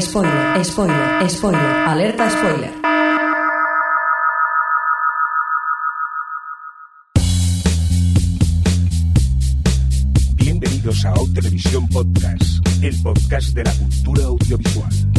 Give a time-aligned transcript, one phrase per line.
[0.00, 2.70] spoiler, spoiler, spoiler, alerta spoiler.
[10.36, 15.15] Bienvenidos a O Televisión Podcast, el podcast de la cultura audiovisual.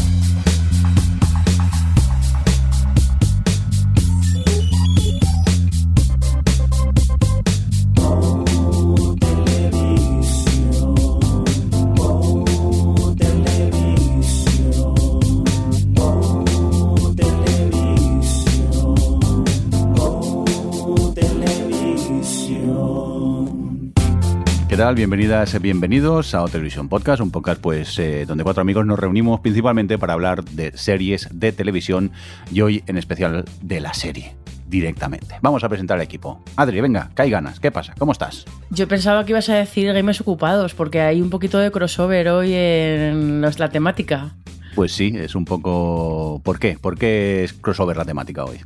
[24.77, 24.93] Tal?
[24.93, 29.97] Bienvenidas, bienvenidos a Televisión Podcast, un podcast pues eh, donde cuatro amigos nos reunimos principalmente
[29.97, 32.11] para hablar de series de televisión
[32.51, 34.35] y hoy en especial de la serie
[34.67, 35.39] directamente.
[35.41, 36.43] Vamos a presentar al equipo.
[36.57, 37.59] Adri, venga, que hay ganas.
[37.59, 37.95] ¿Qué pasa?
[37.97, 38.45] ¿Cómo estás?
[38.69, 42.53] Yo pensaba que ibas a decir gamers ocupados, porque hay un poquito de crossover hoy
[42.53, 44.35] en la temática.
[44.75, 46.39] Pues sí, es un poco...
[46.43, 46.77] ¿Por qué?
[46.79, 48.59] ¿Por qué es crossover la temática hoy?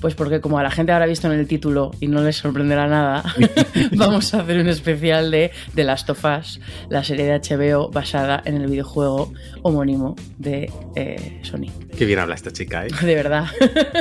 [0.00, 2.86] Pues porque como a la gente habrá visto en el título y no les sorprenderá
[2.86, 3.24] nada,
[3.96, 8.42] vamos a hacer un especial de The Last of Us, la serie de HBO basada
[8.44, 9.32] en el videojuego
[9.62, 11.66] homónimo de eh, Sony.
[11.96, 12.90] Qué bien habla esta chica, ¿eh?
[13.02, 13.46] De verdad.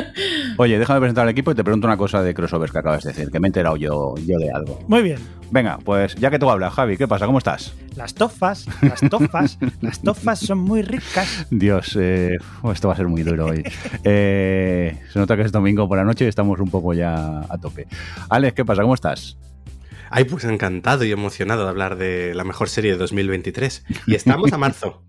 [0.57, 3.11] Oye, déjame presentar al equipo y te pregunto una cosa de crossovers que acabas de
[3.11, 4.79] decir, que me he enterado yo, yo de algo.
[4.87, 5.19] Muy bien.
[5.49, 7.25] Venga, pues ya que tú hablas, Javi, ¿qué pasa?
[7.25, 7.73] ¿Cómo estás?
[7.97, 11.47] Las tofas, las tofas, las tofas son muy ricas.
[11.49, 12.37] Dios, eh,
[12.71, 13.63] esto va a ser muy duro hoy.
[14.03, 17.57] Eh, se nota que es domingo por la noche y estamos un poco ya a
[17.57, 17.87] tope.
[18.29, 18.83] Alex, ¿qué pasa?
[18.83, 19.35] ¿Cómo estás?
[20.11, 23.85] Ay, pues encantado y emocionado de hablar de la mejor serie de 2023.
[24.05, 25.03] Y estamos a marzo.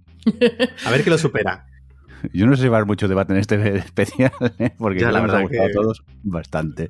[0.86, 1.66] A ver qué lo supera.
[2.32, 4.70] Yo no sé si va a haber mucho debate en este especial, ¿eh?
[4.78, 6.88] porque Ya, la nos ha gustado que- a todos bastante.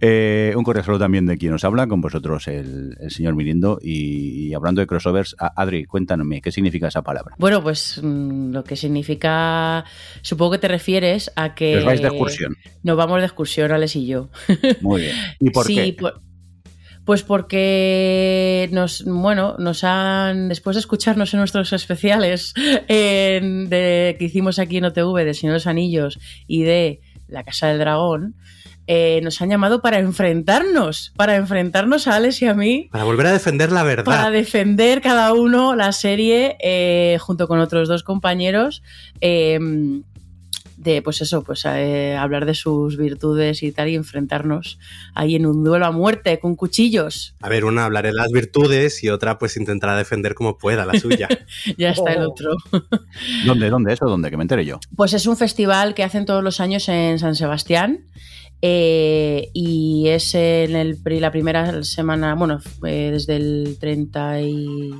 [0.00, 3.78] Eh, un correo saludo también de quien nos habla, con vosotros el, el señor Mirindo.
[3.82, 7.34] Y, y hablando de crossovers, a- Adri, cuéntame, ¿qué significa esa palabra?
[7.38, 9.84] Bueno, pues mm, lo que significa,
[10.22, 11.72] supongo que te refieres a que...
[11.72, 12.56] Que os vais de excursión.
[12.82, 14.28] Nos vamos de excursión, Alex y yo.
[14.80, 15.16] Muy bien.
[15.40, 15.92] ¿Y por sí, qué?
[15.98, 16.20] por-
[17.06, 22.52] pues porque nos, bueno, nos han, después de escucharnos en nuestros especiales
[22.88, 27.44] en- de, que hicimos aquí en OTV de Señor de los Anillos y de La
[27.44, 28.34] Casa del Dragón,
[28.88, 33.26] eh, nos han llamado para enfrentarnos, para enfrentarnos a Alex y a mí Para volver
[33.26, 34.04] a defender la verdad.
[34.04, 38.82] para defender cada uno la serie eh, junto con otros dos compañeros
[39.20, 39.58] eh,
[40.92, 44.78] de pues eso pues eh, hablar de sus virtudes y tal y enfrentarnos
[45.14, 49.02] ahí en un duelo a muerte con cuchillos A ver, una hablaré de las virtudes
[49.04, 51.28] y otra pues intentará defender como pueda la suya.
[51.76, 52.30] ya está el Oh.
[52.30, 52.56] otro
[53.46, 54.30] ¿Dónde, dónde, eso, dónde?
[54.30, 54.80] Que me entere yo.
[54.96, 58.06] Pues es un festival que hacen todos los años en San Sebastián.
[58.62, 64.90] eh, y es en el, la primera semana, bueno, eh, desde el 30 y.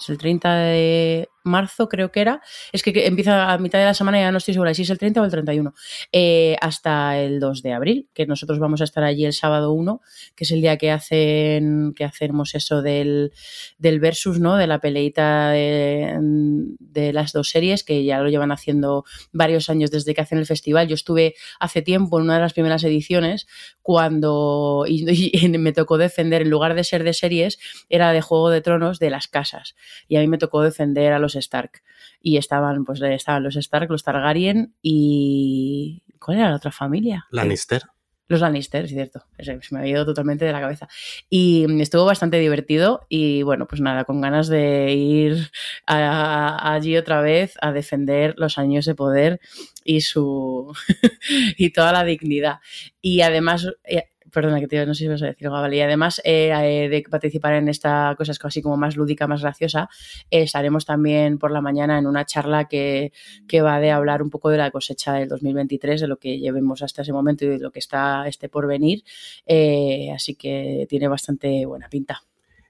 [0.00, 2.40] es el 30 de marzo, creo que era.
[2.72, 4.98] Es que, empieza a mitad de la semana, ya no estoy segura si es el
[4.98, 5.74] 30 o el 31.
[6.12, 10.00] eh, hasta el 2 de abril, que nosotros vamos a estar allí el sábado 1,
[10.34, 13.32] que es el día que hacen que hacemos eso del,
[13.78, 14.56] del versus, ¿no?
[14.56, 20.14] De la peleita de, las dos series, que ya lo llevan haciendo varios años desde
[20.14, 20.88] que hacen el festival.
[20.88, 23.46] Yo estuve hace tiempo en una de las primeras ediciones
[23.82, 24.84] cuando
[25.58, 27.58] me tocó defender, en lugar de ser de series,
[27.88, 29.74] era de Juego de Tronos de las casas.
[30.08, 31.82] Y a mí me tocó defender a los Stark.
[32.20, 36.02] Y estaban, pues estaban los Stark, los Targaryen y.
[36.18, 37.26] ¿Cuál era la otra familia?
[37.30, 37.82] Lannister.
[38.28, 39.24] Los Lannister, es cierto.
[39.40, 40.88] Se me había ido totalmente de la cabeza.
[41.28, 43.04] Y mm, estuvo bastante divertido.
[43.08, 45.50] Y bueno, pues nada, con ganas de ir
[45.86, 45.96] a-
[46.56, 49.40] a- allí otra vez a defender los años de poder
[49.84, 50.72] y su
[51.58, 52.60] y toda la dignidad.
[53.02, 53.66] Y además.
[54.32, 55.76] Perdona, que te, no sé si vas a decir algo, vale.
[55.76, 59.88] Y además eh, eh, de participar en esta cosa así como más lúdica, más graciosa,
[60.30, 63.12] eh, estaremos también por la mañana en una charla que,
[63.46, 66.82] que va de hablar un poco de la cosecha del 2023, de lo que llevemos
[66.82, 69.04] hasta ese momento y de lo que está este por venir.
[69.46, 72.22] Eh, así que tiene bastante buena pinta.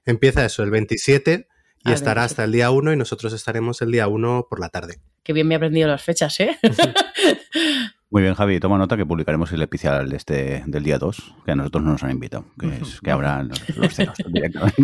[0.05, 1.47] Empieza eso el 27
[1.85, 2.25] y Ah, estará 27.
[2.25, 4.99] hasta el día 1 y nosotros estaremos el día 1 por la tarde.
[5.23, 6.57] Qué bien me he aprendido las fechas, ¿eh?
[8.13, 11.51] Muy bien, Javi, toma nota que publicaremos el especial de este, del día 2, que
[11.51, 14.83] a nosotros no nos han invitado, que es que habrá los, los ceros directamente.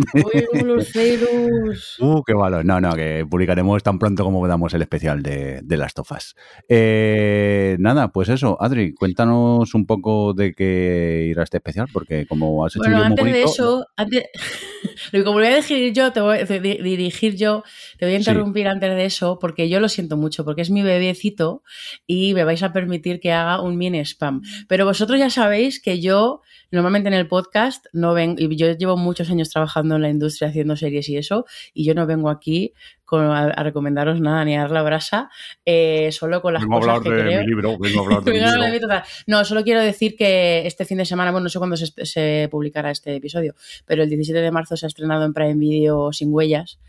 [0.51, 1.97] Uy, los ceros.
[1.99, 2.65] Uh, qué valor.
[2.65, 6.33] No, no, que publicaremos tan pronto como damos el especial de, de las tofas.
[6.67, 12.65] Eh, nada, pues eso, Adri, cuéntanos un poco de qué irá este especial, porque como
[12.65, 14.23] has hecho Bueno, muy antes de eso, antes,
[15.23, 17.61] como voy a dirigir yo, te voy a di- dirigir yo,
[17.99, 18.21] te voy a Sí.
[18.31, 21.61] interrumpir antes de eso, porque yo lo siento mucho, porque es mi bebecito
[22.07, 24.41] y me vais a permitir que haga un mini spam.
[24.67, 28.95] Pero vosotros ya sabéis que yo normalmente en el podcast no ven, y yo llevo
[28.95, 32.73] muchos años trabajando en la industria haciendo series y eso, y yo no vengo aquí
[33.05, 35.29] con, a, a recomendaros nada ni a dar la brasa,
[35.65, 37.41] eh, solo con las Vengo a hablar que de creo.
[37.41, 39.01] mi libro, vengo a hablar de mi libro.
[39.25, 42.47] No, solo quiero decir que este fin de semana, bueno, no sé cuándo se, se
[42.51, 43.55] publicará este episodio,
[43.85, 46.79] pero el 17 de marzo se ha estrenado en Prime Video Sin Huellas,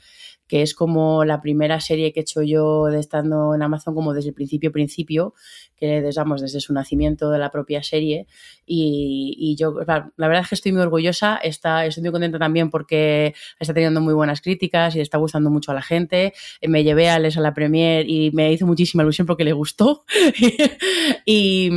[0.51, 4.13] que es como la primera serie que he hecho yo de estando en Amazon como
[4.13, 5.33] desde el principio principio,
[5.77, 8.27] que digamos desde su nacimiento de la propia serie.
[8.67, 12.69] Y, y yo la, verdad es que estoy muy orgullosa, está, estoy muy contenta también
[12.69, 16.83] porque está teniendo muy buenas críticas y está gustando mucho a la gente, Eh, me
[16.83, 20.05] llevé a Les a la premier y me hizo muchísima ilusión porque le gustó.
[21.27, 21.71] Y,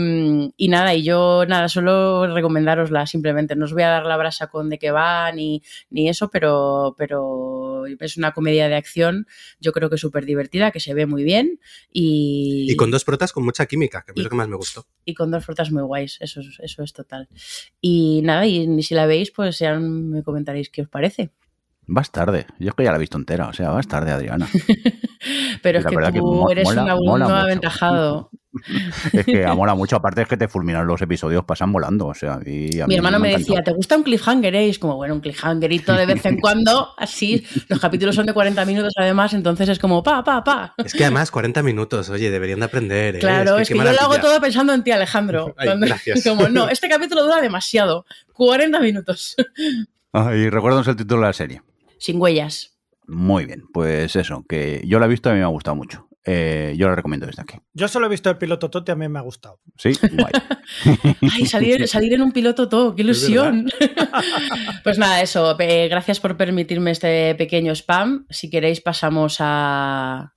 [0.58, 4.48] y nada, y yo nada, solo recomendárosla simplemente, no os voy a dar la brasa
[4.48, 5.62] con de qué va ni,
[5.92, 9.28] ni eso, pero, pero es una comedia de acción,
[9.60, 11.60] yo creo que súper divertida, que se ve muy bien
[11.92, 14.86] y, Y con dos protas con mucha química, que es lo que más me gustó.
[15.06, 17.28] y con dos frutas muy guays, eso, es- eso es total.
[17.82, 21.32] Y nada, y si la veis, pues ya me comentaréis qué os parece.
[21.86, 22.46] Vas tarde.
[22.60, 23.50] Yo es que ya la he visto entera.
[23.50, 24.48] O sea, vas tarde, Adriana.
[25.62, 27.26] Pero es que tú que eres mola- un mucho.
[27.36, 28.32] aventajado.
[29.14, 29.96] Es que mola mucho.
[29.96, 32.08] Aparte es que te fulminan los episodios, pasan volando.
[32.08, 34.56] O sea, y a Mi mí hermano me decía, ¿te gusta un cliffhanger?
[34.56, 37.46] eh?" Y es como, bueno, un cliffhangerito de vez en cuando, así.
[37.68, 40.74] Los capítulos son de 40 minutos además, entonces es como, pa, pa, pa.
[40.78, 43.16] Es que además 40 minutos, oye, deberían de aprender.
[43.16, 43.20] ¿eh?
[43.20, 45.54] Claro, es que, yo lo hago todo pensando en ti, Alejandro.
[45.58, 46.24] Ay, Cuando- gracias.
[46.24, 48.06] Como, no, este capítulo dura demasiado.
[48.34, 49.36] 40 minutos.
[50.14, 51.62] Ah, y recuerdas el título de la serie.
[51.98, 52.72] Sin huellas.
[53.08, 53.64] Muy bien.
[53.74, 56.08] Pues eso, que yo la he visto y a mí me ha gustado mucho.
[56.26, 57.58] Eh, yo la recomiendo desde aquí.
[57.74, 59.60] Yo solo he visto el piloto Tote, a mí me ha gustado.
[59.78, 60.32] Sí, guay.
[61.34, 63.70] Ay, salir, salir en un piloto todo, qué ilusión.
[64.84, 65.58] pues nada, eso.
[65.60, 68.26] eh, gracias por permitirme este pequeño spam.
[68.30, 70.34] Si queréis, pasamos a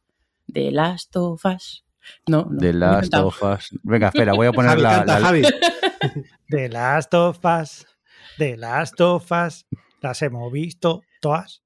[0.53, 1.85] The Last of Us.
[2.27, 2.59] No, no.
[2.59, 3.71] De lo he Last of Us.
[3.83, 5.43] Venga, espera, voy a poner Javi, la, canta, la- Javi.
[6.49, 7.87] De Last of Us,
[8.38, 9.67] de Last of Us,
[10.00, 11.62] las hemos visto todas.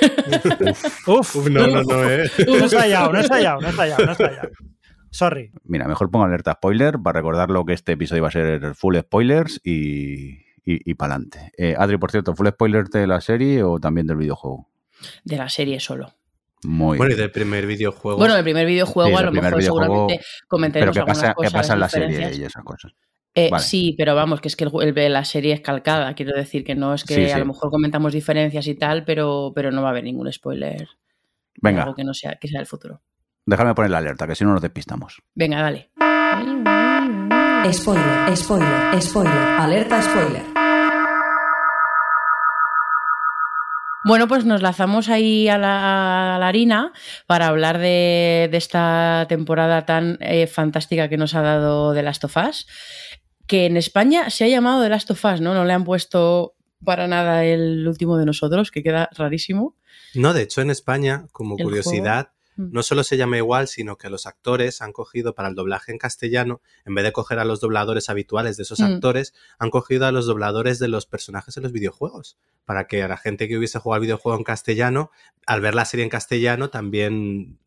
[1.06, 2.30] Uf, Uf, no, no, no, eh.
[2.46, 4.50] no he ensayado, no he ensayado, no he ensayado, no he ensayado.
[5.10, 5.50] Sorry.
[5.64, 9.60] Mira, mejor pongo alerta spoiler para recordarlo que este episodio va a ser full spoilers
[9.64, 11.52] y, y, para adelante.
[11.76, 14.68] Adri, por cierto, ¿full spoilers de la serie o también del videojuego?
[15.24, 16.14] De la serie solo.
[16.62, 18.18] Muy Bueno, y del primer videojuego.
[18.18, 21.10] Bueno, el primer videojuego Sí, a del lo primer mejor videojuego, seguramente comentaremos Pero ¿qué
[21.10, 22.92] algunas pasa, qué cosas, pasa en la serie y esas cosas?
[23.34, 23.62] Eh, Vale.
[23.62, 26.74] Sí, pero vamos, que es que el, el- la serie es calcada, quiero decir que
[26.74, 27.30] no es que Sí, sí.
[27.30, 30.78] a lo mejor comentamos diferencias y tal, pero, pero no va a haber ningún spoiler.
[30.80, 30.88] de
[31.62, 33.02] Venga, Algo que no sea, que sea el futuro.
[33.46, 35.22] déjame poner la alerta, que si no nos despistamos.
[35.34, 35.90] Venga, dale.
[37.72, 40.42] Spoiler, spoiler, spoiler, alerta spoiler.
[44.02, 46.92] Bueno, pues nos lanzamos ahí a la, a la harina
[47.26, 52.24] para hablar de, de esta temporada tan eh, fantástica que nos ha dado The Last
[52.24, 52.66] of Us,
[53.50, 55.54] que en España se ha llamado The Last of Us, ¿no?
[55.54, 56.54] No le han puesto
[56.84, 59.74] para nada el último de nosotros, que queda rarísimo.
[60.14, 62.68] No, de hecho, en España, como curiosidad, juego.
[62.68, 62.72] Mm.
[62.72, 65.98] no solo se llama igual, sino que los actores han cogido para el doblaje en
[65.98, 68.84] castellano, en vez de coger a los dobladores habituales de esos Mm.
[68.84, 72.38] actores, han cogido a los dobladores de los personajes en los videojuegos.
[72.64, 75.10] Para que a la gente que hubiese jugado al videojuego en castellano,
[75.44, 77.58] al ver la serie en castellano, también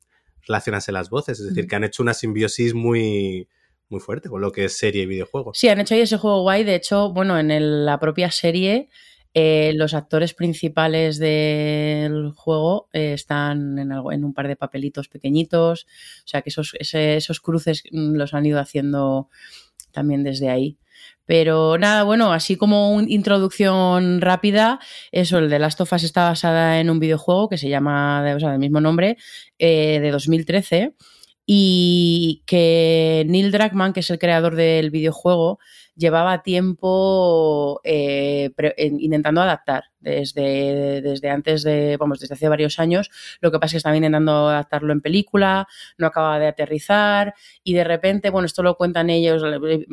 [0.48, 1.40] relacionase las voces.
[1.42, 1.68] Es decir, Mm.
[1.68, 3.50] que han hecho una simbiosis muy,
[3.94, 5.54] muy fuerte con lo que es serie y videojuego.
[5.54, 6.64] Sí, han hecho ahí ese juego guay.
[6.64, 8.90] De hecho, bueno, en la propia serie,
[9.36, 15.08] eh, los actores principales del juego eh, están en, algo- en un par de papelitos
[15.08, 15.86] pequeñitos.
[15.86, 19.30] O sea que esos, ese- esos cruces mm, los han ido haciendo
[19.92, 20.78] también desde ahí.
[21.26, 24.80] Pero nada, bueno, así como una introducción rápida,
[25.12, 28.40] eso, el de Last of Us está basada en un videojuego que se llama, o
[28.40, 29.18] sea, del mismo nombre,
[29.58, 30.96] eh, de 2013
[31.46, 35.60] y que Neil Druckmann, que es el creador del videojuego,
[35.96, 43.10] llevaba tiempo eh, intentando adaptar desde, desde antes de, vamos, desde hace varios años.
[43.42, 47.34] Lo que pasa es que estaba intentando adaptarlo en película, no acaba de aterrizar
[47.64, 49.44] y de repente, bueno, esto lo cuentan ellos,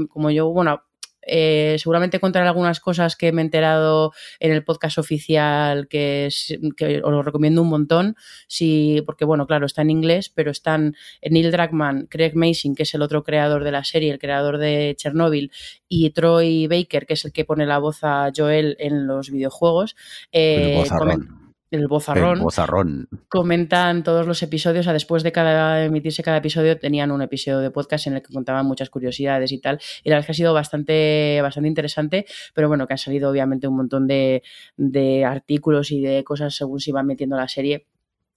[0.09, 0.85] como yo, bueno,
[1.33, 6.59] eh, seguramente contaré algunas cosas que me he enterado en el podcast oficial que, es-
[6.77, 8.17] que os lo recomiendo un montón,
[8.49, 12.95] sí, porque bueno, claro, está en inglés, pero están Neil Druckmann, Craig Mason, que es
[12.95, 15.53] el otro creador de la serie, el creador de Chernobyl,
[15.89, 19.97] y Troy Baker, que es el que pone la voz a Joel en los videojuegos.
[20.33, 21.40] eh, comen-
[21.71, 23.09] el bozarrón El bozarrón.
[23.29, 27.61] comentan todos los episodios, o sea, después de cada emitirse cada episodio tenían un episodio
[27.61, 30.33] de podcast en el que contaban muchas curiosidades y tal, y la verdad es que
[30.33, 34.43] ha sido bastante, bastante interesante, pero bueno, que han salido obviamente un montón de,
[34.77, 37.87] de artículos y de cosas según se iban metiendo la serie.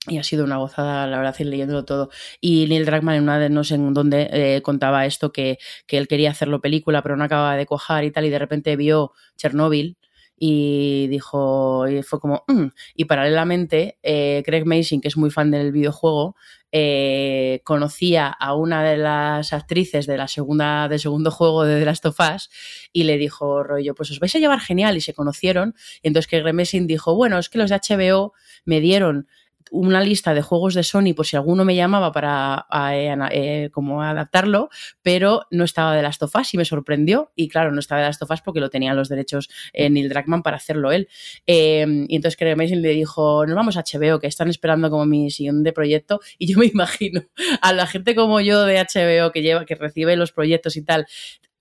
[0.06, 2.10] Y ha sido una gozada, la verdad, ir leyéndolo todo.
[2.42, 5.98] Y Neil Druckmann en una de no sé en dónde eh, contaba esto, que, que
[5.98, 9.14] él quería hacerlo película, pero no acababa de cuajar y tal, y de repente vio
[9.38, 9.98] Chernobyl
[10.38, 12.68] y dijo, y fue como, "Mm".
[12.96, 16.36] y paralelamente, eh, Craig Mason, que es muy fan del videojuego,
[16.72, 21.86] eh, conocía a una de las actrices de la segunda, del segundo juego de The
[21.86, 22.50] Last of Us
[22.92, 26.28] y le dijo, rollo, pues os vais a llevar genial, y se conocieron, y entonces
[26.30, 28.34] Craig Mason dijo, bueno, es que los de HBO
[28.66, 29.28] me dieron
[29.72, 33.70] una lista de juegos de Sony por si alguno me llamaba para a- eh, eh,
[33.72, 34.70] como adaptarlo,
[35.02, 37.32] pero no estaba de Last of Us y me sorprendió.
[37.36, 40.10] Y claro, no estaba de Last of Us porque lo tenían los derechos eh, Neil
[40.10, 41.08] Druckmann para hacerlo él.
[41.48, 45.06] Eh, y entonces Craig Mason le dijo, nos vamos a HBO, que están esperando como
[45.06, 46.20] mi siguiente proyecto.
[46.40, 47.22] Y yo me imagino
[47.62, 51.06] a la gente como yo de HBO que lleva, que recibe los proyectos y tal,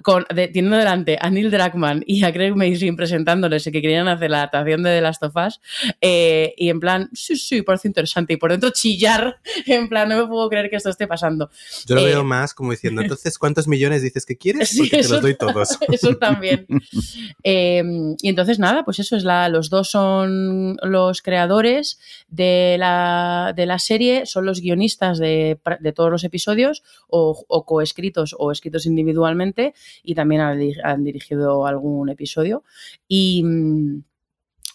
[0.02, 4.30] con, de- teniendo delante a Neil Druckmann y a Craig Mason presentándoles que querían hacer
[4.30, 5.60] la adaptación de The Last of Us
[6.00, 10.16] eh, y en plan, sí, sí, parece interesante y por dentro chillar, en plan, no
[10.16, 11.50] me puedo creer que esto esté pasando.
[11.86, 14.70] Yo lo Eh, veo más como diciendo, entonces, ¿cuántos millones dices que quieres?
[14.70, 15.78] Sí, Porque te los doy todos.
[15.92, 16.66] Eso también.
[17.44, 17.82] Eh,
[18.20, 19.48] y entonces, nada, pues eso es la.
[19.48, 25.92] Los dos son los creadores de la, de la serie, son los guionistas de, de
[25.92, 31.66] todos los episodios, o, o coescritos o escritos individualmente, y también han, di- han dirigido
[31.66, 32.62] algún episodio.
[33.08, 33.44] Y.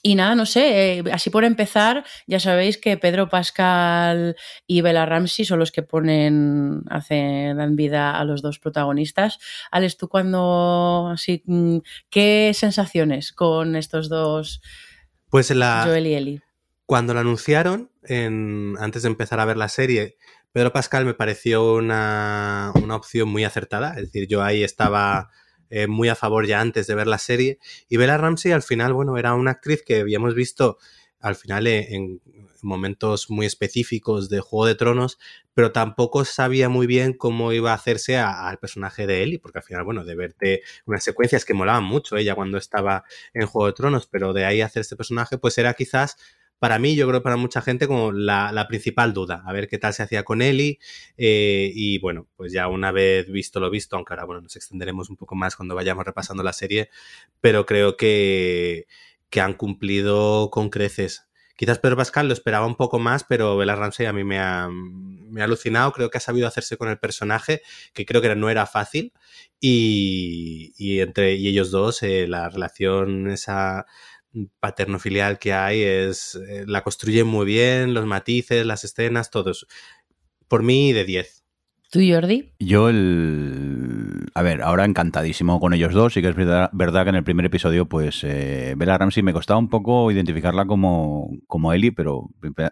[0.03, 5.05] y nada, no sé, eh, así por empezar, ya sabéis que Pedro Pascal y Bella
[5.05, 9.38] Ramsey son los que ponen, hacen, dan vida a los dos protagonistas.
[9.71, 14.62] Alex, tú cuando, así, mm, ¿qué sensaciones con estos dos,
[15.29, 16.41] Pues la, Joel y Ellie?
[16.86, 20.15] cuando lo anunciaron, en- antes de empezar a ver la serie,
[20.57, 23.91] Pedro Pascal me pareció una, una opción muy acertada.
[23.91, 25.29] Es decir, yo ahí estaba
[25.69, 27.59] eh, muy a favor ya antes de ver la serie.
[27.89, 30.79] Y Bella Ramsey al final, bueno, era una actriz que habíamos visto
[31.19, 32.21] al final eh, en
[32.63, 35.19] momentos muy específicos de Juego de Tronos,
[35.53, 39.63] pero tampoco sabía muy bien cómo iba a hacerse al personaje de Ellie, porque al
[39.63, 43.03] final, bueno, de verte unas secuencias que molaban mucho ella cuando estaba
[43.35, 46.17] en Juego de Tronos, pero de ahí hacer este personaje, pues era quizás
[46.59, 49.77] para mí, yo creo para mucha gente, como la, la principal duda, a ver qué
[49.77, 50.79] tal se hacía con Ellie.
[51.17, 55.09] eh, y bueno, pues ya una vez visto lo visto, aunque ahora bueno, nos extenderemos
[55.09, 56.89] un poco más cuando vayamos repasando la serie,
[57.41, 58.87] pero creo que,
[59.29, 61.27] que han cumplido con creces.
[61.55, 64.69] Quizás Pedro Pascal lo esperaba un poco más, pero Bella Ramsey a mí me ha,
[64.69, 65.91] me ha alucinado.
[65.91, 69.11] Creo que ha sabido hacerse con el personaje, que creo que no era fácil.
[69.59, 73.87] Y, y entre y ellos dos, eh, la relación esa
[74.60, 79.65] paterno-filial que hay es eh, la construyen muy bien, los matices, las escenas, todo eso.
[80.48, 81.43] Por mí, de 10.
[81.89, 82.53] ¿Tú, Jordi?
[82.60, 84.25] Yo el...
[84.34, 86.13] A ver, ahora encantadísimo con ellos dos.
[86.13, 89.34] Sí que es verdad, verdad que en el primer episodio, pues, eh, Bella Ramsey me
[89.34, 92.29] costaba un poco identificarla como, como Ellie, pero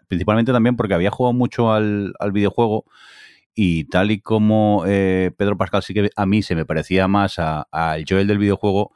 [0.08, 2.86] principalmente también porque había jugado mucho al, al videojuego
[3.56, 7.40] y tal y como eh, Pedro Pascal sí que a mí se me parecía más
[7.40, 8.92] a- al Joel del videojuego,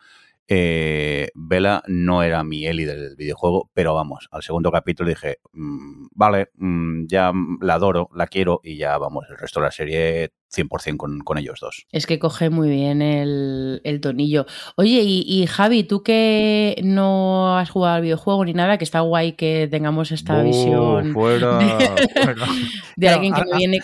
[0.52, 6.08] eh, Bella no era mi Ellie del videojuego, pero vamos, al segundo capítulo dije, mm,
[6.16, 10.32] vale, mm, ya la adoro, la quiero y ya vamos, el resto de la serie
[10.52, 11.86] 100% con, con ellos dos.
[11.92, 14.48] Es que coge muy bien el, el tonillo.
[14.76, 19.02] Oye, y, y Javi, tú que no has jugado al videojuego ni nada, que está
[19.02, 22.46] guay que tengamos esta visión fuera, fuera.
[22.96, 23.80] de alguien que a- viene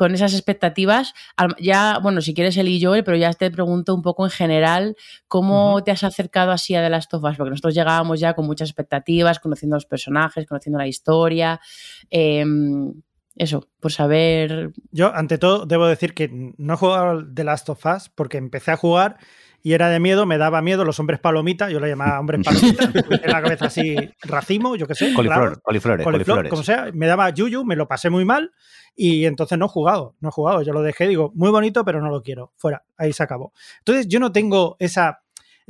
[0.00, 1.12] con esas expectativas.
[1.58, 4.96] Ya, bueno, si quieres el y Joel, pero ya te pregunto un poco en general
[5.28, 8.46] cómo te has acercado así a The Last of Us, porque nosotros llegábamos ya con
[8.46, 11.60] muchas expectativas, conociendo los personajes, conociendo la historia.
[12.08, 12.94] em,
[13.36, 14.72] eso, por saber.
[14.90, 18.70] Yo, ante todo, debo decir que no he jugado The Last of Us porque empecé
[18.70, 19.18] a jugar
[19.62, 22.90] y era de miedo, me daba miedo los hombres palomita, yo lo llamaba hombres palomita,
[22.94, 25.12] en la cabeza así racimo, yo qué sé.
[25.14, 26.50] Coliflor, claro, coliflores, coliflor, coliflores.
[26.50, 28.52] como sea, me daba yuyu, me lo pasé muy mal
[28.96, 32.00] y entonces no he jugado, no he jugado, yo lo dejé, digo, muy bonito, pero
[32.00, 33.52] no lo quiero, fuera, ahí se acabó.
[33.78, 35.22] Entonces yo no tengo esa,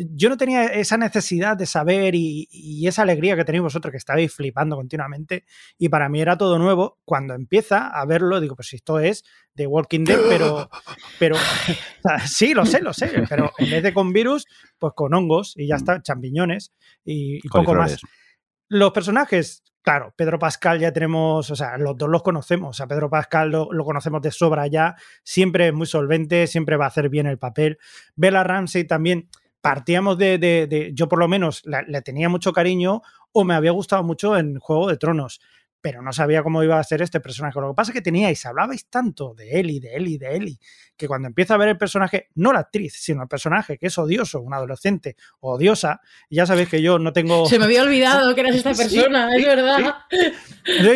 [0.09, 3.99] yo no tenía esa necesidad de saber y, y esa alegría que tenéis vosotros, que
[3.99, 5.45] estabais flipando continuamente,
[5.79, 6.99] y para mí era todo nuevo.
[7.05, 10.71] Cuando empieza a verlo, digo, pues esto es de Walking Dead, pero,
[11.19, 11.37] pero
[12.27, 14.47] sí, lo sé, lo sé, pero en vez de con virus,
[14.79, 16.73] pues con hongos y ya está, champiñones
[17.05, 18.01] y, y poco más.
[18.69, 22.87] Los personajes, claro, Pedro Pascal ya tenemos, o sea, los dos los conocemos, o sea,
[22.87, 26.89] Pedro Pascal lo, lo conocemos de sobra ya, siempre es muy solvente, siempre va a
[26.89, 27.79] hacer bien el papel.
[28.15, 29.29] Bella Ramsey también,
[29.61, 33.03] partíamos de, de- de- yo por lo menos la- le tenía mucho cariño
[33.33, 35.41] o me había gustado mucho en Juego de Tronos,
[35.81, 37.61] pero no sabía cómo iba a ser este personaje.
[37.61, 40.59] Lo que pasa es que teníais, hablabais tanto de Ellie, de Ellie, de Ellie,
[40.97, 43.99] que cuando empieza a ver el personaje, no la actriz, sino el personaje, que es
[43.99, 47.47] odioso, un adolescente odiosa, ya sabéis que yo no tengo...
[47.47, 49.95] Se me había olvidado que eras esta persona, sí, es verdad.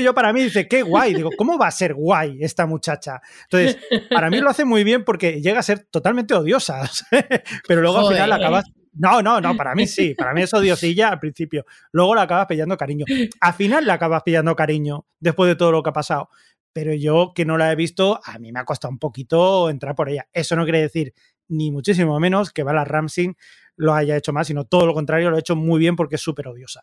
[0.03, 1.15] Yo para mí dice, qué guay.
[1.15, 3.21] Digo, ¿cómo va a ser guay esta muchacha?
[3.45, 3.79] Entonces,
[4.11, 6.83] para mí lo hace muy bien porque llega a ser totalmente odiosa.
[7.69, 8.21] Pero luego Joder.
[8.21, 8.65] al final acabas,
[8.95, 11.65] No, no, no, para mí sí, para mí es odiosilla al principio.
[11.93, 13.05] Luego le acabas pillando cariño.
[13.41, 16.29] Al final le acabas pillando cariño después de todo lo que ha pasado.
[16.73, 19.95] Pero yo que no la he visto, a mí me ha costado un poquito entrar
[19.95, 20.27] por ella.
[20.33, 21.15] Eso no quiere decir
[21.49, 23.35] ni muchísimo menos que Vala Ramsey
[23.77, 26.21] lo haya hecho mal, sino todo lo contrario, lo ha hecho muy bien porque es
[26.21, 26.83] súper odiosa.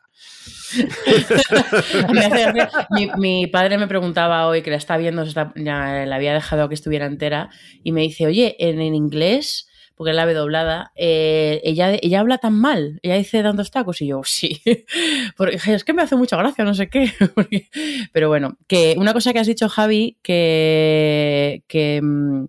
[3.17, 7.05] mi, padre me preguntaba hoy, que la está viendo, ya la había dejado que estuviera
[7.05, 7.49] entera,
[7.83, 12.53] y me dice, oye, en inglés porque la ve doblada, eh, ella, ella habla tan
[12.53, 14.61] mal, ella dice dando tacos y yo, sí,
[15.37, 17.11] porque es que me hace mucha gracia, no sé qué.
[18.13, 22.45] Pero bueno, que una cosa que has dicho, Javi, que, que, mm,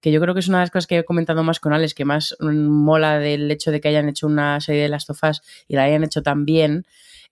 [0.00, 1.94] que yo creo que es una de las cosas que he comentado más con Alex,
[1.94, 5.40] que más mola del hecho de que hayan hecho una serie de Last of Us
[5.66, 6.84] y la hayan hecho tan bien,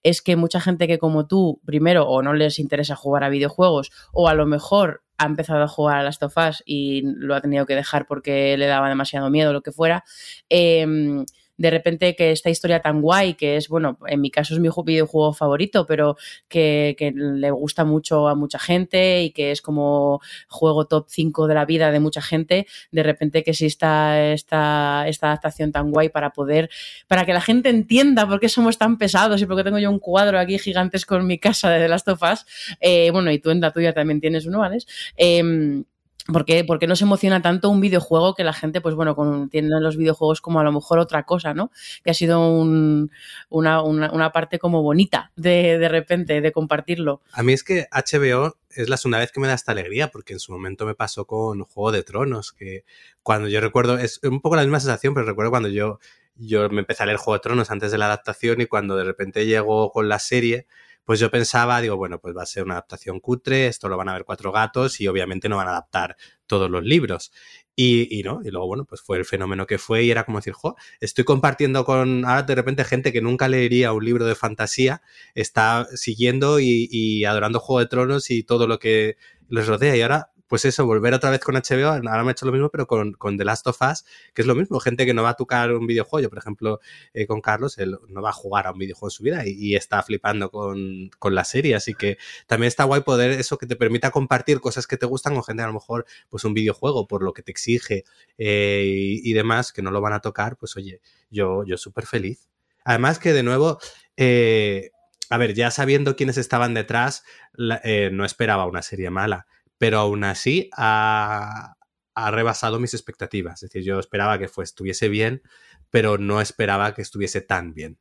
[0.03, 3.91] es que mucha gente que como tú, primero, o no les interesa jugar a videojuegos,
[4.13, 7.67] o a lo mejor ha empezado a jugar a las tofas y lo ha tenido
[7.67, 10.05] que dejar porque le daba demasiado miedo lo que fuera.
[10.49, 11.25] Eh,
[11.57, 14.69] de repente que esta historia tan guay, que es, bueno, en mi caso es mi
[14.85, 16.17] videojuego favorito, pero
[16.49, 21.47] que, que le gusta mucho a mucha gente y que es como juego top 5
[21.47, 26.09] de la vida de mucha gente, de repente que exista esta, esta adaptación tan guay
[26.09, 26.71] para poder,
[27.07, 29.91] para que la gente entienda por qué somos tan pesados y por qué tengo yo
[29.91, 32.47] un cuadro aquí gigantesco en mi casa de of Us,
[32.81, 34.79] eh, bueno, y tú en la tuya también tienes uno, ¿vale?
[35.17, 35.85] Eh,
[36.27, 39.69] ¿Por qué, porque nos emociona tanto un videojuego que la gente, pues bueno, con, tiene
[39.81, 41.73] los videojuegos como a lo mejor otra cosa, ¿no?
[42.05, 43.11] Que ha sido un,
[43.49, 47.23] una, una, una, parte como bonita de, de repente, de compartirlo.
[47.33, 50.33] A mí es que HBO es la segunda vez que me da esta alegría, porque
[50.33, 52.85] en su momento me pasó con Juego de Tronos, que
[53.25, 55.99] cuando yo recuerdo, es un poco la misma sensación, pero recuerdo cuando yo,
[56.37, 59.05] yo me empecé a leer Juego de Tronos antes de la adaptación y cuando de
[59.05, 60.67] repente llegó con la serie,
[61.05, 64.09] pues yo pensaba, digo, bueno, pues va a ser una adaptación cutre, esto lo van
[64.09, 66.17] a ver cuatro gatos y obviamente no van a adaptar
[66.47, 67.33] todos los libros.
[67.75, 70.39] Y, y, no, y luego, bueno, pues fue el fenómeno que fue y era como
[70.39, 74.35] decir, jo, estoy compartiendo con ahora de repente gente que nunca leería un libro de
[74.35, 75.03] fantasía,
[75.35, 79.17] está siguiendo y, y adorando Juego de Tronos y todo lo que
[79.49, 79.97] les rodea.
[79.97, 82.69] Y ahora pues eso, volver otra vez con HBO, ahora me he hecho lo mismo,
[82.69, 85.31] pero con, con, The Last of Us, que es lo mismo, gente que no va
[85.31, 86.79] a tocar un videojuego, yo, por ejemplo,
[87.15, 89.75] eh, con Carlos, él no va a jugar a un videojuego en su vida y,
[89.77, 93.77] está flipando con, con, la serie, así que también está guay poder eso que te
[93.77, 97.23] permita compartir cosas que te gustan con gente, a lo mejor, pues un videojuego, por
[97.23, 98.05] lo que te exige
[98.37, 102.51] eh, y, demás, que no lo van a tocar, pues oye, yo, yo súper feliz.
[102.85, 103.79] Además que, de nuevo,
[104.19, 104.91] eh,
[105.31, 109.47] a ver, ya sabiendo quiénes estaban detrás, no esperaba una serie mala
[109.83, 111.75] pero aún así ha,
[112.15, 113.65] ha, rebasado mis expectativas.
[113.65, 115.43] Es decir, yo esperaba que estuviese bien,
[115.91, 117.99] pero no esperaba que estuviese tan bien.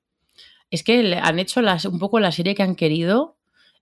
[0.70, 3.40] Es que han hecho un poco la serie que han querido,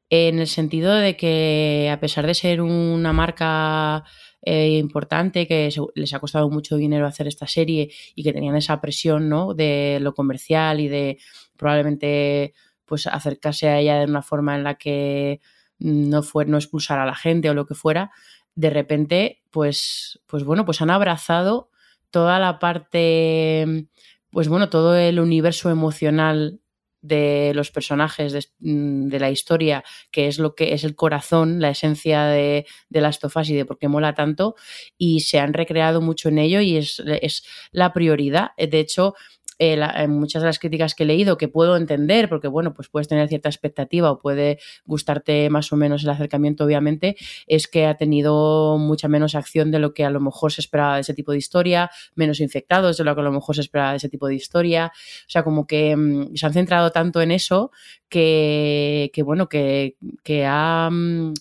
[0.10, 4.06] en el sentido de que, a pesar de ser una marca
[4.44, 8.80] eh, importante, que les ha costado mucho dinero hacer esta serie y que tenían esa
[8.80, 9.54] presión ¿no?
[9.54, 11.18] de lo comercial y de
[11.58, 12.54] probablemente
[12.86, 15.42] pues acercarse a ella de una forma en la que
[15.80, 18.12] no fue no expulsar a la gente o lo que fuera,
[18.56, 21.70] de repente, pues, pues bueno, pues han abrazado
[22.12, 23.88] toda la parte,
[24.32, 26.60] pues bueno, todo el universo emocional
[27.02, 32.26] de los personajes de, la historia, que es lo que es el corazón, la esencia
[32.26, 34.56] de, de las tofas y de por qué mola tanto,
[34.98, 38.50] y se han recreado mucho en ello y es, es la prioridad.
[38.58, 39.16] De hecho,
[39.60, 42.88] eh, la, muchas de las críticas que he leído que puedo entender, porque bueno, pues
[42.88, 47.86] puedes tener cierta expectativa o puede gustarte más o menos el acercamiento, obviamente, es que
[47.86, 51.14] ha tenido mucha menos acción de lo que a lo mejor se esperaba de ese
[51.14, 54.10] tipo de historia, menos infectados de lo que a lo mejor se esperaba de ese
[54.10, 54.92] tipo de historia.
[54.94, 57.72] O sea, como que mmm, se han centrado tanto en eso
[58.08, 60.90] que, que bueno, que, que ha.
[60.90, 61.34] Mmm,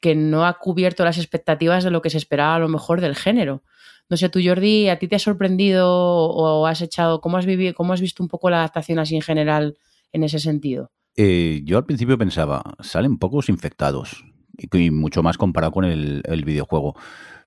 [0.00, 3.16] que no ha cubierto las expectativas de lo que se esperaba a lo mejor del
[3.16, 3.62] género.
[4.10, 7.74] No sé, tú, Jordi, ¿a ti te ha sorprendido o has echado, cómo has vivido,
[7.74, 9.76] cómo has visto un poco la adaptación así en general
[10.12, 10.90] en ese sentido?
[11.16, 14.24] Eh, yo al principio pensaba, salen pocos infectados,
[14.56, 16.94] y, mucho más comparado con el, el, videojuego.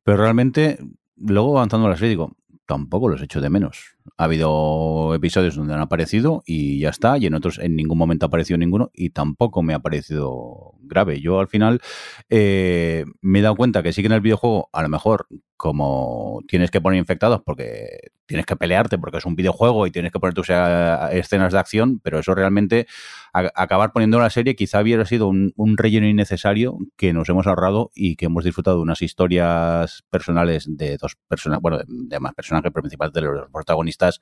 [0.03, 0.77] Pero realmente,
[1.15, 2.35] luego avanzando la serie, digo,
[2.71, 3.97] tampoco los echo de menos.
[4.15, 8.25] Ha habido episodios donde han aparecido y ya está, y en otros en ningún momento
[8.25, 11.19] ha aparecido ninguno y tampoco me ha parecido grave.
[11.19, 11.81] Yo al final
[12.29, 16.39] eh, me he dado cuenta que sí que en el videojuego a lo mejor como
[16.47, 20.19] tienes que poner infectados porque tienes que pelearte porque es un videojuego y tienes que
[20.19, 22.87] poner tus escenas de acción, pero eso realmente
[23.33, 27.91] acabar poniendo la serie quizá hubiera sido un, un, relleno innecesario que nos hemos ahorrado
[27.93, 32.33] y que hemos disfrutado de unas historias personales de dos personas, bueno, de, de más
[32.33, 34.21] personajes principales de los protagonistas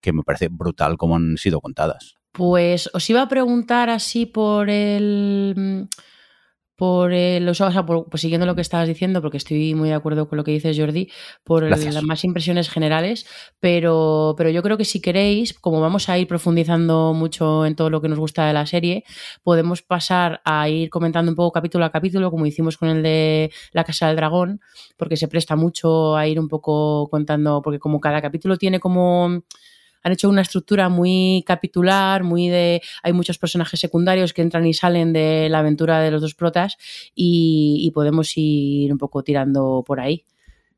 [0.00, 2.16] que me parece brutal como han sido contadas.
[2.30, 5.88] Pues os iba a preguntar así por el
[6.78, 9.96] por el, o sea, por, pues siguiendo lo que estabas diciendo, porque estoy muy de
[9.96, 11.10] acuerdo con lo que dices, Jordi,
[11.42, 11.92] por Gracias.
[11.92, 13.26] las más impresiones generales,
[13.58, 17.90] pero, pero yo creo que si queréis, como vamos a ir profundizando mucho en todo
[17.90, 19.02] lo que nos gusta de la serie,
[19.42, 23.50] podemos pasar a ir comentando un poco capítulo a capítulo, como hicimos con el de
[23.72, 24.60] La Casa del Dragón,
[24.96, 29.42] porque se presta mucho a ir un poco contando, porque como cada capítulo tiene como
[30.02, 34.74] han hecho una estructura muy capitular, muy de hay muchos personajes secundarios que entran y
[34.74, 36.76] salen de la aventura de los dos protas
[37.14, 40.24] y, y podemos ir un poco tirando por ahí.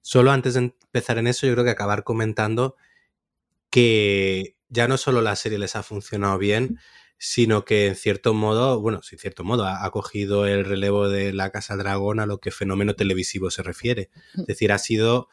[0.00, 2.76] Solo antes de empezar en eso, yo creo que acabar comentando
[3.70, 6.78] que ya no solo la serie les ha funcionado bien,
[7.18, 11.08] sino que en cierto modo, bueno, sí, en cierto modo, ha, ha cogido el relevo
[11.08, 14.10] de la Casa Dragón a lo que fenómeno televisivo se refiere.
[14.34, 15.28] Es decir, ha sido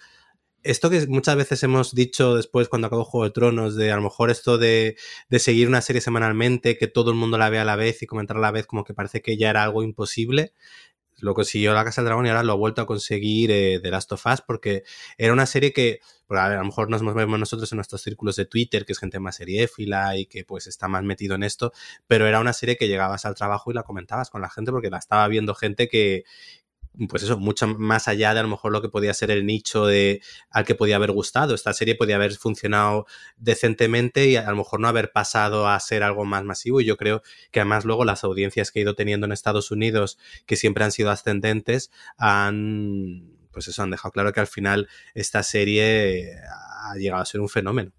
[0.69, 4.01] esto que muchas veces hemos dicho después cuando acabó Juego de Tronos, de a lo
[4.01, 4.97] mejor esto de,
[5.29, 8.05] de seguir una serie semanalmente, que todo el mundo la vea a la vez y
[8.07, 10.53] comentar a la vez, como que parece que ya era algo imposible.
[11.19, 13.89] Lo consiguió la Casa del Dragón y ahora lo ha vuelto a conseguir eh, The
[13.89, 14.83] Last of Us porque
[15.17, 18.01] era una serie que, porque, a, ver, a lo mejor nos movemos nosotros en nuestros
[18.01, 21.43] círculos de Twitter, que es gente más seriéfila y que pues está más metido en
[21.43, 21.71] esto,
[22.05, 24.91] pero era una serie que llegabas al trabajo y la comentabas con la gente porque
[24.91, 26.23] la estaba viendo gente que,
[27.09, 29.85] pues eso, mucho más allá de a lo mejor lo que podía ser el nicho
[29.85, 31.53] de al que podía haber gustado.
[31.53, 33.05] Esta serie podía haber funcionado
[33.37, 36.81] decentemente y a lo mejor no haber pasado a ser algo más masivo.
[36.81, 40.17] Y yo creo que además luego las audiencias que he ido teniendo en Estados Unidos,
[40.45, 45.41] que siempre han sido ascendentes, han pues eso, han dejado claro que al final esta
[45.41, 47.91] serie ha llegado a ser un fenómeno.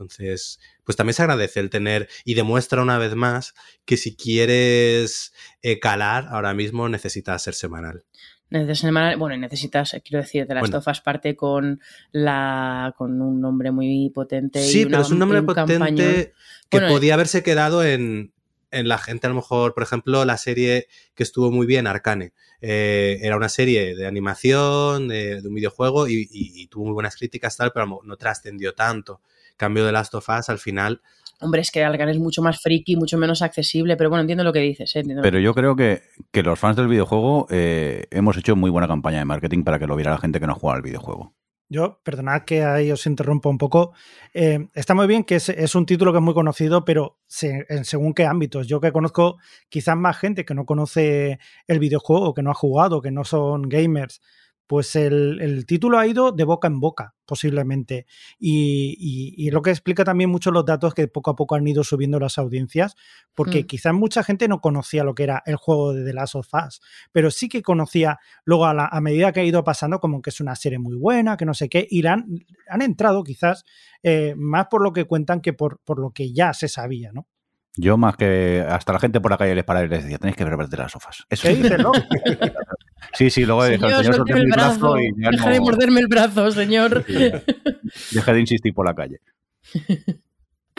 [0.00, 3.52] Entonces, pues también se agradece el tener y demuestra una vez más
[3.84, 8.04] que si quieres eh, calar, ahora mismo necesitas ser semanal.
[8.50, 10.78] Necesitas, bueno, necesitas, quiero decir, de las Bueno.
[10.78, 11.80] tofas parte con
[12.12, 14.60] la con un nombre muy potente.
[14.60, 15.96] y Sí, una- pero es un nombre potente campañón.
[15.96, 16.32] que
[16.70, 18.32] Bueno, podía haberse quedado en,
[18.72, 22.32] en la gente, a lo mejor, por ejemplo, la serie que estuvo muy bien, Arcane.
[22.60, 26.92] Eh, era una serie de animación, de, de un videojuego y, y- y tuvo muy
[26.94, 29.20] buenas críticas, tal, pero no trascendió tanto.
[29.56, 31.00] Cambio de Last of Us, al final,
[31.40, 34.52] Hombre, es que Alcan es mucho más friki, mucho menos accesible, pero bueno, entiendo lo
[34.52, 34.94] que dices.
[34.94, 35.00] ¿eh?
[35.00, 38.86] Entiendo Pero yo creo que, que los fans del videojuego eh, hemos hecho muy buena
[38.88, 41.34] campaña de marketing para que lo viera la gente que no juega al videojuego.
[41.72, 43.92] Yo, perdonad que ahí os interrumpa un poco.
[44.34, 47.64] Eh, está muy bien que es, es un título que es muy conocido, pero se-
[47.68, 48.66] en según qué ámbitos.
[48.66, 53.00] Yo que conozco quizás más gente que no conoce el videojuego, que no ha jugado,
[53.00, 54.20] que no son gamers,
[54.70, 58.06] pues el, el título ha ido de boca en boca, posiblemente.
[58.38, 61.66] Y, y- y lo que explica también mucho los datos que poco a poco han
[61.66, 62.94] ido subiendo las audiencias,
[63.34, 63.66] porque Mm.
[63.66, 66.80] quizás mucha gente no conocía lo que era el juego de The Last of Us,
[67.10, 70.30] pero sí que conocía luego a, la- a medida que ha ido pasando como que
[70.30, 72.28] es una serie muy buena, que no sé qué, y han
[72.80, 73.64] entrado quizás
[74.04, 77.26] eh, más por lo que cuentan que por, por lo que ya se sabía, ¿no?
[77.76, 80.36] Yo más que hasta la gente por la calle les paraba y les decía, tenéis
[80.36, 81.24] que ver de las sofas.
[81.30, 81.62] Eso ¿Qué sí.
[81.62, 81.92] dices, no?
[83.14, 84.98] Sí, sí, luego dijo, Señor, el señor el mi brazo.
[85.00, 87.04] y ya Deja de morderme el brazo, señor.
[87.06, 89.20] Deja de insistir por la calle.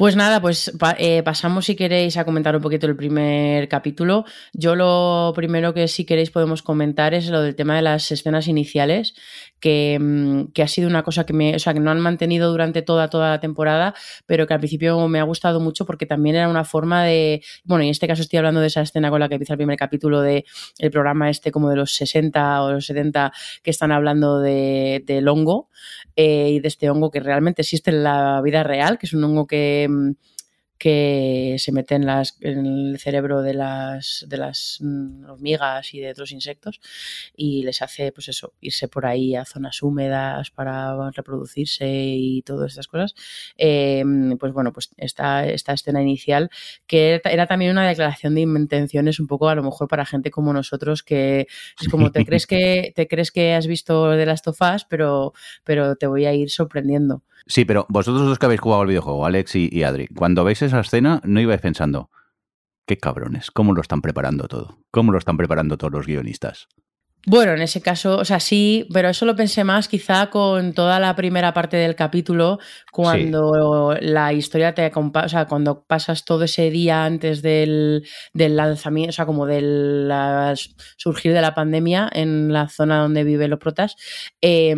[0.02, 4.26] Pues nada, pues eh, pasamos si queréis a comentar un poquito el primer capítulo.
[4.52, 8.48] Yo lo primero que si queréis podemos comentar es lo del tema de las escenas
[8.48, 9.14] iniciales,
[9.60, 12.50] que, mm, que ha sido una cosa que me, o sea, que no han mantenido
[12.50, 13.94] durante toda, toda la temporada,
[14.26, 17.84] pero que al principio me ha gustado mucho porque también era una forma de, bueno,
[17.84, 20.22] en este caso estoy hablando de esa escena con la que empieza el primer capítulo
[20.22, 20.46] de
[20.80, 25.28] el programa este como de los 60 o los 70 que están hablando de, del
[25.28, 25.70] hongo
[26.16, 29.24] eh, y de este hongo que realmente existe en la vida real, que es un
[29.24, 29.91] hongo que,
[30.82, 36.32] que se mete en, el cerebro de las, de las mm, hormigas y de otros
[36.32, 36.82] insectos
[37.36, 42.72] y les hace, pues eso, irse por ahí a zonas húmedas para reproducirse y todas
[42.72, 43.14] estas cosas.
[43.60, 44.04] Eh,
[44.40, 46.50] pues bueno, pues esta, esta escena inicial
[46.88, 50.52] que era, también una declaración de intenciones un poco a lo mejor para gente como
[50.52, 51.46] nosotros que
[51.80, 55.96] es como te crees que te crees que has visto de las tofas pero pero
[55.96, 57.22] te voy a ir sorprendiendo
[57.52, 60.62] Sí, pero vosotros los que habéis jugado al videojuego, Alex y, y Adri, cuando veis
[60.62, 62.10] esa escena, no ibais pensando,
[62.88, 66.70] qué cabrones, cómo lo están preparando todo, cómo lo están preparando todos los guionistas.
[67.28, 71.00] Bueno, en ese caso, o sea, sí, pero eso lo pensé más quizá con toda
[71.00, 72.58] la primera parte del capítulo,
[72.92, 78.56] cuando la historia te acompaña, o sea, cuando pasas todo ese día antes del, del
[78.56, 80.56] lanzamiento, o sea, como del la-
[80.98, 83.96] surgir de la pandemia en la zona donde viven los protas,
[84.42, 84.76] eh,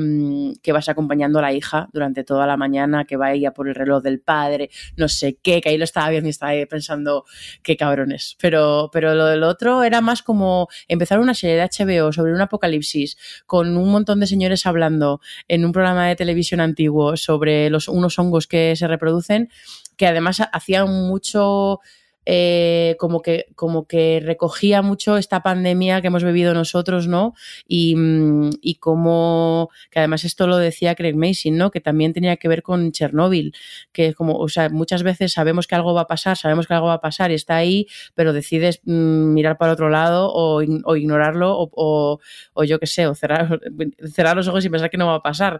[0.61, 3.75] que vas acompañando a la hija durante toda la mañana, que va ella por el
[3.75, 7.23] reloj del padre, no sé qué, que ahí lo estaba viendo y estaba pensando,
[7.63, 8.35] qué cabrones.
[8.41, 12.41] Pero, pero lo del otro era más como empezar una serie de HBO sobre un
[12.41, 17.87] apocalipsis con un montón de señores hablando en un programa de televisión antiguo sobre los,
[17.87, 19.49] unos hongos que se reproducen,
[19.97, 21.79] que además hacían mucho
[22.25, 27.33] eh, como, que, como que recogía mucho esta pandemia que hemos vivido nosotros, ¿no?
[27.67, 31.71] Y, mm, y como, que además esto lo decía Craig Mason, ¿no?
[31.71, 33.55] Que también tenía que ver con Chernóbil,
[33.91, 36.87] que como, o sea, muchas veces sabemos que algo va a pasar, sabemos que algo
[36.87, 41.55] va a pasar y está ahí, pero decides mm, mirar para otro lado o, ignorarlo
[41.57, 42.19] o,
[42.53, 43.59] o, yo qué sé, o cerrar,
[44.13, 45.59] cerrar los ojos y pensar que no va a pasar.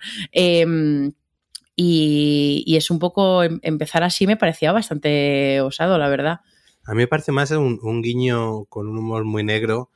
[1.76, 6.42] Y, y, es un poco, em, empezar así me parecía bastante osado, la verdad.
[6.86, 9.90] A mí me parece más un, un guiño con un humor muy negro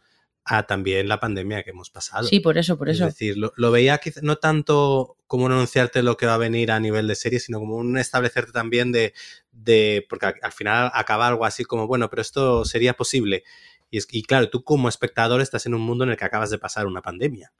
[0.49, 2.25] a también la pandemia que hemos pasado.
[2.25, 3.05] Sí, por eso, por eso.
[3.05, 6.37] Es decir, lo, lo veía quizá, no tanto como un anunciarte lo que va a
[6.37, 9.13] venir a nivel de serie, sino como un establecerte también de,
[9.51, 13.43] de porque al final acaba algo así como, bueno, pero esto sería posible.
[13.89, 16.49] Y, es, y claro, tú como espectador estás en un mundo en el que acabas
[16.49, 17.51] de pasar una pandemia.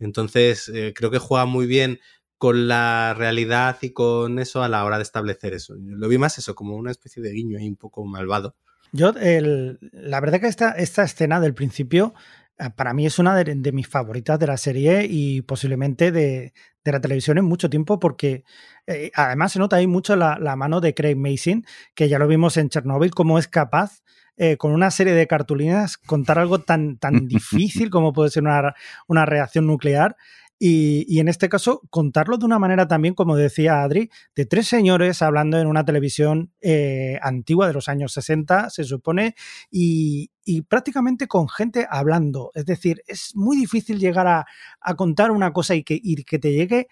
[0.00, 2.00] Entonces, eh, creo que juega muy bien
[2.36, 5.76] con la realidad y con eso a la hora de establecer eso.
[5.78, 8.56] Lo vi más eso, como una especie de guiño ahí un poco malvado.
[8.96, 12.14] Yo, el, la verdad que esta, esta escena del principio
[12.60, 16.52] eh, para mí es una de, de, mis favoritas de la serie y posiblemente de,
[16.84, 18.44] de la televisión en mucho tiempo porque
[18.86, 22.28] eh, además se nota ahí mucho la, la, mano de Craig Mason, que ya lo
[22.28, 24.04] vimos en Chernobyl, cómo es capaz
[24.36, 28.74] eh, con una serie de cartulinas contar algo tan, tan difícil como puede ser una,
[29.08, 30.14] una reacción nuclear
[30.58, 35.20] y, en este caso, contarlo de una manera también, como decía Adri, de tres señores
[35.20, 39.34] hablando en una televisión eh, antigua de los años 60, se supone,
[39.70, 40.30] y,
[40.68, 42.50] prácticamente con gente hablando.
[42.54, 44.46] Es decir, es muy difícil llegar a,
[44.96, 46.86] contar una cosa y que, que te llegue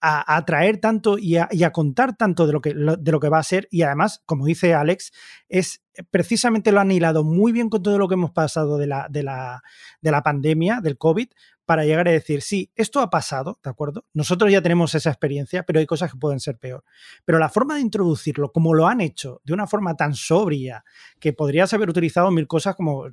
[0.00, 3.20] a, a traer tanto y a, y a, contar tanto de lo, que, de lo
[3.20, 3.68] que va a ser.
[3.70, 5.12] Y además, como dice Alex,
[5.48, 9.06] es precisamente lo han hilado muy bien con todo lo que hemos pasado de la,
[9.10, 9.62] de la,
[10.00, 11.28] de la pandemia, del COVID,
[11.68, 14.06] para llegar a decir, sí, esto ha pasado, ¿de acuerdo?
[14.14, 16.82] Nosotros ya tenemos esa experiencia, pero hay cosas que pueden ser peor.
[17.26, 20.82] Pero la forma de introducirlo, como lo han hecho, de una forma tan sobria,
[21.20, 23.04] que podrías haber utilizado mil cosas como...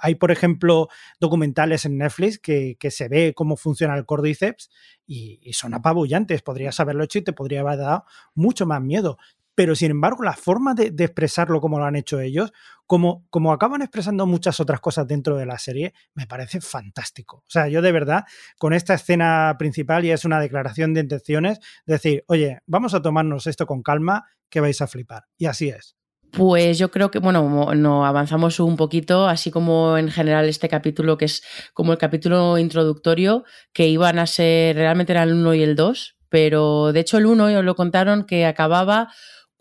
[0.00, 0.88] Hay, por ejemplo,
[1.18, 4.68] documentales en Netflix que, se ve cómo funciona el cordíceps
[5.06, 6.42] y, y son apabullantes.
[6.42, 9.16] Podrías haberlo hecho y te podría haber dado mucho más miedo
[9.54, 12.52] pero sin embargo la forma de, expresarlo como lo han hecho ellos,
[12.86, 17.38] como, como acaban expresando muchas otras cosas dentro de la serie, me parece fantástico.
[17.38, 18.24] O sea, yo de verdad,
[18.58, 23.46] con esta escena principal y es una declaración de intenciones, decir, oye, vamos a tomarnos
[23.46, 25.24] esto con calma, que vais a flipar.
[25.36, 25.96] Y así es.
[26.30, 31.16] Pues yo creo que, bueno, no avanzamos un poquito, así como en general este capítulo,
[31.16, 35.76] que es como el capítulo introductorio, que iban a ser, realmente el 1 y el
[35.76, 39.12] 2, pero de hecho el 1 lo contaron que acababa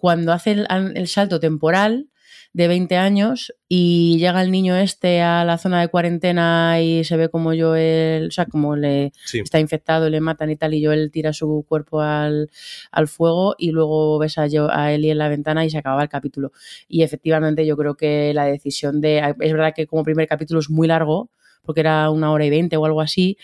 [0.03, 2.09] cuando hace el, el, salto temporal
[2.51, 7.15] de 20 años y llega el niño este a la zona de cuarentena y se
[7.15, 9.39] ve como Joel, o sea, como le sí.
[9.39, 12.49] está infectado, le matan y tal, y Joel tira su cuerpo al,
[12.91, 16.03] al fuego y luego ves a, Joe, a Ellie en la ventana y se acaba
[16.03, 16.51] el capítulo.
[16.89, 20.69] Y efectivamente yo creo que la decisión de, es verdad que como primer capítulo es
[20.69, 21.29] muy largo,
[21.61, 23.37] porque era una hora y veinte o algo así,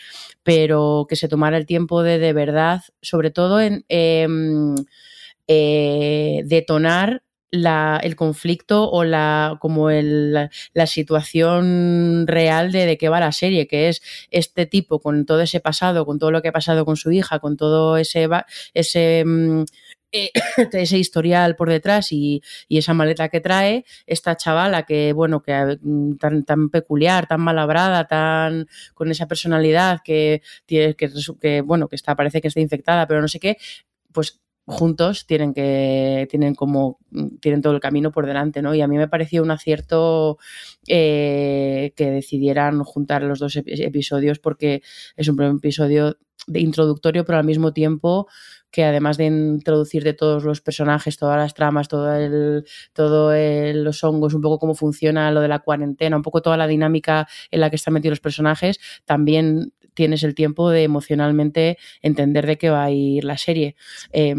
[0.43, 3.85] pero que se tomara el tiempo de de verdad, sobre todo en...
[3.87, 4.27] Eh,
[5.49, 10.49] eh, detonar el conflicto o la como la,
[10.85, 15.59] situación real de, de qué va la serie, que es este tipo con todo ese
[15.59, 18.29] pasado, con todo lo que ha pasado con su hija, con todo ese
[18.75, 19.25] ese
[20.11, 20.31] eh,
[20.73, 25.77] ese historial por detrás y, y, esa maleta que trae esta chavala que bueno que
[26.19, 30.95] tan, tan peculiar tan malabrada tan con esa personalidad que que,
[31.39, 33.57] que bueno que está parece que está infectada pero no sé qué
[34.11, 36.99] pues juntos tienen que tienen como
[37.41, 40.37] tienen todo el camino por delante no y a mí me pareció un acierto
[40.87, 44.83] eh, que decidieran juntar los dos episodios porque
[45.17, 48.27] es un episodio de introductorio pero al mismo tiempo
[48.71, 53.33] que además de introducir de todos los personajes, todas las tramas, todo el, todo
[53.73, 57.27] los hongos, un poco cómo funciona lo de la cuarentena, un poco toda la dinámica
[57.49, 62.57] en la que están metidos los personajes, también tienes el tiempo de emocionalmente entender de
[62.57, 63.75] qué va a ir la serie.
[64.13, 64.33] Eh,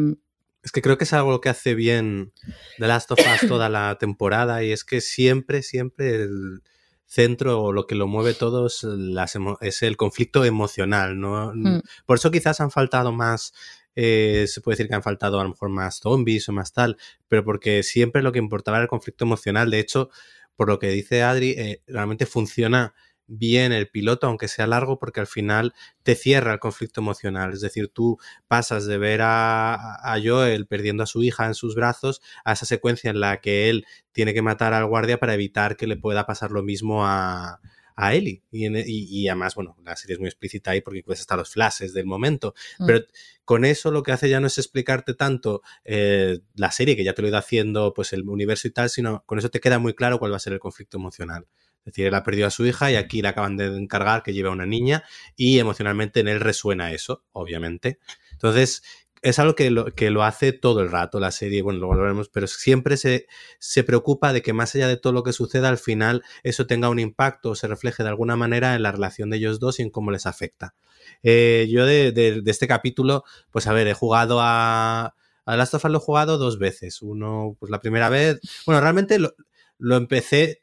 [0.62, 2.32] es que creo que es algo que hace bien
[2.78, 6.62] The Last of Us toda la temporada y es que siempre, siempre el
[7.04, 11.52] centro o lo que lo mueve todo es, las es el conflicto emocional, ¿no?
[11.54, 11.82] Mm.
[12.06, 13.52] Por eso quizás han faltado más
[13.96, 16.96] eh, se puede decir que han faltado a lo mejor más zombies o más tal,
[17.28, 19.70] pero porque siempre lo que importaba era el conflicto emocional.
[19.70, 20.08] De hecho,
[20.56, 22.94] por lo que dice Adri, eh, realmente funciona
[23.32, 27.52] bien el piloto, aunque sea largo, porque al final te cierra el conflicto emocional.
[27.52, 29.74] Es decir, tú pasas de ver a,
[30.12, 33.70] a, Joel perdiendo a su hija en sus brazos a esa secuencia en la que
[33.70, 37.60] él tiene que matar al guardia para evitar que le pueda pasar lo mismo a,
[37.96, 38.42] a Ellie.
[38.50, 41.36] Y, en- y- y además, bueno, la serie es muy explícita ahí porque puedes hasta
[41.36, 42.54] los flashes del momento.
[42.78, 42.86] Mm.
[42.86, 43.04] Pero
[43.44, 47.14] con eso lo que hace ya no es explicarte tanto eh, la serie, que ya
[47.14, 49.78] te lo he ido haciendo, pues el universo y tal, sino con eso te queda
[49.78, 51.46] muy claro cuál va a ser el conflicto emocional.
[51.80, 54.32] Es decir, él ha perdido a su hija y aquí le acaban de encargar que
[54.32, 55.02] lleve a una niña
[55.36, 57.98] y emocionalmente en él resuena eso, obviamente.
[58.32, 58.82] Entonces,
[59.22, 62.28] es algo que lo, que lo hace todo el rato la serie, bueno, lo veremos,
[62.30, 63.26] pero siempre se,
[63.58, 66.88] se preocupa de que más allá de todo lo que suceda, al final eso tenga
[66.88, 69.82] un impacto o se refleje de alguna manera en la relación de ellos dos y
[69.82, 70.74] en cómo les afecta.
[71.22, 75.14] Eh, yo de, de- de este capítulo, pues a ver, he jugado a...
[75.46, 77.02] A Last of Us lo he jugado dos veces.
[77.02, 78.38] Uno, pues la primera vez...
[78.66, 79.34] Bueno, realmente lo,
[79.78, 80.62] lo empecé...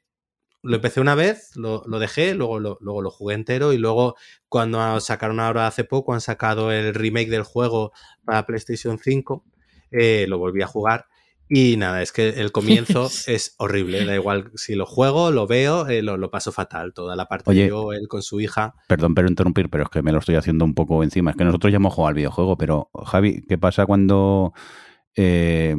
[0.68, 4.16] Lo empecé una vez, lo, lo dejé, luego lo, luego lo jugué entero y luego
[4.50, 7.92] cuando sacaron ahora hace poco, han sacado el remake del juego
[8.26, 9.44] para PlayStation 5,
[9.92, 11.08] eh, lo volví a jugar
[11.50, 15.88] y nada, es que el comienzo es horrible, da igual si lo juego, lo veo,
[15.88, 17.64] eh, lo, lo paso fatal, toda la parte Oye.
[17.64, 18.76] de yo, él con su hija.
[18.88, 21.32] Perdón pero interrumpir, pero es que me lo estoy haciendo un poco encima.
[21.32, 24.54] Es que nosotros ya hemos jugado al videojuego, pero Javi, ¿qué pasa cuando
[25.16, 25.76] eh,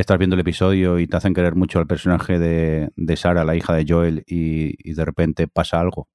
[0.00, 3.54] estás viendo el episodio y te hacen querer mucho al personaje de, de Sara, la
[3.56, 6.08] hija de Joel, y, y de repente pasa algo?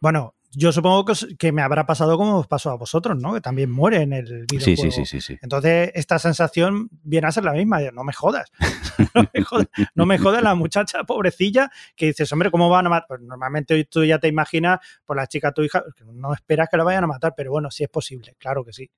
[0.00, 3.34] Bueno, yo supongo que, os- que me habrá pasado como os pasó a vosotros, ¿no?
[3.34, 4.90] Que también muere en el videojuego.
[4.90, 5.38] Sí, sí, sí, sí.
[5.42, 7.80] Entonces, esta sensación viene a ser la misma.
[7.92, 8.50] No me jodas.
[9.14, 12.90] No me jodas, no me jodas la muchacha pobrecilla que dices, hombre, ¿cómo van a
[12.90, 13.06] matar?
[13.06, 16.82] Pues normalmente tú ya te imaginas, por la chica, tu hija, no esperas que la
[16.82, 18.90] vayan a matar, pero bueno, sí es posible, claro que sí.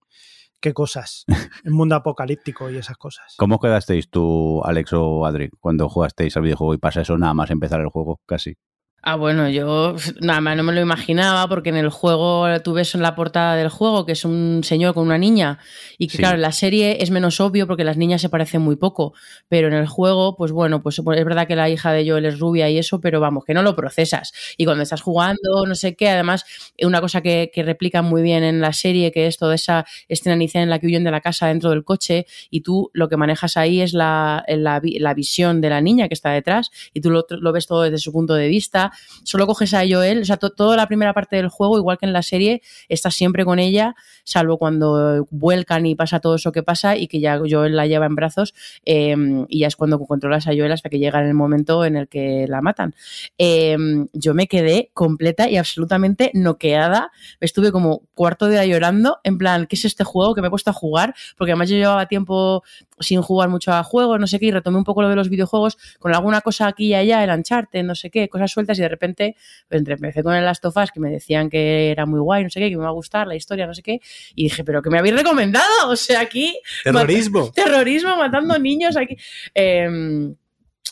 [0.60, 1.24] Qué cosas.
[1.64, 3.34] El mundo apocalíptico y esas cosas.
[3.38, 7.50] ¿Cómo quedasteis tú, Alex o Adri, cuando jugasteis al videojuego y pasa eso nada más
[7.50, 8.20] empezar el juego?
[8.26, 8.56] Casi.
[9.02, 12.94] Ah, bueno, yo nada más no me lo imaginaba porque en el juego tú ves
[12.94, 15.58] en la portada del juego que es un señor con una niña
[15.96, 16.18] y que Sí.
[16.18, 19.14] claro, en la serie es menos obvio porque las niñas se parecen muy poco,
[19.48, 22.38] pero en el juego, pues bueno, pues es verdad que la hija de Joel es
[22.38, 24.32] rubia y eso, pero vamos, que no lo procesas.
[24.58, 26.44] Y cuando estás jugando, no sé qué, además,
[26.82, 30.36] una cosa que, que replican muy bien en la serie, que es toda esa escena
[30.36, 33.16] inicial en la que huyen de la casa dentro del coche y tú lo que
[33.16, 37.10] manejas ahí es la, la, la visión de la niña que está detrás y tú
[37.10, 38.89] lo, lo ves todo desde su punto de vista
[39.24, 42.06] solo coges a Joel, o sea, to- toda la primera parte del juego, igual que
[42.06, 46.62] en la serie, estás siempre con ella, salvo cuando vuelcan y pasa todo eso que
[46.62, 49.16] pasa y que ya Joel la lleva en brazos eh,
[49.48, 52.46] y ya es cuando controlas a Joel hasta que llega el momento en el que
[52.48, 52.94] la matan.
[53.38, 53.76] Eh,
[54.12, 59.66] yo me quedé completa y absolutamente noqueada, estuve como cuarto de hora llorando, en plan,
[59.66, 61.14] ¿qué es este juego que me he puesto a jugar?
[61.36, 62.62] Porque además yo llevaba tiempo
[63.00, 65.28] sin jugar mucho a juegos, no sé qué, y retomé un poco lo de los
[65.28, 68.82] videojuegos con alguna cosa aquí y allá, el Uncharted, no sé qué, cosas sueltas y
[68.82, 69.36] de repente
[69.68, 72.50] pues, empecé con el Last of Us que me decían que era muy guay, no
[72.50, 74.00] sé qué, que me va a gustar la historia, no sé qué,
[74.34, 77.50] y dije, pero que me habéis recomendado, o sea, aquí Terrorismo.
[77.54, 79.16] terrorismo matando niños aquí.
[79.54, 79.84] Eh,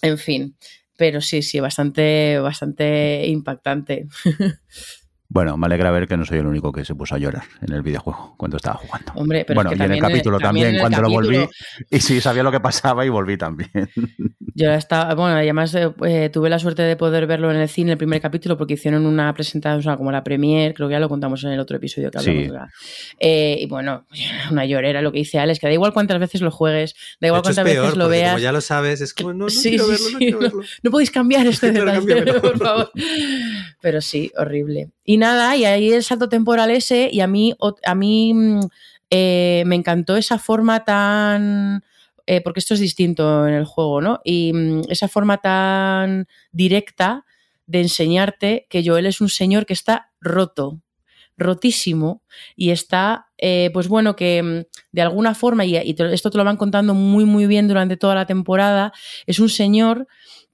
[0.01, 0.57] en fin,
[0.97, 4.07] pero sí, sí, bastante, bastante impactante.
[5.31, 7.75] Bueno, me alegra ver que no soy el único que se puso a llorar en
[7.75, 9.13] el videojuego cuando estaba jugando.
[9.15, 11.11] Hombre, pero bueno, es que y en el capítulo también también, en el cuando lo
[11.11, 11.49] volví.
[11.91, 13.71] Y sí, sabía lo que pasaba y volví también.
[14.55, 17.93] Yo estaba, bueno, además eh, eh, tuve la suerte de poder verlo en el cine,
[17.93, 20.99] el primer capítulo, porque hicieron una presentación, o sea, como la premier, creo que ya
[20.99, 22.31] lo contamos en el otro episodio que Sí.
[22.31, 22.51] hablamos.
[22.53, 22.69] ¿verdad?
[23.21, 24.07] Eh, y bueno,
[24.51, 27.43] una llorera, lo que dice Alex, que da igual cuántas veces lo juegues, da igual
[27.43, 28.31] cuántas peor, veces lo veas.
[28.31, 30.37] como ya lo sabes, es como, no, no Sí, quiero sí, verlo, no sí, quiero
[30.39, 30.43] no.
[30.47, 30.63] verlo.
[30.83, 32.91] No podéis cambiar este detalle, por favor.
[33.83, 34.89] Pero sí, horrible.
[35.05, 37.55] Y nada, y ahí el salto temporal ese, y a mí,
[37.85, 38.61] a mí mm,
[39.11, 41.83] eh, me encantó esa forma tan.
[42.27, 44.21] eh, porque esto es distinto en el juego, ¿no?
[44.25, 47.25] Y mm, esa forma tan directa
[47.67, 50.81] de enseñarte que Joel es un señor que está roto,
[51.39, 52.23] rotísimo,
[52.57, 56.57] y está, eh, pues bueno, que mm, de alguna forma, y, esto te lo van
[56.57, 58.93] contando muy, muy bien durante toda la temporada,
[59.27, 60.07] es un señor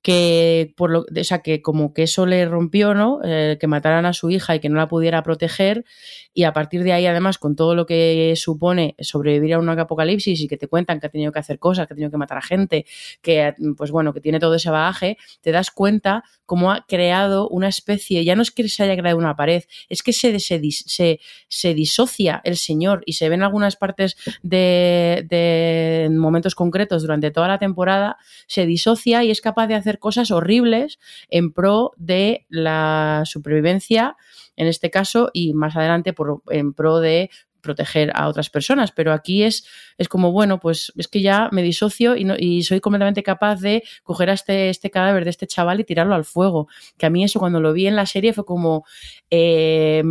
[0.04, 4.04] que por lo o sea que como que eso le rompió no Eh, que mataran
[4.04, 5.84] a su hija y que no la pudiera proteger
[6.34, 10.40] y a partir de ahí además con todo lo que supone sobrevivir a un apocalipsis
[10.40, 12.38] y que te cuentan que ha tenido que hacer cosas que ha tenido que matar
[12.38, 12.84] a gente
[13.22, 17.68] que pues bueno que tiene todo ese bagaje te das cuenta cómo ha creado una
[17.68, 21.20] especie ya no es que se haya creado una pared es que se, se, se,
[21.48, 27.48] se disocia el señor y se ven algunas partes de, de momentos concretos durante toda
[27.48, 33.22] la temporada se disocia y es capaz de hacer cosas horribles en pro de la
[33.24, 34.16] supervivencia,
[34.56, 37.30] en este caso, y más adelante por, en pro de
[37.64, 39.66] proteger a otras personas, pero aquí es,
[39.98, 43.60] es como, bueno, pues es que ya me disocio y, no, y soy completamente capaz
[43.60, 46.68] de coger a este, este cadáver de este chaval y tirarlo al fuego.
[46.96, 48.84] Que a mí eso cuando lo vi en la serie fue como,
[49.30, 50.02] eh,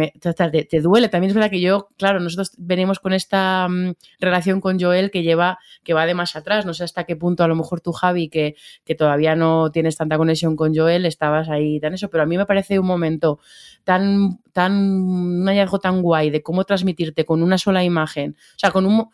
[0.70, 1.10] te, duele.
[1.10, 5.24] También es verdad que yo, claro, nosotros venimos con esta um, relación con Joel que
[5.24, 6.66] lleva, que va de más atrás.
[6.66, 9.96] No sé hasta qué punto a lo mejor tú, Javi, que, que todavía no tienes
[9.96, 13.40] tanta conexión con Joel, estabas ahí tan eso, pero a mí me parece un momento
[13.84, 18.72] tan, tan, un hallazgo tan guay de cómo transmitirte con una sola imagen, o sea,
[18.72, 19.10] con un,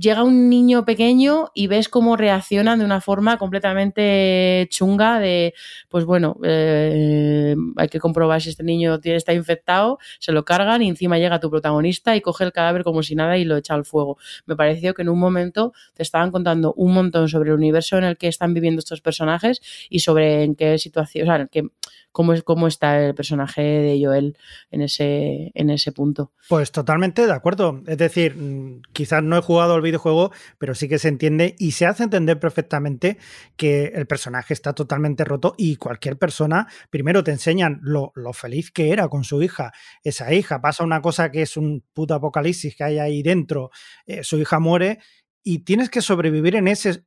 [0.00, 5.54] llega un niño pequeño y ves cómo reaccionan de una forma completamente chunga de,
[5.88, 10.82] pues bueno, eh, hay que comprobar si este niño tiene, está infectado, se lo cargan
[10.82, 13.74] y encima llega tu protagonista y coge el cadáver como si nada y lo echa
[13.74, 14.16] al fuego.
[14.46, 18.04] Me pareció que en un momento te estaban contando un montón sobre el universo en
[18.04, 19.60] el que están viviendo estos personajes
[19.90, 21.64] y sobre en qué situación, o sea, en qué
[22.12, 24.36] cómo, es, cómo está el personaje de Joel
[24.70, 26.32] en ese, en ese punto.
[26.48, 27.82] Pues totalmente de acuerdo.
[27.86, 31.72] Es decir, mm, quizás no he jugado al videojuego, pero sí que se entiende y
[31.72, 33.18] se hace entender perfectamente
[33.56, 38.92] que el personaje está totalmente roto y cualquier persona, primero te enseñan lo, feliz que
[38.92, 39.72] era con su hija.
[40.04, 43.70] Esa hija pasa una cosa que es un puto apocalipsis que hay ahí dentro,
[44.06, 44.98] eh, su hija muere
[45.42, 47.02] y tienes que sobrevivir en ese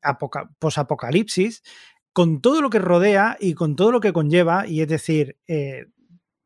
[0.59, 1.61] posapocalipsis
[2.13, 5.87] con todo lo que rodea y con todo lo que conlleva, y es decir, eh,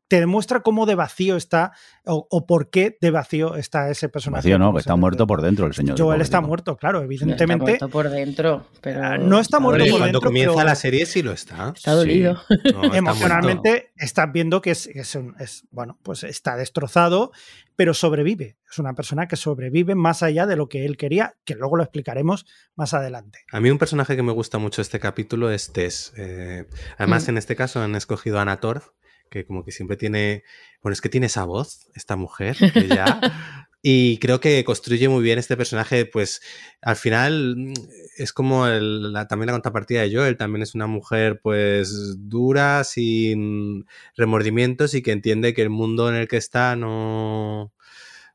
[0.08, 1.72] te demuestra cómo de vacío está
[2.04, 4.38] o, por qué de vacío está ese personaje.
[4.38, 5.98] Vacío no, que está muerto por dentro el señor.
[5.98, 7.72] Joel está muerto, claro, evidentemente.
[7.72, 9.04] está muerto por dentro, pero...
[9.04, 10.20] Ah, no está muerto por cuando dentro.
[10.20, 10.66] Cuando comienza pero...
[10.66, 11.74] la serie sí lo está.
[11.76, 12.36] Está dolido.
[12.48, 12.72] Sí.
[12.72, 13.88] No, está Emocionalmente muerto.
[13.96, 17.30] estás viendo que es, es, un, es, bueno, pues está destrozado,
[17.76, 18.56] pero sobrevive.
[18.70, 21.82] Es una persona que sobrevive más allá de lo que él quería, que luego lo
[21.82, 23.40] explicaremos más adelante.
[23.52, 26.14] A mí un personaje que me gusta mucho este capítulo es Tess.
[26.16, 26.64] Eh,
[26.96, 27.30] además, mm.
[27.30, 28.88] en este caso han escogido a Anna Torf,
[29.28, 30.44] que como que siempre tiene,
[30.82, 33.20] bueno, es que tiene esa voz, esta mujer, que ya...
[33.82, 36.40] y creo que construye muy bien este personaje, pues
[36.82, 37.72] al final
[38.16, 42.82] es como el, la, también la contrapartida de Joel, también es una mujer pues dura,
[42.84, 47.72] sin remordimientos y que entiende que el mundo en el que está no...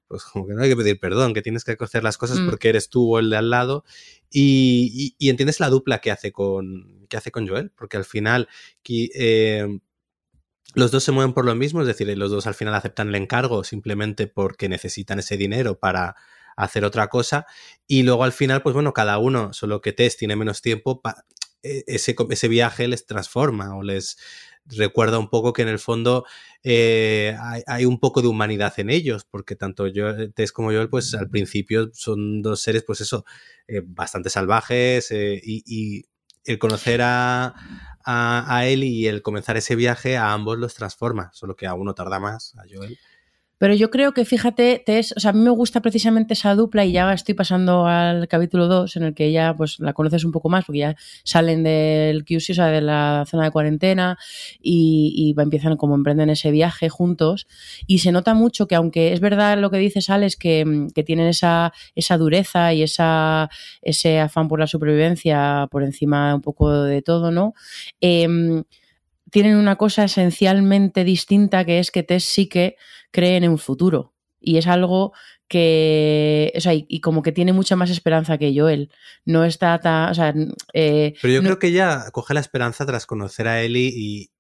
[0.07, 2.49] Pues como que no hay que pedir perdón, que tienes que hacer las cosas mm.
[2.49, 3.83] porque eres tú o el de al lado.
[4.29, 8.05] Y, y, y, entiendes la dupla que hace con, que hace con Joel, porque al
[8.05, 8.47] final...
[8.87, 9.79] Eh,
[10.73, 13.15] los dos se mueven por lo mismo, es decir, los dos al final aceptan el
[13.15, 16.15] encargo simplemente porque necesitan ese dinero para
[16.55, 17.45] hacer otra cosa.
[17.87, 21.01] Y luego al final, pues bueno, cada uno, solo que Tess tiene menos tiempo,
[21.63, 24.17] ese, ese viaje les transforma o les
[24.65, 26.25] recuerda un poco que en el fondo
[26.63, 30.89] eh, hay, hay, un poco de humanidad en ellos, porque tanto yo, Tess como yo,
[30.89, 33.25] pues al principio son dos seres, pues eso,
[33.67, 36.05] eh, bastante salvajes eh, y, y
[36.45, 37.53] el conocer a,
[38.05, 41.73] a, a, él y el comenzar ese viaje a ambos los transforma, solo que a
[41.73, 42.97] uno tarda más, a Joel.
[43.63, 44.83] Pero yo creo que, fíjate,
[45.15, 48.67] o sea, a mí me gusta precisamente esa dupla y ya estoy pasando al capítulo
[48.67, 52.25] 2 en el que ya pues la conoces un poco más porque ya salen del
[52.25, 54.17] QC, o sea, de la zona de cuarentena
[54.61, 57.47] y, y empiezan como emprenden ese viaje juntos
[57.87, 61.27] y se nota mucho que aunque es verdad lo que dices, Alex, que, que tienen
[61.27, 63.49] esa, esa dureza y esa,
[63.81, 67.53] ese afán por la supervivencia por encima un poco de todo, ¿no?
[68.01, 68.27] Eh,
[69.33, 72.75] tienen una cosa esencialmente distinta que es que Tess sí que
[73.09, 74.13] creen en un futuro.
[74.39, 75.11] Y es algo
[75.47, 78.91] que, o sea, y, y, como que tiene mucha más esperanza que Joel.
[79.25, 80.33] No está tan, o sea,
[80.73, 84.31] eh, Pero yo no, creo que ella coge la esperanza tras conocer a Ellie y,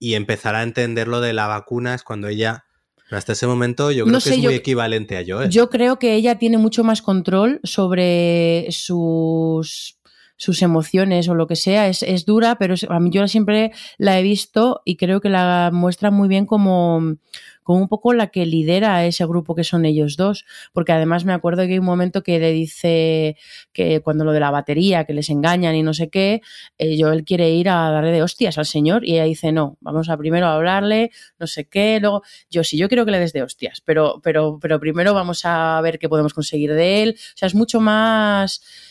[0.00, 2.64] y empezar a entender lo de la vacuna es cuando ella...
[3.10, 5.50] Hasta ese momento yo creo No que es yo- muy equivalente a Joel.
[5.50, 9.98] Yo creo que ella tiene mucho más control sobre sus
[10.42, 14.18] sus emociones o lo que sea, es, es dura, pero a mí yo siempre la
[14.18, 17.14] he visto y creo que la muestra muy bien como,
[17.62, 21.24] como un poco la que lidera a ese grupo que son ellos dos, porque además
[21.24, 23.36] me acuerdo que hay un momento que le dice
[23.72, 26.42] que cuando lo de la batería, que les engañan y no sé qué,
[26.76, 30.16] eh, quiere ir a darle de hostias al señor y ella dice no, vamos a
[30.16, 33.44] primero a hablarle, no sé qué, luego yo sí, yo quiero que le des de
[33.44, 37.46] hostias, pero, pero, pero primero vamos a ver qué podemos conseguir de él, o sea,
[37.46, 38.90] es mucho más...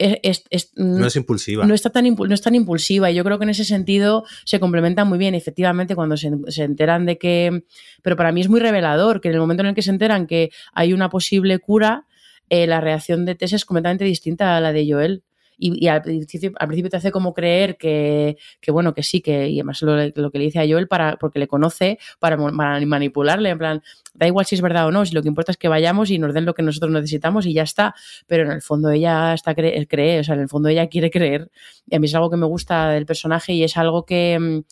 [0.00, 1.66] Es, es, es, No es impulsiva.
[1.66, 4.58] no, está tan no es tan impulsiva y yo creo que en ese sentido se
[4.58, 5.34] complementan muy bien.
[5.34, 7.64] Efectivamente, cuando se, se enteran de que.
[8.02, 10.26] Pero para mí es muy revelador que en el momento en el que se enteran
[10.26, 12.06] que hay una posible cura,
[12.48, 15.22] eh, la reacción de Tess es completamente distinta a la de Joel.
[15.62, 19.20] Y, y al, principio, al principio te hace como creer que, que bueno, que sí,
[19.20, 22.38] que y además lo, lo que le dice a Joel para, porque le conoce para,
[22.38, 23.82] para manipularle, en plan,
[24.14, 26.18] da igual si es verdad o no, si lo que importa es que vayamos y
[26.18, 27.94] nos den lo que nosotros necesitamos y ya está,
[28.26, 31.10] pero en el fondo ella está cree, cree, o sea, en el fondo ella quiere
[31.10, 31.50] creer
[31.86, 34.62] y a mí es algo que me gusta del personaje y es algo que,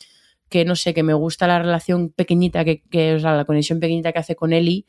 [0.49, 3.81] que no sé, que me gusta la relación pequeñita, que, que o sea, la conexión
[3.81, 4.87] pequeñita que hace con Ellie,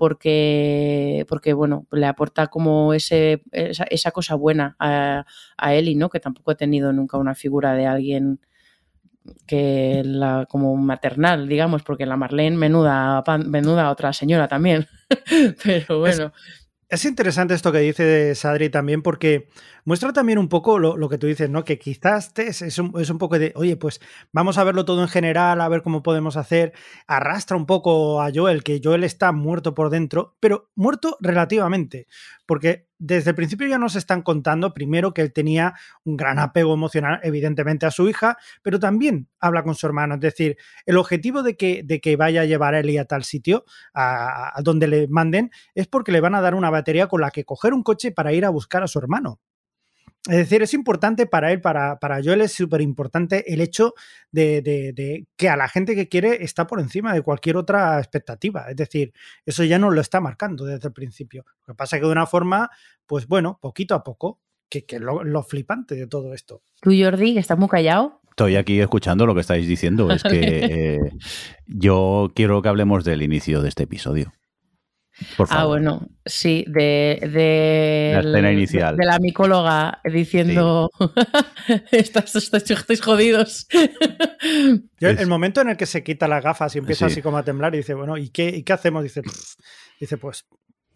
[0.00, 5.26] porque, porque bueno, le aporta como ese, esa, esa cosa buena a,
[5.58, 6.08] a Ellie, ¿no?
[6.08, 8.40] Que tampoco he tenido nunca una figura de alguien
[9.46, 14.86] que la como maternal, digamos, porque la Marlene menuda, menuda otra señora también.
[15.62, 16.59] Pero bueno, Es
[17.04, 19.48] interesante esto que dice Sadri también porque
[19.84, 21.64] muestra también un poco lo, que tú dices, ¿no?
[21.64, 24.00] Que quizás es, es un, es un poco de, oye, pues
[24.32, 26.72] vamos a verlo todo en general, a ver cómo podemos hacer.
[27.06, 32.08] Arrastra un poco a Joel, que Joel está muerto por dentro, pero muerto relativamente,
[32.44, 35.74] porque desde el principio ya nos están contando, primero, que él tenía
[36.04, 40.14] un gran apego emocional, evidentemente, a su hija, pero también habla con su hermano.
[40.16, 43.24] Es decir, el objetivo de que, de que vaya a llevar a Ellie a tal
[43.24, 47.22] sitio, a, a donde le manden, es porque le van a dar una batería con
[47.22, 49.40] la que coger un coche para ir a buscar a su hermano.
[50.28, 53.94] Es decir, es importante para él, para, para Joel es súper importante el hecho
[54.30, 57.98] de, de- de que a la gente que quiere está por encima de cualquier otra
[57.98, 58.66] expectativa.
[58.68, 59.12] Es decir,
[59.46, 61.44] eso ya nos lo está marcando desde el principio.
[61.66, 62.68] Lo que pasa es que de una forma,
[63.06, 66.62] pues bueno, poquito a poco, que, que lo, lo flipante de todo esto.
[66.82, 68.20] tú Jordi, que estás muy callado.
[68.28, 70.10] Estoy aquí escuchando lo que estáis diciendo.
[70.10, 70.30] Es que
[70.70, 71.10] eh,
[71.66, 74.32] yo quiero que hablemos del inicio de este episodio.
[75.36, 75.62] Por favor.
[75.62, 78.96] Ah, bueno, sí, de, de La escena inicial.
[78.96, 80.90] De, de la micóloga diciendo
[81.92, 83.66] "Estás- estáis, estáis jodidos.
[84.98, 87.12] Yo, Es- El momento en el que se quita las gafas y empieza Sí.
[87.12, 89.02] así como a temblar y dice, bueno, ¿y qué, y qué hacemos?
[89.02, 89.56] Dice, "Pff".
[90.00, 90.46] dice, pues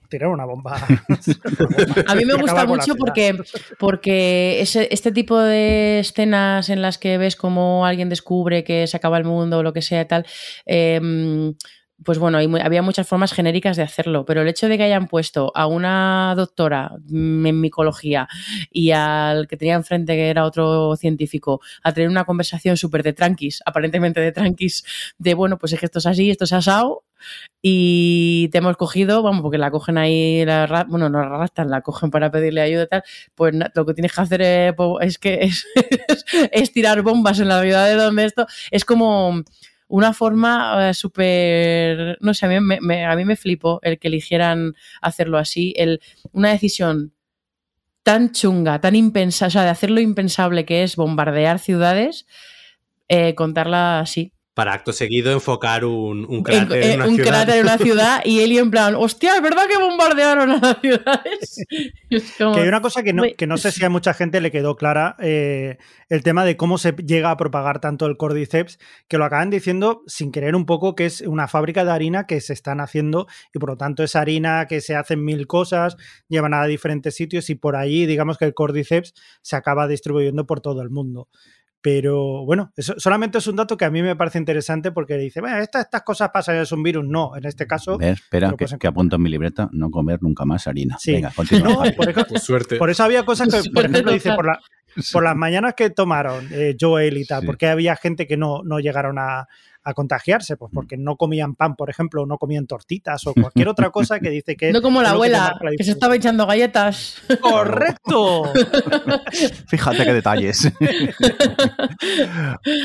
[0.09, 0.77] tirar una bomba.
[2.07, 3.37] A mí me gusta mucho porque,
[3.79, 8.97] porque ese, este tipo de escenas en las que ves como alguien descubre que se
[8.97, 10.27] acaba el mundo o lo que sea y tal,
[10.67, 11.01] eh,
[12.05, 15.09] pues bueno, hay había muchas formas genéricas de hacerlo, pero el hecho de que hayan
[15.09, 18.29] puesto a una doctora en micología
[18.71, 23.13] y al que tenía enfrente, que era otro científico, a tener una conversación súper de
[23.13, 24.85] tranquis, aparentemente de tranquis,
[25.19, 27.05] de bueno, pues es que esto es así, esto es asado,
[27.63, 31.81] y te hemos cogido, vamos, porque la cogen ahí, la bueno, no la arrastran, la
[31.81, 33.03] cogen para pedirle ayuda y tal,
[33.35, 35.67] pues lo que tienes que hacer es, es que es,
[36.53, 39.43] es tirar bombas en la ciudad de donde esto es como
[39.95, 44.09] una forma eh, súper, no sé, a mí me, a mí me flipó el que
[44.09, 46.01] eligieran hacerlo así, el,
[46.33, 47.13] una decisión
[48.03, 52.27] tan chunga, tan impensable, o sea, de hacer lo impensable que es bombardear ciudades,
[53.07, 54.33] eh, contarla así.
[54.55, 57.29] Para acto seguido enfocar un, un En- cráter en, eh, una un ciudad.
[57.31, 60.79] cráter en una ciudad y Eli en plan, hostia, es verdad que bombardearon a las
[60.81, 61.65] ciudades.
[62.39, 64.53] Como- Que hay una cosa que no, que no sé si a mucha gente le
[64.53, 65.79] quedó clara, eh,
[66.09, 68.79] el tema de cómo se llega a propagar tanto el cordyceps,
[69.09, 72.41] que lo acaban diciendo sin querer un poco que es una fábrica de harina que
[72.41, 75.97] se están haciendo y por lo tanto es harina que se hacen mil cosas,
[76.29, 80.61] llevan a diferentes sitios y por allí digamos que el cordyceps se acaba distribuyendo por
[80.61, 81.29] todo el mundo.
[81.85, 85.43] Pero bueno, eso solamente es un dato que a mí me parece interesante porque dice,
[85.43, 87.05] bueno, estas, estas cosas pasan, es un virus.
[87.07, 88.01] No, en este caso.
[88.01, 90.97] Espera, que, pues apunto en mi libreta, no comer nunca más harina.
[90.99, 91.13] Sí.
[91.13, 91.85] Venga, continúa.
[91.85, 92.77] no, por eso, Pues suerte.
[92.77, 94.61] Por eso había cosas que, por Suerte ejemplo, dice por, la-
[95.13, 97.47] por las mañanas que tomaron eh, Joel y tal, Sí.
[97.47, 99.47] porque había gente que no, no llegaron a,
[99.85, 103.69] a contagiarse, pues porque no comían pan, por ejemplo, o no comían tortitas o cualquier
[103.69, 104.73] otra cosa que dice que.
[104.73, 107.23] no como la que abuela, la que se estaba echando galletas.
[107.41, 108.45] ¡Correcto!
[109.69, 110.73] Fíjate qué detalles.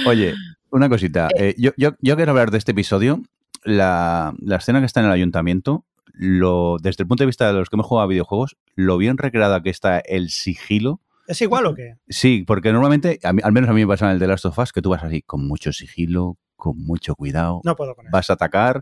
[0.05, 0.33] Oye,
[0.71, 1.29] una cosita.
[1.37, 3.21] Eh, yo, yo, yo quiero hablar de este episodio.
[3.63, 7.53] La, la escena que está en el ayuntamiento, lo, desde el punto de vista de
[7.59, 11.01] los que hemos jugado a videojuegos, lo bien recreada que está el sigilo.
[11.27, 11.95] ¿Es igual o qué?
[12.07, 14.45] Sí, porque normalmente, a mí- al menos a mí me pasa en el de Last
[14.45, 18.05] of Us, que tú vas así con mucho sigilo, con mucho cuidado, No puedo con
[18.05, 18.11] eso.
[18.11, 18.81] vas a atacar,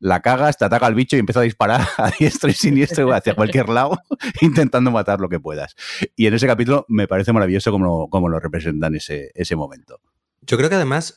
[0.00, 3.34] la cagas, te ataca el bicho y empieza a disparar a diestro y siniestro hacia
[3.34, 3.98] cualquier lado,
[4.42, 5.74] intentando matar lo que puedas.
[6.16, 10.00] Y en ese capítulo me parece maravilloso como lo, como lo representan ese, ese momento.
[10.42, 11.16] Yo creo que además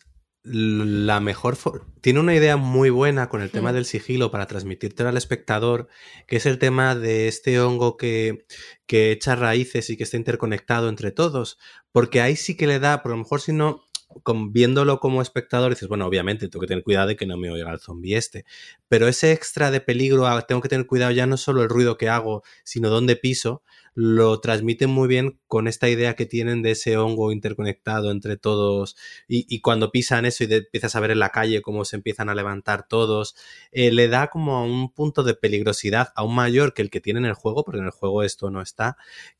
[0.50, 3.76] la mejor for- tiene una idea muy buena con el tema Mm.
[3.76, 5.90] del sigilo para transmitírtelo al espectador,
[6.26, 8.46] que es el tema de este hongo que,
[8.86, 11.58] que echa raíces y que está interconectado entre todos,
[11.92, 13.82] porque ahí sí que le da, por lo mejor si no,
[14.24, 17.52] con- viéndolo como espectador dices, bueno, obviamente tengo que tener cuidado de que no me
[17.52, 18.46] oiga el zombie este,
[18.88, 21.98] pero ese extra de peligro, ah, tengo que tener cuidado ya no solo el ruido
[21.98, 23.64] que hago, sino dónde piso,
[23.96, 28.96] lo transmiten muy bien con esta idea que tienen de ese hongo interconectado entre todos
[29.28, 32.36] y, cuando pisan eso y empiezas a ver en la calle cómo se empiezan a
[32.36, 33.36] levantar todos,
[33.72, 37.26] eh, le da como un punto de peligrosidad aún mayor que el que tiene en
[37.26, 38.98] el juego, porque en el juego esto no está,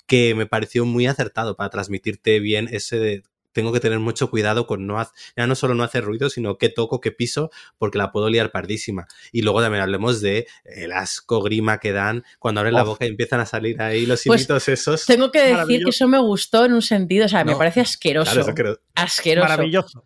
[0.08, 3.24] que me pareció muy acertado para transmitirte bien ese de
[3.58, 6.60] tengo que tener mucho cuidado con no hacer, ya no solo no hacer ruido, sino
[6.60, 7.50] que toco, que piso,
[7.80, 9.08] porque la puedo liar pardísima.
[9.32, 13.08] Y luego también hablemos de el asco grima que dan cuando abren la boca y
[13.10, 15.06] empiezan a salir ahí los Pues, hilitos esos.
[15.08, 18.32] Tengo que decir que eso me gustó en un sentido, o sea, me parece asqueroso.
[18.32, 19.48] Claro, eso creo- Asqueroso.
[19.50, 20.04] Maravilloso.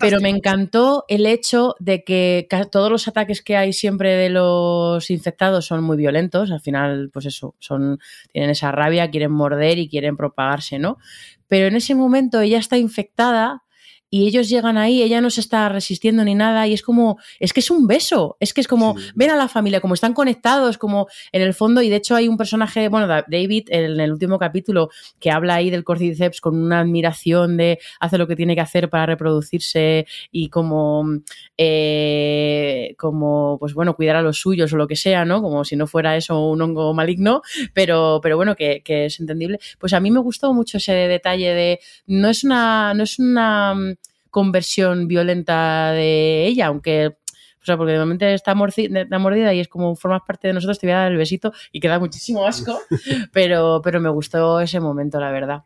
[0.00, 5.10] Pero me encantó el hecho de que todos los ataques que hay siempre de los
[5.10, 6.50] infectados son muy violentos.
[6.50, 7.98] Al final, pues eso, son,
[8.32, 10.98] tienen esa rabia, quieren morder y quieren propagarse, ¿no?
[11.46, 13.62] Pero en ese momento ella está infectada
[14.10, 17.52] y ellos llegan ahí, ella no se está resistiendo ni nada y es como, es
[17.52, 19.10] que es un beso, es que es como, Sí.
[19.14, 22.28] ven a la familia, como están conectados, como en el fondo, y de hecho hay
[22.28, 24.88] un personaje, bueno, Da- David, en el último capítulo,
[25.20, 28.88] que habla ahí del cordyceps con una admiración de hace lo que tiene que hacer
[28.88, 31.04] para reproducirse y como,
[31.58, 35.42] eh, como, pues bueno, cuidar a los suyos o lo que sea, ¿no?
[35.42, 37.42] Como si no fuera eso un hongo maligno,
[37.74, 39.58] pero, pero bueno, que, que es entendible.
[39.78, 43.74] Pues a mí me gustó mucho ese detalle de, no es una, no es una
[43.74, 43.94] mm,
[44.30, 47.16] conversión violenta de ella, aunque
[47.60, 50.86] o sea, porque de momento está, mordida y es como formas parte de nosotros, te
[50.86, 52.78] voy a dar el besito y queda muchísimo asco,
[53.32, 55.64] pero, pero me gustó ese momento, la verdad.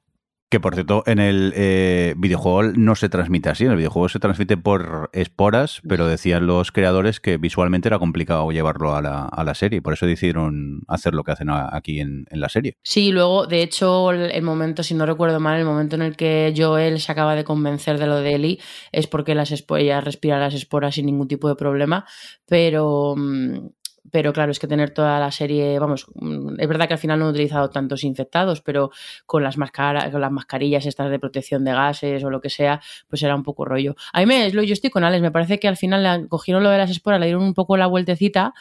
[0.52, 3.64] Que por cierto, en el eh, videojuego no se transmite así.
[3.64, 8.52] En el videojuego se transmite por esporas, pero decían los creadores que visualmente era complicado
[8.52, 9.80] llevarlo a la, a la serie.
[9.80, 12.76] Por eso decidieron hacer lo que hacen aquí en, la serie.
[12.82, 16.52] Sí, luego, de hecho, el, momento, si no recuerdo mal, el momento en el que
[16.54, 18.58] Joel se acaba de convencer de lo de Ellie
[18.92, 22.04] es porque las ella respira las esporas sin ningún tipo de problema,
[22.46, 23.68] pero, mm,
[24.12, 27.18] pero claro, es que tener toda la serie, vamos, mm, es verdad que al final
[27.18, 28.90] no he utilizado tantos infectados, pero
[29.26, 32.80] con las, mascara- con las mascarillas estas de protección de gases o lo que sea,
[33.08, 33.96] pues era un poco rollo.
[34.12, 36.28] A mí me, es lo- yo estoy con Alex, me parece que al final le
[36.28, 38.54] cogieron lo de las esporas, le dieron un poco la vueltecita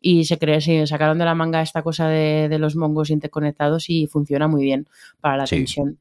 [0.00, 3.90] y se, cre- se sacaron de la manga esta cosa de, de los mongos interconectados
[3.90, 4.86] y funciona muy bien
[5.20, 5.56] para la Sí.
[5.56, 5.98] tensión.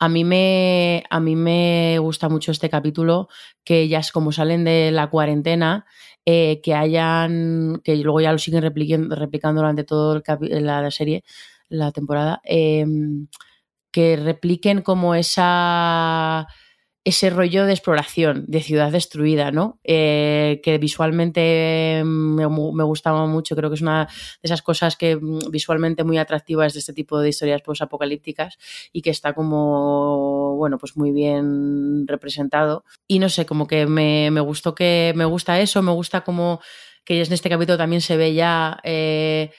[0.00, 3.28] A mí, me, a mí me gusta mucho este capítulo,
[3.62, 5.84] que ya es como salen de la cuarentena,
[6.26, 11.24] eh, que hayan, que luego ya lo siguen replicando, durante toda la serie,
[11.68, 12.84] la temporada, eh,
[13.92, 16.46] que repliquen como esa
[17.02, 19.80] ese rollo de exploración, de ciudad destruida, ¿no?
[19.84, 24.10] Eh, que visualmente me, me, gustaba mucho, creo que es una de
[24.42, 28.58] esas cosas que mm, visualmente muy atractivas de este tipo de historias post-apocalípticas
[28.92, 32.84] y que está como, bueno, pues muy bien representado.
[33.08, 36.60] Y no sé, como que me, me gustó que, me gusta eso, me gusta como
[37.04, 38.78] que en este capítulo también se ve ya...
[38.84, 39.50] Eh,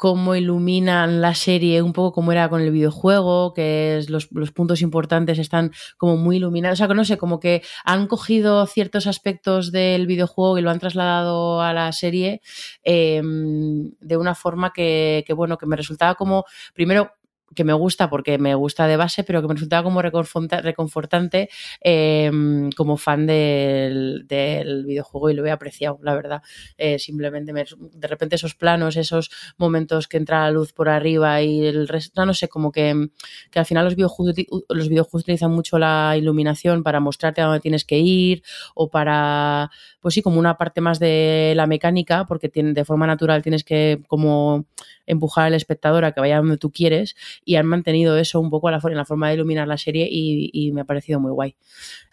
[0.00, 4.50] cómo iluminan la serie, un poco como era con el videojuego, que es los, los,
[4.50, 6.78] puntos importantes están como muy iluminados.
[6.78, 10.70] O sea, que no sé, como que han cogido ciertos aspectos del videojuego y lo
[10.70, 12.40] han trasladado a la serie
[12.82, 17.12] eh, de una forma que, que, bueno, que me resultaba como, primero,
[17.54, 21.48] que me gusta porque me gusta de base, pero que me resultaba como reconfortante
[21.80, 22.30] eh,
[22.76, 26.42] como fan del, del, videojuego y lo he apreciado, la verdad.
[26.78, 31.42] Eh, simplemente me, de repente esos planos, esos momentos que entra la luz por arriba
[31.42, 33.08] y el resto, no sé, como que,
[33.50, 34.36] que al final los videojuegos,
[34.68, 38.42] los videojuegos utilizan mucho la iluminación para mostrarte a dónde tienes que ir
[38.74, 39.70] o para,
[40.00, 43.64] pues sí, como una parte más de la mecánica, porque tiene, de forma natural tienes
[43.64, 44.66] que como
[45.06, 48.68] empujar al espectador a que vaya donde tú quieres y han mantenido eso un poco
[48.68, 51.32] a la, en la forma de iluminar la serie y, y me ha parecido muy
[51.32, 51.56] guay.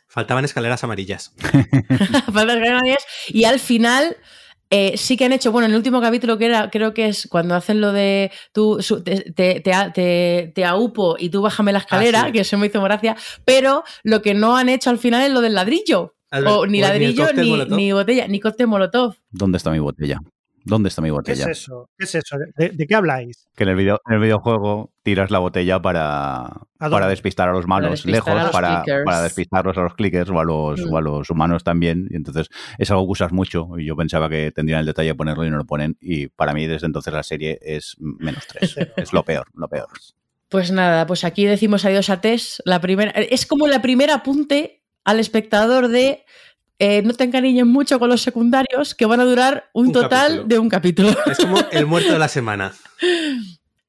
[0.07, 1.33] Faltaban escaleras amarillas.
[1.39, 4.17] Faltaban escaleras amarillas y al final...
[4.69, 7.27] Eh, sí que han hecho, bueno, en el último capítulo que era, creo que es
[7.31, 11.79] cuando hacen lo de tú su, te, te, te, te, aupo y tú bájame la
[11.79, 12.31] escalera, ah, sí.
[12.33, 13.15] que eso me hizo gracia,
[13.45, 16.16] pero lo que no han hecho al final es lo del ladrillo.
[16.31, 19.15] O, ni ladrillo, ni, ni, botella, ni cóctel molotov.
[19.31, 20.19] ¿Dónde está mi botella?
[20.67, 21.45] ¿Dónde está mi botella?
[21.45, 21.89] ¿Qué es eso?
[21.97, 22.37] ¿Qué es eso?
[22.57, 23.47] ¿De, de qué habláis?
[23.55, 27.67] Que en el, video, en el videojuego tiras la botella para, para despistar a los
[27.67, 30.93] malos despistar lejos, los para, para, despistarlos a los clickers o a los, mm.
[30.93, 32.09] o a los humanos también.
[32.11, 33.69] Y entonces es algo que usas mucho.
[33.77, 35.97] Y yo pensaba que tendrían el detalle de ponerlo y no lo ponen.
[36.01, 38.75] Y para mí desde entonces la serie es menos tres.
[38.97, 39.87] es lo peor, lo peor.
[40.49, 42.61] Pues nada, pues aquí decimos adiós a Tess.
[42.65, 46.23] La primera, es como la primera apunte al espectador de
[46.79, 50.27] eh, no te encariñes mucho con los secundarios que van a durar un, Un total
[50.27, 50.47] capítulo.
[50.47, 51.09] de un capítulo.
[51.25, 52.73] Es como el muerto de la semana.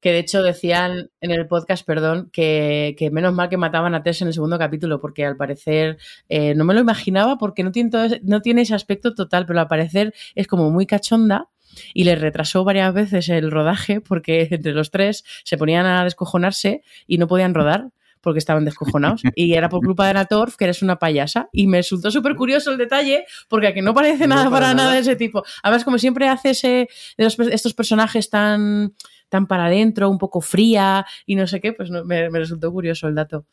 [0.01, 4.01] Que de hecho decían en el podcast, perdón, que, que menos mal que mataban a
[4.01, 5.97] Tess en el segundo capítulo, porque al parecer
[6.29, 9.45] eh, no me lo imaginaba porque no tiene, todo ese- no tiene ese aspecto total,
[9.45, 11.49] pero al parecer es como muy cachonda
[11.93, 16.81] y le retrasó varias veces el rodaje porque entre los tres se ponían a descojonarse
[17.05, 17.89] y no podían rodar
[18.21, 19.21] porque estaban descojonados.
[19.35, 21.49] Y era por culpa de Natorf, que eres una payasa.
[21.51, 24.75] Y me resultó súper curioso el detalle, porque aquí no parece nada para para, nada
[24.75, 24.93] nada.
[24.93, 25.43] de ese tipo.
[25.63, 28.93] Además, como siempre hace ese, de los- estos personajes tan,
[29.29, 32.71] tan para adentro, un poco fría y no sé qué, pues no- me, me resultó
[32.71, 33.45] curioso el dato.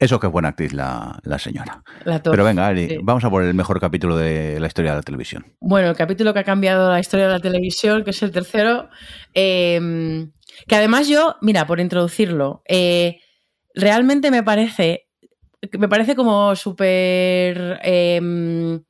[0.00, 1.82] Eso que es buena actriz la, la señora.
[2.04, 2.32] La Torf.
[2.32, 2.98] Pero venga, sí.
[3.02, 5.44] vamos a por el mejor capítulo de la historia de la televisión.
[5.58, 8.88] Bueno, el capítulo que ha cambiado la historia de la televisión, que es el tercero,
[9.34, 10.28] eh,
[10.68, 13.20] que además yo, mira, por introducirlo, eh,
[13.78, 15.08] realmente me parece
[15.78, 17.80] me parece como súper...
[17.82, 18.80] em,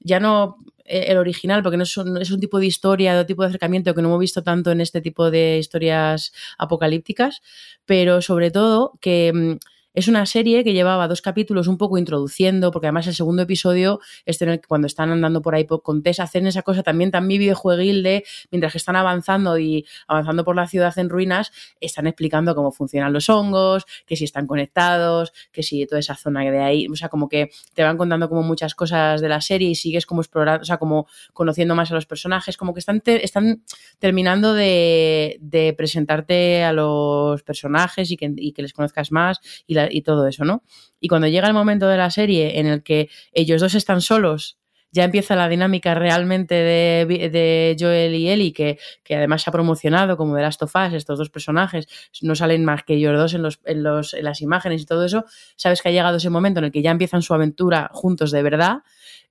[0.00, 3.24] ya no eh, el original, porque no es, un, es un tipo de historia, de
[3.24, 7.42] tipo de acercamiento que no hemos visto tanto en este tipo de historias apocalípticas,
[7.84, 9.56] pero sobre todo que mm,
[9.96, 13.98] es una serie que llevaba dos capítulos un poco introduciendo, porque además el segundo episodio,
[14.26, 17.10] este en el que cuando están andando por ahí con Tess, hacen esa cosa también
[17.10, 22.06] tan videojueguil de, mientras que están avanzando y avanzando por la ciudad en ruinas, están
[22.06, 26.60] explicando cómo funcionan los hongos, que si están conectados, que si toda esa zona de
[26.60, 29.74] ahí, o sea, como que te van contando como muchas cosas de la serie y
[29.74, 33.62] sigues como explorando, o sea, como conociendo más a los personajes, como que están, están
[33.98, 39.74] terminando de, de presentarte a los personajes y que, y que les conozcas más y,
[39.74, 40.62] la- y todo eso, ¿no?
[41.00, 44.58] Y cuando llega el momento de la serie en el que ellos dos están solos,
[44.92, 50.16] ya empieza la dinámica realmente de, Joel y Ellie, que, que además se ha promocionado
[50.16, 51.86] como de Last of Us, estos dos personajes,
[52.22, 55.04] no salen más que ellos dos en, los, en, los, en las imágenes y todo
[55.04, 55.24] eso,
[55.56, 58.42] sabes que ha llegado ese momento en el que ya empiezan su aventura juntos de
[58.42, 58.78] verdad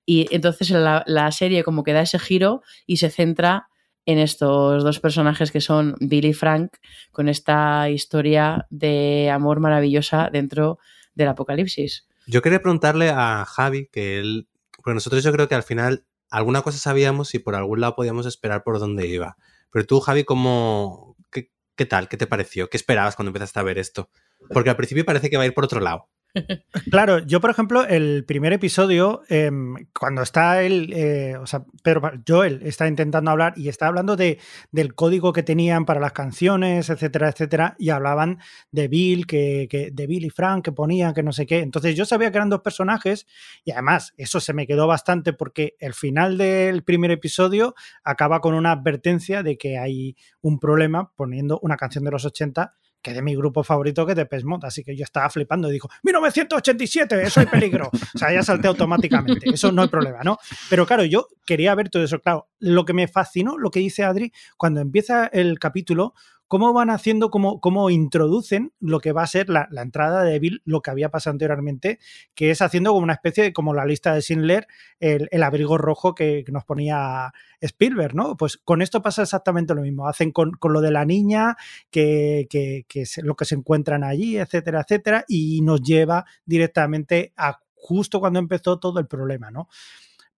[0.05, 3.69] y entonces la, la serie como que da ese giro y se centra
[4.05, 6.73] en estos dos personajes que son Billy y Frank
[7.11, 10.79] con esta historia de amor maravillosa dentro
[11.15, 12.07] del apocalipsis.
[12.27, 14.47] Yo quería preguntarle a Javi que él,
[14.77, 18.25] porque nosotros yo creo que al final alguna cosa sabíamos y por algún lado podíamos
[18.25, 19.37] esperar por dónde iba.
[19.71, 22.07] Pero tú, Javi, ¿cómo, qué, qué tal?
[22.07, 22.69] ¿Qué te pareció?
[22.69, 24.09] ¿Qué esperabas cuando empezaste a ver esto?
[24.49, 26.09] Porque al principio parece que va a ir por otro lado.
[26.89, 29.51] Claro, yo por ejemplo, el primer episodio, eh,
[29.97, 34.39] cuando está él, eh, o sea, Pedro, Joel está intentando hablar y está hablando de,
[34.71, 38.39] del código que tenían para las canciones, etcétera, etcétera, y hablaban
[38.71, 41.59] de Bill, que, que- de Bill y Frank, que ponían, que no sé qué.
[41.59, 43.25] Entonces yo sabía que eran dos personajes
[43.63, 48.53] y además eso se me quedó bastante porque el final del primer episodio acaba con
[48.53, 52.75] una advertencia de que hay un problema poniendo una canción de los 80
[53.05, 55.73] que de mi grupo favorito que es de Pesmod, así que yo estaba flipando y
[55.73, 57.91] dijo, 1987, eso hay peligro.
[57.93, 60.39] O sea, ya salté automáticamente, eso no hay problema, ¿no?
[60.71, 64.03] Pero claro, yo quería ver todo eso, claro, lo que me fascinó, lo que dice
[64.03, 66.15] Adri, cuando empieza el capítulo,
[66.47, 70.39] cómo van haciendo, cómo, cómo introducen lo que va a ser la, la entrada de
[70.39, 71.99] Bill, lo que había pasado anteriormente,
[72.33, 74.67] que es haciendo como una especie de, como la lista de Schindler,
[74.99, 78.37] el, el abrigo rojo que, que nos ponía Spielberg, ¿no?
[78.37, 81.55] Pues con esto pasa exactamente lo mismo, hacen con, con lo de la niña,
[81.89, 87.59] que, que, que lo que se encuentran allí, etcétera, etcétera, y nos lleva directamente a
[87.73, 89.67] justo cuando empezó todo el problema, ¿no?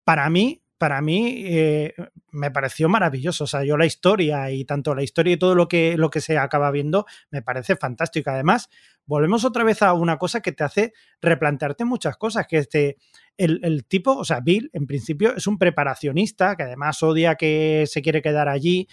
[0.03, 1.93] Para mí, para mí eh,
[2.31, 3.45] me pareció maravilloso.
[3.45, 6.21] O sea, yo la historia y tanto la historia y todo lo que, lo que
[6.21, 8.29] se acaba viendo me parece fantástico.
[8.29, 8.69] Además,
[9.05, 12.97] volvemos otra vez a una cosa que te hace replantearte muchas cosas, que este,
[13.37, 17.85] el, el tipo, o sea, Bill, en principio es un preparacionista que además odia que
[17.87, 18.87] se quiere quedar allí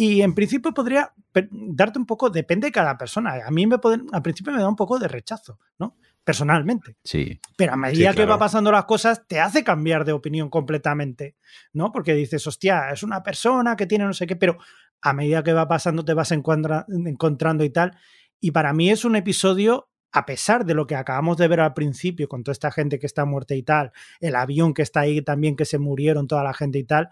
[0.00, 1.12] y en principio podría
[1.50, 3.34] darte un poco, depende de cada persona.
[3.44, 5.96] A mí me pueden, al principio me da un poco de rechazo, ¿no?
[6.28, 6.94] Personalmente.
[7.02, 7.40] Sí.
[7.56, 11.36] Pero a medida Sí, que va pasando las cosas, te hace cambiar de opinión completamente,
[11.72, 11.90] ¿no?
[11.90, 14.58] Porque dices, hostia, es una persona que tiene no sé qué, pero
[15.00, 17.96] a medida que va pasando te vas encuentra- encontrando y tal.
[18.40, 21.72] Y para mí es un episodio, a pesar de lo que acabamos de ver al
[21.72, 25.22] principio, con toda esta gente que está muerta y tal, el avión que está ahí
[25.22, 27.08] también, que se murieron toda la gente y tal,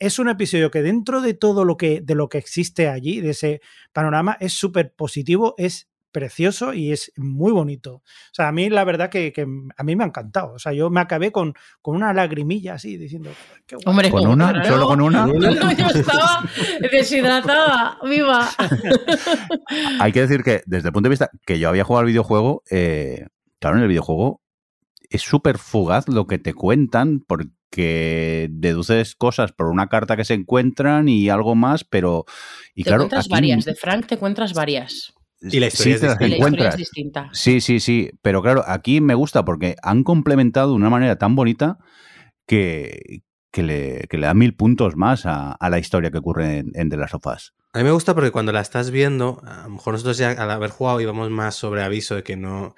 [0.00, 3.30] es un episodio que dentro de todo lo que, de lo que existe allí, de
[3.30, 3.60] ese
[3.92, 7.96] panorama, es súper positivo, es precioso y es muy bonito.
[7.96, 8.02] O
[8.32, 9.42] sea, a mí la verdad que, que
[9.76, 10.54] a mí me ha encantado.
[10.54, 11.52] O sea, yo me acabé con,
[11.82, 13.28] con una lagrimilla así, diciendo,
[13.66, 13.84] qué guay.
[13.84, 14.50] Hombre, ¿Con una?
[14.50, 14.66] claro.
[14.66, 15.26] ¿Solo con una?
[15.76, 16.42] Yo estaba
[16.90, 18.48] deshidratada, viva.
[20.00, 22.62] Hay que decir que desde el punto de vista que yo había jugado al videojuego,
[22.70, 23.26] eh,
[23.60, 24.40] claro, en el videojuego
[25.10, 30.32] es súper fugaz lo que te cuentan porque deduces cosas por una carta que se
[30.32, 32.24] encuentran y algo más, pero...
[32.74, 35.12] Y te claro, encuentras aquí- varias, de Frank te encuentras varias.
[35.50, 37.30] Y la historia sí es las la historia es distinta.
[37.32, 38.10] Sí, sí, sí.
[38.22, 41.78] Pero claro, aquí me gusta porque han complementado de una manera tan bonita
[42.46, 46.58] que, que, le, que le da mil puntos más a, a la historia que ocurre
[46.58, 47.54] en, en The Last of Us.
[47.72, 50.50] A mí me gusta porque cuando la estás viendo, a lo mejor nosotros ya al
[50.50, 52.74] haber jugado íbamos más sobre aviso de que no.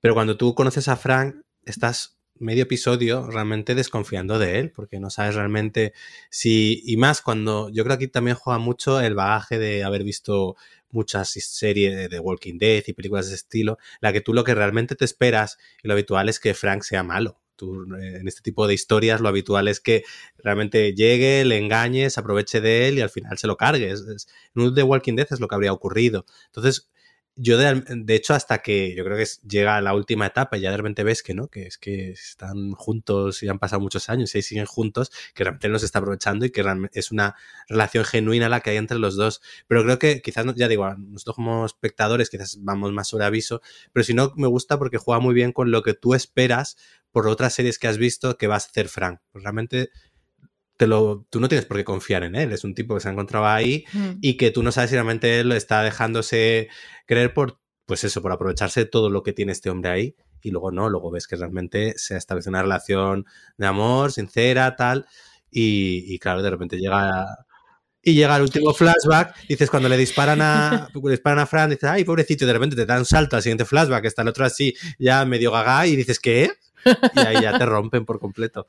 [0.00, 5.10] Pero cuando tú conoces a Frank, estás medio episodio realmente desconfiando de él, porque no
[5.10, 5.92] sabes realmente
[6.30, 6.82] si.
[6.84, 7.68] Y más cuando.
[7.68, 10.56] Yo creo que aquí también juega mucho el bagaje de haber visto
[10.90, 14.54] muchas series de Walking Dead y películas de ese estilo, la que tú lo que
[14.54, 17.40] realmente te esperas y lo habitual es que Frank sea malo.
[17.56, 20.02] Tú, eh, en este tipo de historias lo habitual es que
[20.38, 23.90] realmente llegue, le engañe, se aproveche de él y al final se lo cargue.
[23.90, 26.24] Es- es- en un The Walking Dead es lo que habría ocurrido.
[26.46, 26.89] Entonces,
[27.36, 30.60] yo de, de, hecho hasta que yo creo que llega a la última etapa y
[30.60, 34.08] ya de repente ves que no, que es que están juntos y han pasado muchos
[34.08, 37.36] años y siguen juntos, que realmente él nos está aprovechando y que es una
[37.68, 39.40] relación genuina la que hay entre los dos.
[39.68, 43.62] Pero creo que quizás, ya digo, nosotros como espectadores quizás vamos más sobre aviso,
[43.92, 46.76] pero si no me gusta porque juega muy bien con lo que tú esperas
[47.10, 49.20] por otras series que has visto que va a hacer Frank.
[49.32, 49.90] Pues realmente
[50.80, 52.52] te lo, tú no tienes por qué confiar en él.
[52.52, 54.12] Es un tipo que se ha encontrado ahí mm.
[54.22, 56.70] y que tú no sabes si realmente él está dejándose
[57.06, 60.16] creer por, pues eso, por aprovecharse de todo lo que tiene este hombre ahí.
[60.40, 63.26] Y luego no, luego ves que realmente se ha establecido una relación
[63.58, 65.04] de amor, sincera, tal.
[65.50, 67.26] Y, claro, de repente llega.
[68.02, 71.90] Y llega el último flashback, dices, cuando le disparan a, le disparan a Fran, dices,
[71.90, 74.74] ay, pobrecito, y de repente te dan salto al siguiente flashback, está el otro así,
[74.98, 76.50] ya medio gaga, y dices, ¿qué?
[77.14, 78.66] y ahí ya te rompen por completo.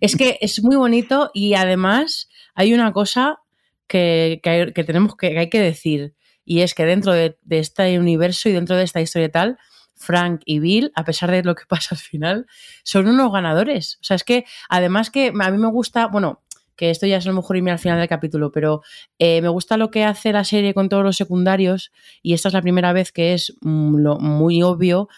[0.00, 3.40] Es que es muy bonito y además hay una cosa
[3.86, 4.40] que,
[4.86, 6.14] tenemos que, hay que decir
[6.44, 9.58] y es que dentro de, este universo y dentro de esta historia tal,
[9.94, 12.46] Frank y Bill, a pesar de lo que pasa al final,
[12.82, 13.98] son unos ganadores.
[14.00, 16.42] O sea, es que además que a mí me gusta, bueno,
[16.76, 18.82] que esto ya es a lo mejor irme al final del capítulo, pero
[19.18, 21.92] eh, me gusta lo que hace la serie con todos los secundarios
[22.22, 25.08] y esta es la primera vez que es mm, lo, muy obvio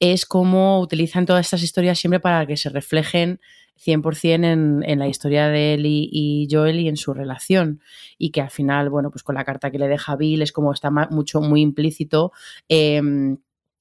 [0.00, 3.40] es cómo utilizan todas estas historias siempre para que se reflejen
[3.84, 7.80] 100% en, en la historia de él y, Joel y en su relación.
[8.18, 10.72] Y que al final, bueno, pues con la carta que le deja Bill es como
[10.72, 12.32] está mucho, muy implícito.
[12.68, 13.38] Em,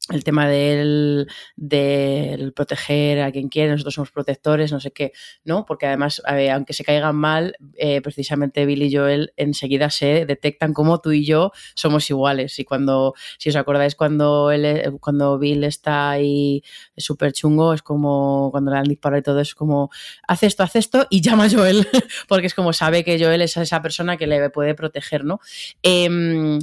[0.09, 5.11] el tema del, del, proteger a quien quiere, nosotros somos protectores, no sé qué,
[5.43, 5.65] ¿no?
[5.65, 10.99] Porque además, aunque se caigan mal, eh, precisamente Bill y Joel enseguida se detectan como
[10.99, 12.57] tú y yo somos iguales.
[12.59, 16.63] Y cuando, si os acordáis, cuando, él, cuando Bill está ahí
[16.97, 19.89] súper chungo, es como cuando le han disparado y todo, es como,
[20.27, 21.87] hace esto, hace esto y llama a Joel,
[22.27, 25.39] porque es como sabe que Joel es esa persona que le puede proteger, ¿no?
[25.83, 26.59] Eh,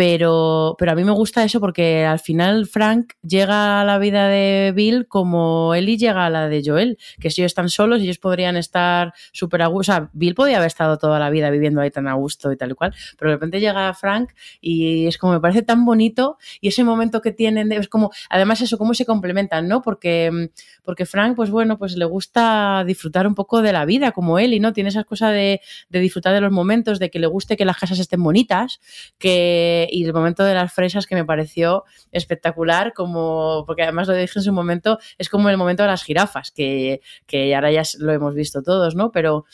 [0.00, 4.28] pero, pero a mí me gusta eso porque al final Frank llega a la vida
[4.28, 8.16] de Bill como Ellie llega a la de Joel, que si ellos están solos, ellos
[8.16, 9.80] podrían estar súper a gusto.
[9.80, 12.56] O sea, Bill podía haber estado toda la vida viviendo ahí tan a gusto y
[12.56, 14.30] tal y cual, pero de repente llega Frank
[14.62, 18.62] y es como me parece tan bonito y ese momento que tienen, es como, además
[18.62, 19.82] eso, cómo se complementan, ¿no?
[19.82, 20.48] Porque,
[20.82, 24.58] porque Frank, pues bueno, pues le gusta disfrutar un poco de la vida como él
[24.62, 27.66] no tiene esas cosas de, de disfrutar de los momentos, de que le guste que
[27.66, 28.80] las casas estén bonitas,
[29.18, 34.14] que y el momento de las fresas que me pareció espectacular, como, porque además lo
[34.14, 37.82] dije en su momento, es como el momento de las jirafas, que, que ahora ya
[37.98, 39.10] lo hemos visto todos, ¿no?
[39.10, 39.44] Pero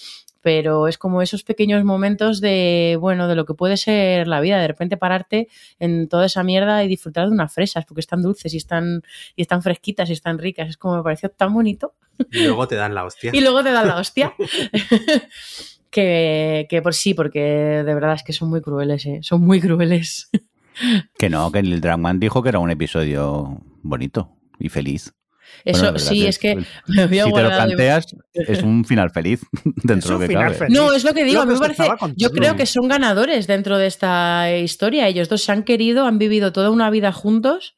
[0.47, 4.61] pero es como esos pequeños momentos de, bueno, de lo que puede ser la vida,
[4.61, 5.49] de repente pararte
[5.81, 9.03] en toda esa mierda y disfrutar de unas fresas, porque están dulces y están,
[9.35, 11.95] y están fresquitas y están ricas, es como me pareció tan bonito.
[12.31, 13.31] Y luego te dan la hostia.
[13.35, 14.35] y luego te dan la hostia.
[15.91, 19.19] que, que por sí, porque de verdad es que son muy crueles, ¿eh?
[19.23, 20.31] son muy crueles.
[21.19, 25.13] que no, que el Dragman dijo que era un episodio bonito y feliz.
[25.65, 26.57] Eso sí, es, que
[26.87, 29.41] si te lo planteas, es un final feliz
[29.83, 30.69] dentro de lo que cabe.
[30.69, 31.89] No, es lo que digo, me parece.
[32.17, 35.09] Yo creo que son ganadores dentro de esta historia.
[35.09, 37.77] Ellos dos se han querido, han vivido toda una vida juntos.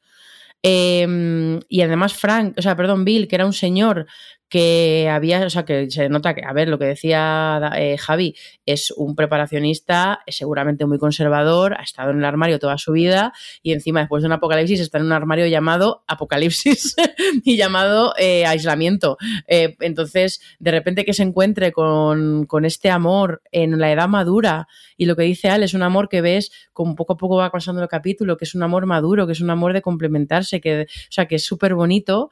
[0.62, 4.06] Eh, y además Frank, o sea, perdón, Bill, que era un señor
[4.48, 8.34] que había, o sea, que se nota que, a ver, lo que decía eh, Javi,
[8.64, 13.32] es un preparacionista seguramente muy conservador, ha estado en el armario toda su vida
[13.62, 16.96] y encima después de un apocalipsis está en un armario llamado apocalipsis
[17.44, 19.18] y llamado eh, aislamiento.
[19.46, 24.66] Eh, entonces, de repente que se encuentre con, con, este amor en la edad madura
[24.96, 27.50] y lo que dice Al es un amor que ves como poco a poco va
[27.50, 30.82] pasando el capítulo, que es un amor maduro, que es un amor de complementarse, que,
[30.82, 32.30] o sea, que es súper bonito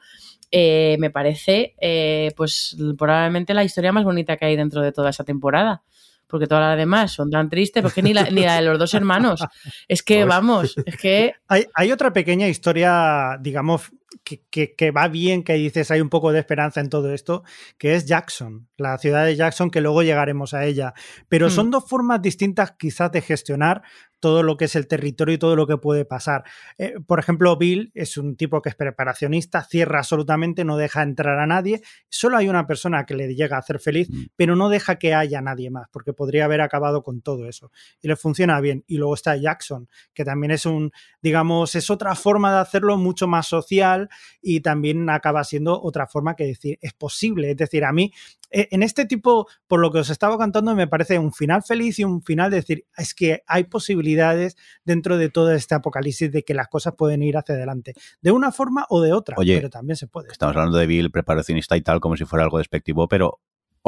[0.51, 5.09] eh, me parece eh, pues probablemente la historia más bonita que hay dentro de toda
[5.09, 5.83] esa temporada.
[6.29, 8.93] Porque todas las demás son tan tristes, porque ni la, ni la de los dos
[8.93, 9.41] hermanos.
[9.87, 11.33] Es que, pues vamos, es que...
[11.47, 13.91] Hay, hay otra pequeña historia, digamos,
[14.23, 17.43] que, va bien, que dices hay un poco de esperanza en todo esto,
[17.77, 20.93] que es Jackson, la ciudad de Jackson, que luego llegaremos a ella.
[21.27, 21.71] Pero son hmm.
[21.71, 23.83] dos formas distintas quizás de gestionar
[24.19, 26.43] todo lo que es el territorio y todo lo que puede pasar.
[26.79, 31.37] Eh, por ejemplo, Bill es un tipo que es preparacionista, cierra absolutamente, no deja entrar
[31.37, 34.25] a nadie, solo hay una persona que le llega a hacer feliz, hmm.
[34.35, 37.71] pero no deja que haya nadie más, porque podría haber acabado con todo eso.
[38.01, 38.83] Y le funciona bien.
[38.87, 40.91] Y luego está Jackson, que también es un,
[41.21, 43.96] digamos, es otra forma de hacerlo mucho más social
[44.41, 47.51] y también acaba siendo otra forma que decir, es posible.
[47.51, 48.11] Es decir, a mí,
[48.51, 51.99] eh, en este tipo, por lo que os estaba contando, me parece un final feliz
[51.99, 56.43] y un final de decir, es que hay posibilidades dentro de todo este apocalipsis de
[56.43, 59.97] que las cosas pueden ir hacia adelante, de una forma o de otra, pero también
[59.97, 60.29] se puede.
[60.31, 63.39] Estamos hablando de Bill, preparacionista y tal, como si fuera algo despectivo, pero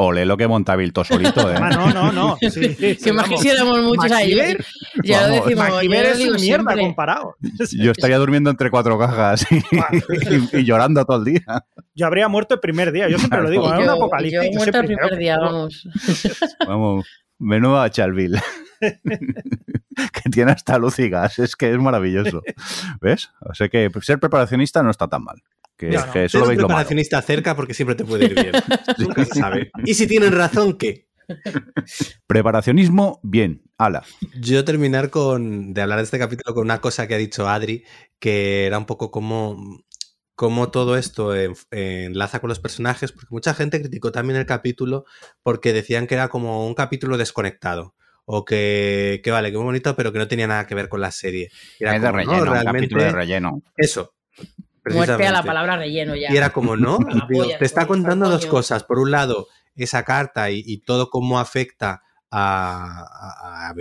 [0.02, 1.56] Ole lo que monta Vilto solito, ¿eh?
[1.60, 2.36] Ah, no, no, no.
[2.40, 4.32] Sí, sí, Que más quisiéramos muchos ahí.
[4.34, 4.64] MacGyver-
[5.04, 5.68] Ya lo decimos.
[5.68, 6.76] yo lo es digo mierda siempre.
[6.80, 7.36] comparado.
[7.72, 11.64] Yo estaría durmiendo entre cuatro cajas y, y- y llorando todo el día.
[11.94, 13.76] Yo habría muerto el primer día, yo siempre lo digo, Claro.
[13.76, 14.40] en Y un yo- apocalipsis.
[14.42, 15.88] Yo yo muerto el primer día, vamos.
[16.66, 17.06] Vamos,
[17.38, 18.40] menuda Chalville.
[18.80, 22.42] que tiene hasta luz y gas, es que es maravilloso.
[23.00, 23.30] ¿Ves?
[23.40, 25.42] O sea que ser preparacionista no está tan mal.
[25.80, 26.76] Que, No, que solo un veis lo malo.
[26.76, 28.52] preparacionista cerca porque siempre te puede ir bien.
[28.98, 29.70] Nunca se sabe.
[29.86, 31.08] Y si tienen razón, ¿qué?
[32.26, 33.62] Preparacionismo, bien.
[33.78, 34.04] Ala.
[34.34, 37.84] Yo terminar con de hablar de este capítulo con una cosa que ha dicho Adri,
[38.18, 39.82] que era un poco como,
[40.34, 45.06] como todo esto en- enlaza con los personajes, porque mucha gente criticó también el capítulo
[45.42, 47.94] porque decían que era como un capítulo desconectado.
[48.26, 51.00] O que, que vale, que muy bonito, pero que no tenía nada que ver con
[51.00, 51.48] la serie.
[51.80, 53.62] Era es de como, no, relleno, un capítulo de relleno.
[53.76, 54.12] Eso.
[54.84, 56.32] Muerte a la palabra relleno ya.
[56.32, 58.84] Y era como, no, Digo, te está contando dos cosas.
[58.84, 63.74] Por un lado, esa carta y, y todo cómo afecta a, a-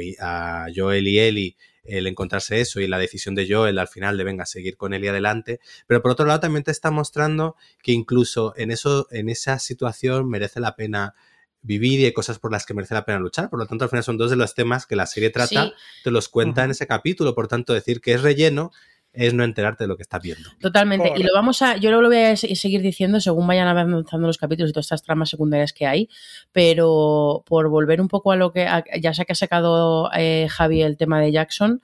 [0.63, 4.23] a- Joel y Ellie el encontrarse eso y la decisión de Joel al final de
[4.23, 5.59] venga a seguir con Ellie adelante.
[5.87, 10.29] Pero por otro lado también te está mostrando que incluso en eso, en esa situación
[10.29, 11.15] merece la pena
[11.61, 13.49] vivir y hay cosas por las que merece la pena luchar.
[13.49, 15.73] Por lo tanto, al final son dos de los temas que la serie trata, Sí.
[16.03, 17.33] te los cuenta en ese capítulo.
[17.33, 18.71] Por tanto, decir que es relleno
[19.11, 20.49] es no enterarte de lo que estás viendo.
[20.61, 21.11] Totalmente.
[21.15, 24.37] Y lo vamos a, yo lo voy a se- seguir diciendo según vayan avanzando los
[24.37, 26.09] capítulos y todas estas tramas secundarias que hay,
[26.51, 30.47] pero por volver un poco a lo que, a- ya sé que ha sacado eh,
[30.49, 31.81] Javi el tema de Jackson,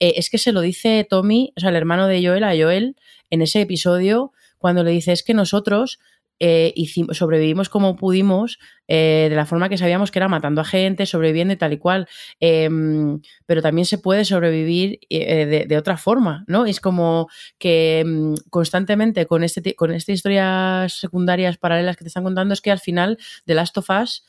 [0.00, 2.96] eh, es que se lo dice Tommy, o sea, el hermano de Joel a Joel,
[3.30, 5.98] en ese episodio, cuando le dice es que nosotros
[6.40, 8.58] eh, hicimos- sobrevivimos como pudimos,
[8.88, 11.78] eh, de la forma que sabíamos que era matando a gente, sobreviviendo y tal y
[11.78, 12.06] cual.
[12.40, 16.66] Em, pero también se puede sobrevivir eh, de, de otra forma, ¿no?
[16.66, 17.28] Es como
[17.58, 22.60] que mm, constantemente con, este, con estas historias secundarias paralelas que te están contando es
[22.60, 24.24] que al final The Last of Us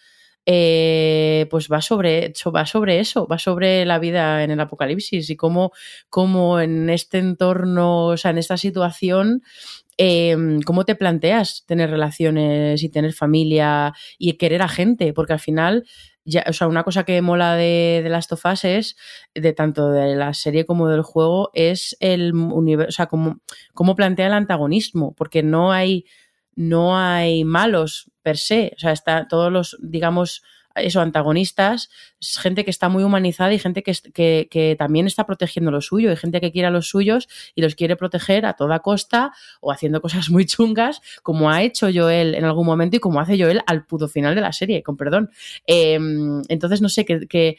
[1.50, 5.36] pues va sobre, so- va sobre eso, va sobre la vida en el apocalipsis y
[5.36, 5.72] cómo,
[6.10, 9.42] cómo en este entorno, o sea, en esta situación,
[9.98, 10.36] eh,
[10.66, 15.86] cómo te planteas tener relaciones y tener familia y querer a gente, porque al final
[16.26, 18.98] ya, o sea, una cosa que mola de, of Us es,
[19.36, 23.42] de tanto de la serie como del juego, es el universo, o sea, cómo,
[23.74, 26.06] cómo plantea el antagonismo, porque no hay,
[26.56, 30.42] no hay malos per se, o sea, está todos los, digamos,
[30.76, 35.82] eso, antagonistas, gente que está muy humanizada y gente que, que, también está protegiendo lo
[35.82, 39.32] suyo, hay gente que quiere a los suyos y los quiere proteger a toda costa
[39.62, 43.38] o haciendo cosas muy chungas, como ha hecho Joel en algún momento y como hace
[43.42, 45.30] Joel al puto final de la serie, con perdón.
[45.68, 45.98] Eh,
[46.50, 47.58] entonces, no sé, que, que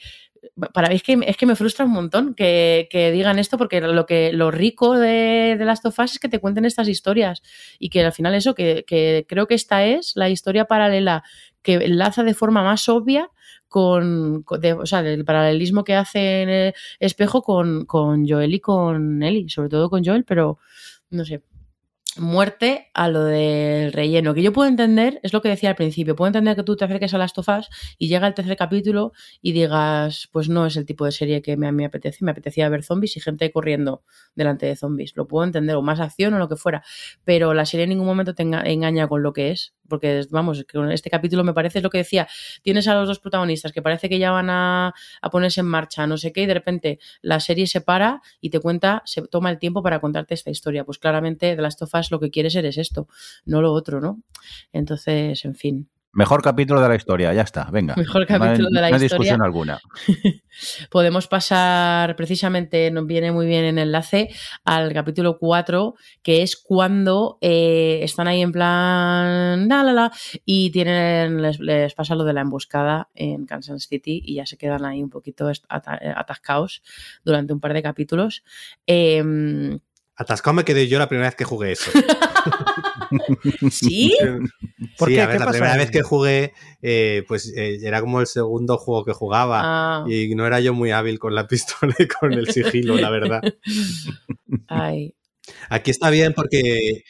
[0.72, 3.80] para mí es que, es que me frustra un montón que, que digan esto porque
[3.80, 7.42] lo que lo rico de, de Last of Us es que te cuenten estas historias
[7.78, 11.24] y que al final eso, que, que creo que esta es la historia paralela
[11.66, 13.28] que enlaza de forma más obvia
[13.66, 19.20] con, o sea, el paralelismo que hace en el espejo con, con Joel y con
[19.20, 20.60] Ellie, sobre todo con Joel, pero
[21.10, 21.42] no sé.
[22.18, 26.16] Muerte a lo del relleno, que yo puedo entender, es lo que decía al principio,
[26.16, 29.12] puedo entender que tú te acerques a las tofas y llega el tercer capítulo
[29.42, 32.70] y digas, pues no es el tipo de serie que me, me apetece, me apetecía
[32.70, 34.02] ver zombies y gente corriendo
[34.34, 36.82] delante de zombies, lo puedo entender, o más acción o lo que fuera,
[37.24, 40.64] pero la serie en ningún momento te enga- engaña con lo que es, porque vamos,
[40.92, 42.26] este capítulo me parece es lo que decía,
[42.62, 46.06] tienes a los dos protagonistas que parece que ya van a, a ponerse en marcha,
[46.06, 49.50] no sé qué, y de repente la serie se para y te cuenta, se toma
[49.50, 52.78] el tiempo para contarte esta historia, pues claramente de las tofas lo que quieres eres
[52.78, 53.08] esto,
[53.44, 54.20] no lo otro, ¿no?
[54.72, 55.88] Entonces, en fin.
[56.12, 57.94] Mejor capítulo de la historia, ya está, venga.
[57.94, 59.08] Mejor No hay- capítulo de la no hay historia.
[59.18, 59.78] discusión alguna.
[60.90, 64.30] Podemos pasar precisamente, nos viene muy bien en enlace
[64.64, 70.12] al capítulo 4, que es cuando eh, están ahí en plan la la la
[70.46, 74.56] y tienen les, les pasa lo de la emboscada en Kansas City y ya se
[74.56, 76.82] quedan ahí un poquito eh, atascados
[77.24, 78.42] durante un par de capítulos.
[78.86, 79.78] Em,
[80.16, 81.90] Atascado me quedé yo la primera vez que jugué eso.
[83.70, 84.16] ¿Sí?
[84.98, 85.20] ¿Por sí, qué?
[85.20, 85.78] a ver, ¿Qué la pasó primera ahí?
[85.78, 86.52] vez que jugué,
[86.82, 89.60] eh, pues eh, era como el segundo juego que jugaba.
[89.64, 93.10] Ah, Y no era yo muy hábil con la pistola y con el sigilo, la
[93.10, 93.42] verdad.
[94.68, 95.14] ay,
[95.70, 97.04] Aquí está bien porque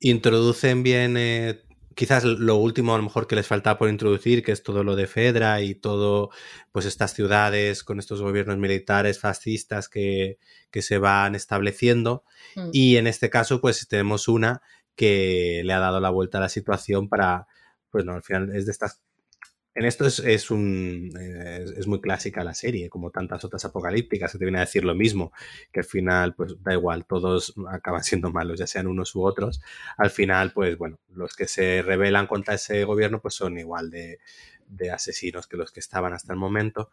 [0.00, 1.60] introducen bien, eh,
[1.98, 4.94] quizás lo último a lo mejor que les faltaba por introducir, que es todo lo
[4.94, 6.30] de Fedra y todo,
[6.70, 10.38] pues estas ciudades con estos gobiernos militares fascistas que,
[10.70, 12.22] que se van estableciendo.
[12.54, 12.70] Mm.
[12.72, 14.62] Y en este caso, pues tenemos una
[14.94, 17.48] que le ha dado la vuelta a la situación para,
[17.90, 19.02] pues no, al final es de estas
[19.78, 24.32] En esto es, es un, eh, es muy clásica la serie, como tantas otras apocalípticas,
[24.32, 25.32] que te viene a decir lo mismo,
[25.70, 29.60] que al final, pues da igual, todos acaban siendo malos, ya sean unos u otros.
[29.96, 34.18] Al final, pues bueno, los que se rebelan contra ese gobierno, pues son igual de,
[34.66, 36.90] de asesinos que los que estaban hasta el momento.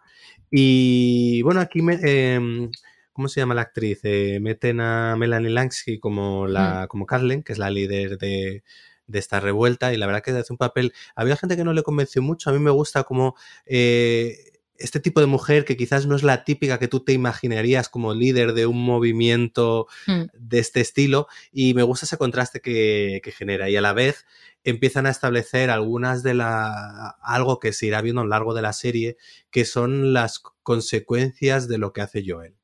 [0.52, 2.70] Y bueno, aquí me, eh,
[3.14, 4.02] ¿cómo se llama la actriz?
[4.04, 8.64] Eh, meten a Melanie Lansky como la, como Carlen, que es la líder de,
[9.08, 11.84] de esta revuelta y la verdad que hace un papel, había gente que no le
[11.84, 13.36] convenció mucho, a mí me gusta como
[13.66, 17.88] eh, este tipo de mujer que quizás no es la típica que tú te imaginarías
[17.88, 20.24] como líder de un movimiento Mm.
[20.34, 24.26] de este estilo y me gusta ese contraste que, que genera y a la vez
[24.64, 28.62] empiezan a establecer algunas de la algo que se irá viendo a lo largo de
[28.62, 29.18] la serie
[29.50, 32.56] que son las consecuencias de lo que hace Joel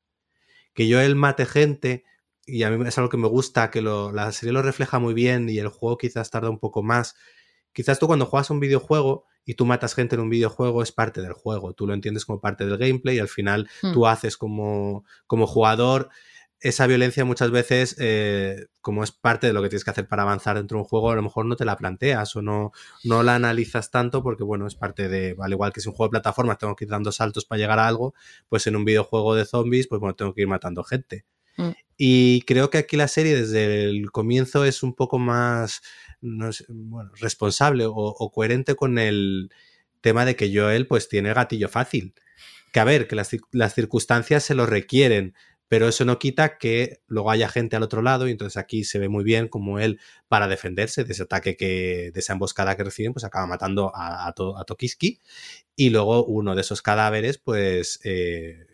[0.74, 2.04] que Joel mate gente
[2.46, 5.14] y a mí es algo que me gusta, que lo, la serie lo refleja muy
[5.14, 7.14] bien y el juego quizás tarda un poco más.
[7.72, 11.20] Quizás tú cuando juegas un videojuego y tú matas gente en un videojuego es parte
[11.22, 13.92] del juego, tú lo entiendes como parte del gameplay y al final Hmm.
[13.92, 16.10] tú haces como, como jugador
[16.60, 20.22] esa violencia muchas veces, eh, como es parte de lo que tienes que hacer para
[20.22, 22.70] avanzar dentro de un juego, a lo mejor no te la planteas o no,
[23.02, 26.08] no la analizas tanto porque, bueno, es parte de, al igual que si un juego
[26.08, 28.14] de plataformas tengo que ir dando saltos para llegar a algo,
[28.48, 31.24] pues en un videojuego de zombies, pues bueno, tengo que ir matando gente.
[31.56, 31.70] Mm.
[32.04, 35.82] Y creo que aquí la serie desde el comienzo es un poco más
[36.20, 39.50] no sé, bueno, responsable o, coherente con el
[40.00, 42.14] tema de que Joel pues tiene gatillo fácil.
[42.72, 45.34] Que a ver, que las, cir- las circunstancias se lo requieren,
[45.68, 48.98] pero eso no quita que luego haya gente al otro lado y entonces aquí se
[48.98, 52.84] ve muy bien como él para defenderse de ese ataque que de esa emboscada que
[52.84, 55.20] reciben pues acaba matando a, a, a Tokiski
[55.76, 58.66] y luego uno de esos cadáveres pues eh,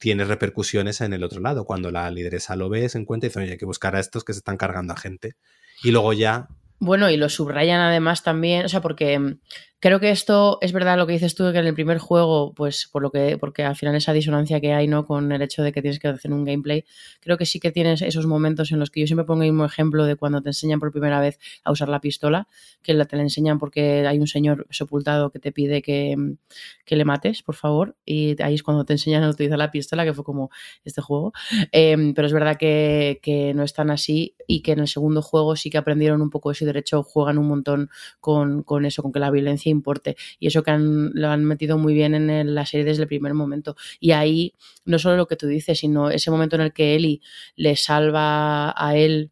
[0.00, 3.40] tiene repercusiones en el otro lado cuando la lideresa lo ve se encuentra y dice
[3.40, 5.36] oye hay que buscar a estos que se están cargando a gente
[5.84, 6.48] y luego ya
[6.80, 9.38] Bueno, y lo subrayan además también, o sea, porque mm,
[9.80, 12.88] creo que esto es verdad lo que dices tú, que en el primer juego, pues
[12.92, 15.06] por lo que, porque al final esa disonancia que hay, ¿no?
[15.06, 16.84] Con el hecho de que tienes que hacer un gameplay,
[17.20, 19.64] creo que sí que tienes esos momentos en los que yo siempre pongo el mismo
[19.64, 22.46] ejemplo de cuando te enseñan por primera vez a usar la pistola,
[22.82, 26.36] que te la enseñan porque hay un señor sepultado que te pide que, mm,
[26.84, 30.04] que le mates, por favor, y ahí es cuando te enseñan a utilizar la pistola,
[30.04, 30.50] que fue como
[30.84, 31.32] este juego.
[31.72, 35.22] Eh, pero es verdad que, que no es tan así y que en el segundo
[35.22, 38.84] juego sí que aprendieron un poco eso y de hecho juegan un montón con, con
[38.84, 40.16] eso, con que la violencia importe.
[40.38, 43.76] Y eso que lo han metido muy bien en la serie desde el primer momento.
[44.00, 44.54] Y ahí
[44.84, 47.20] no solo lo que tú dices, sino ese momento en el que Ellie
[47.56, 49.30] le salva a él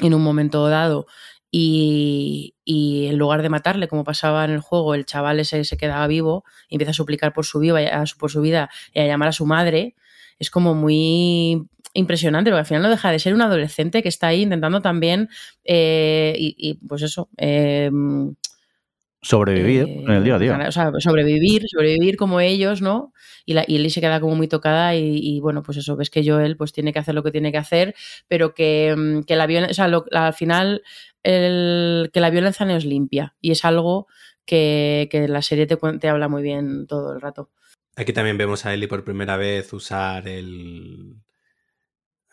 [0.00, 1.06] en un momento dado
[1.50, 6.06] y, en lugar de matarle como pasaba en el juego, el chaval ese se quedaba
[6.06, 9.06] vivo y empieza a suplicar por su, vida, a su- por su vida y a
[9.06, 9.94] llamar a su madre,
[10.38, 11.62] es como muy
[11.94, 15.28] impresionante, porque al final no deja de ser un adolescente que está ahí intentando también,
[15.64, 17.90] eh, y, y, pues eso, eh,
[19.20, 20.52] Sobrevivir eh, en el día a día.
[20.52, 23.12] ganar- o sea, sobrevivir, sobrevivir como ellos, ¿no?
[23.44, 26.10] Y, la, y Ellie se queda como muy tocada y, y, bueno, pues eso, ves
[26.10, 27.94] que Joel pues tiene que hacer lo que tiene que hacer,
[28.28, 30.82] pero que, mm, que la violencia, o sea, lo- al final,
[31.22, 34.06] el, que la violencia no es limpia y es algo
[34.46, 37.50] que, que la serie te, te habla muy bien todo el rato.
[37.96, 41.16] Aquí también vemos a Ellie por primera vez usar el.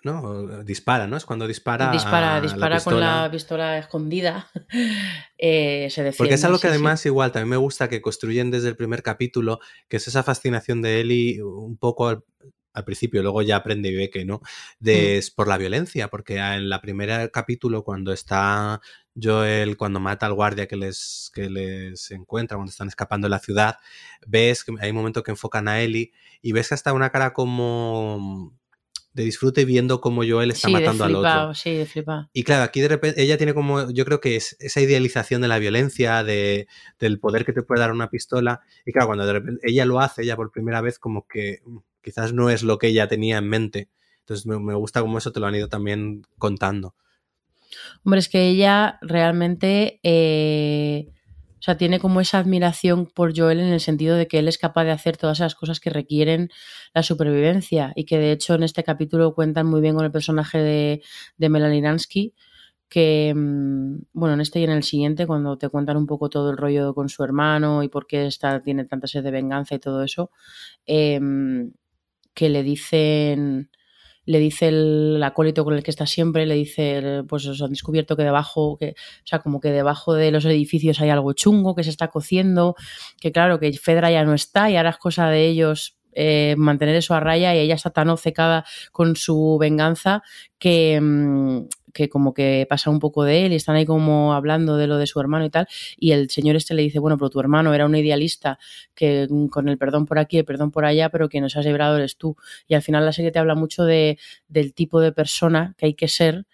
[0.05, 0.63] ¿No?
[0.63, 1.17] Dispara, ¿no?
[1.17, 1.91] Es cuando dispara.
[1.91, 4.47] dispara a dispara con la pistola escondida,
[5.39, 6.17] eh, se defiende.
[6.17, 6.75] Porque es algo que sí, sí.
[6.75, 10.83] además igual también me gusta que construyen desde el primer capítulo, que es esa fascinación
[10.83, 12.23] de Ellie un poco al,
[12.75, 14.41] al principio, luego ya aprende y ve que no,
[14.79, 15.17] de, Mm.
[15.17, 18.81] es por la violencia, porque en la primera capítulo cuando está
[19.19, 23.39] Joel, cuando mata al guardia que les, que les encuentra, cuando están escapando de la
[23.39, 23.77] ciudad,
[24.27, 26.11] ves que hay un momento que enfocan a Ellie
[26.43, 28.53] y ves que hasta una cara como
[29.15, 31.53] de disfrute viendo cómo Joel está Sí, de matando al otro.
[31.55, 32.29] sí, de flipado.
[32.33, 35.47] Y claro, aquí de repente ella tiene como, yo creo que es esa idealización de
[35.47, 36.67] la violencia, de,
[36.99, 38.61] del poder que te puede dar una pistola.
[38.85, 41.77] Y claro, cuando de repente ella lo hace, ella por primera vez, como que mm,
[42.03, 43.89] quizás no es lo que ella tenía en mente.
[44.19, 46.93] Entonces me, me gusta cómo eso te lo han ido también contando.
[48.03, 51.09] Hombre, es que ella realmente, eh,
[51.65, 54.83] sea, tiene como esa admiración por Joel en el sentido de que él es capaz
[54.85, 56.49] de hacer todas esas cosas que requieren
[56.93, 60.59] la supervivencia y que de hecho en este capítulo cuentan muy bien con el personaje
[60.59, 61.03] de,
[61.37, 62.33] de Melanie Lansky,
[62.89, 66.51] que, mm, bueno, en este y en el siguiente, cuando te cuentan un poco todo
[66.51, 69.79] el rollo con su hermano y por qué está, tiene tanta sed de venganza y
[69.79, 70.31] todo eso,
[70.85, 71.19] eh,
[72.33, 73.69] que le dicen
[74.25, 78.15] le dice el acólito con el que está siempre, le dice, pues os han descubierto
[78.15, 81.83] que debajo, que, o sea, como que debajo de los edificios hay algo chungo que
[81.83, 82.75] se está cociendo,
[83.19, 86.95] que claro, que Fedra ya no está y ahora es cosa de ellos eh, mantener
[86.95, 90.23] eso a raya y ella está tan obcecada con su venganza
[90.57, 94.77] que, mm, que como que pasa un poco de él y están ahí como hablando
[94.77, 97.29] de lo de su hermano y tal, y el señor este le dice, bueno, pero
[97.29, 98.59] tu hermano era un idealista
[98.95, 101.65] que mm, con el perdón por aquí, el perdón por allá, pero que nos has
[101.65, 102.35] librado eres tú.
[102.67, 104.17] Y al final la serie te habla mucho de,
[104.47, 106.45] del tipo de persona que hay que ser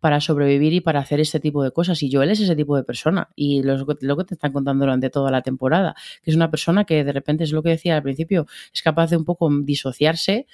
[0.00, 2.02] para sobrevivir y para hacer este tipo de cosas.
[2.02, 3.28] Y Joel es ese tipo de persona.
[3.36, 6.84] Y lo, lo, que te están contando durante toda la temporada, que es una persona
[6.84, 10.46] que de repente es lo que decía al principio, es capaz de un poco disociarse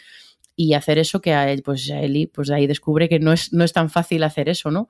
[0.58, 3.52] y hacer eso que a él, pues a Eli, pues ahí descubre que no es,
[3.52, 4.88] no es tan fácil hacer eso, ¿no?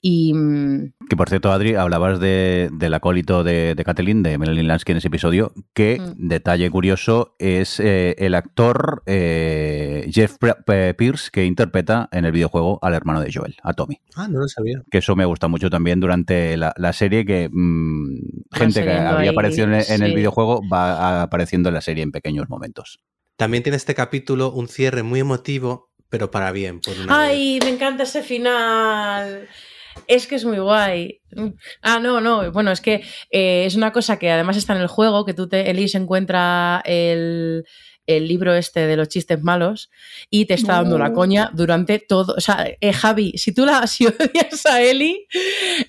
[0.00, 0.34] Y...
[0.34, 4.92] mm, Que por cierto, Adri, hablabas de, del acólito de, de Kathleen, de Melanie Lansky
[4.92, 6.28] en ese episodio, que, Mm.
[6.28, 10.36] detalle curioso, es eh, el actor eh, Jeff
[10.98, 13.98] Pierce que interpreta en el videojuego al hermano de Joel, a Tommy.
[14.14, 14.82] Ah, no lo sabía.
[14.90, 18.18] Que eso me gusta mucho también durante la, la serie, que mm,
[18.52, 22.12] gente que había ahí, aparecido en, en el videojuego va apareciendo en la serie en
[22.12, 23.00] pequeños momentos.
[23.36, 26.80] También tiene este capítulo un cierre muy emotivo, pero para bien.
[26.80, 27.30] Por una vez.
[27.30, 29.48] ¡Ay, me encanta ese final!
[30.06, 31.20] Es que es muy guay.
[31.82, 32.50] Ah, no, no.
[32.52, 35.48] Bueno, es que eh, es una cosa que además está en el juego, que tú
[35.48, 37.64] te, Elise encuentra el,
[38.06, 39.90] el libro este de los chistes malos
[40.30, 42.34] y te está dando la coña durante todo.
[42.36, 45.26] O sea, eh, Javi, si tú la si odias a Eli,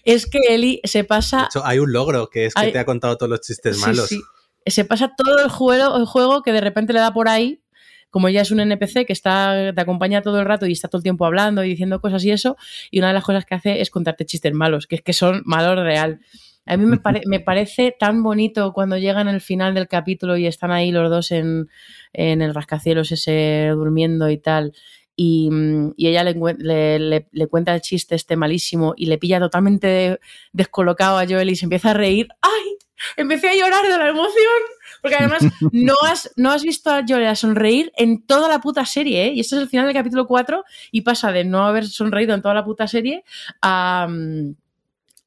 [0.06, 2.86] es que Eli se De pasa hecho, hay un logro que es que te ha
[2.86, 4.07] contado todos los chistes Sí, malos.
[4.07, 4.22] sí.
[4.69, 7.61] Se pasa todo el juego, que de repente le da por ahí,
[8.10, 10.99] como ella es un NPC que está, te acompaña todo el rato y está todo
[10.99, 12.56] el tiempo hablando y diciendo cosas y eso,
[12.89, 15.41] y una de las cosas que hace es contarte chistes malos, que es que son
[15.45, 16.19] malos real.
[16.65, 20.48] A mí me, pare- me parece tan bonito cuando llegan al final del capítulo y
[20.48, 21.69] están ahí los dos en,
[22.14, 24.73] en el rascacielos ese durmiendo y tal.
[25.15, 25.49] Y,
[25.95, 30.19] y ella le, le- le- le cuenta el chiste este malísimo y le pilla totalmente
[30.52, 32.27] descolocado a Joel y se empieza a reír.
[32.41, 32.66] ¡Ay!
[33.15, 34.61] Empecé a llorar de la emoción.
[35.02, 38.86] Porque además no has, no has visto a Joel a sonreír en toda la puta
[38.86, 39.34] serie, ¿eh?
[39.34, 42.41] Y este es el final del capítulo 4 y pasa de no haber sonreído en
[42.41, 43.24] toda la puta serie
[43.61, 44.56] a, mm,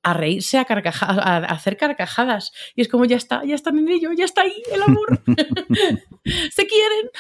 [0.02, 2.52] a reírse, a, carcaja- a, hacer carcajadas.
[2.74, 5.20] Y es como, ya está, ya está en ello, ya está ahí el amor.
[6.50, 7.10] Se quieren.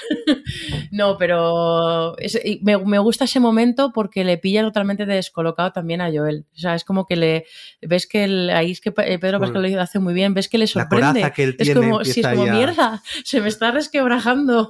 [0.90, 6.10] no, pero es- me, me gusta ese momento porque le pilla totalmente descolocado también a
[6.12, 6.46] Joel.
[6.54, 7.44] O sea, es como que le
[7.82, 9.52] ves que el- ahí es que Pe- Pedro Bueno.
[9.54, 11.06] Pascal lo hace muy bien, ves que le La sorprende.
[11.20, 14.68] coraza que él Es tiene como, sí, es como mierda, se me está resquebrajando.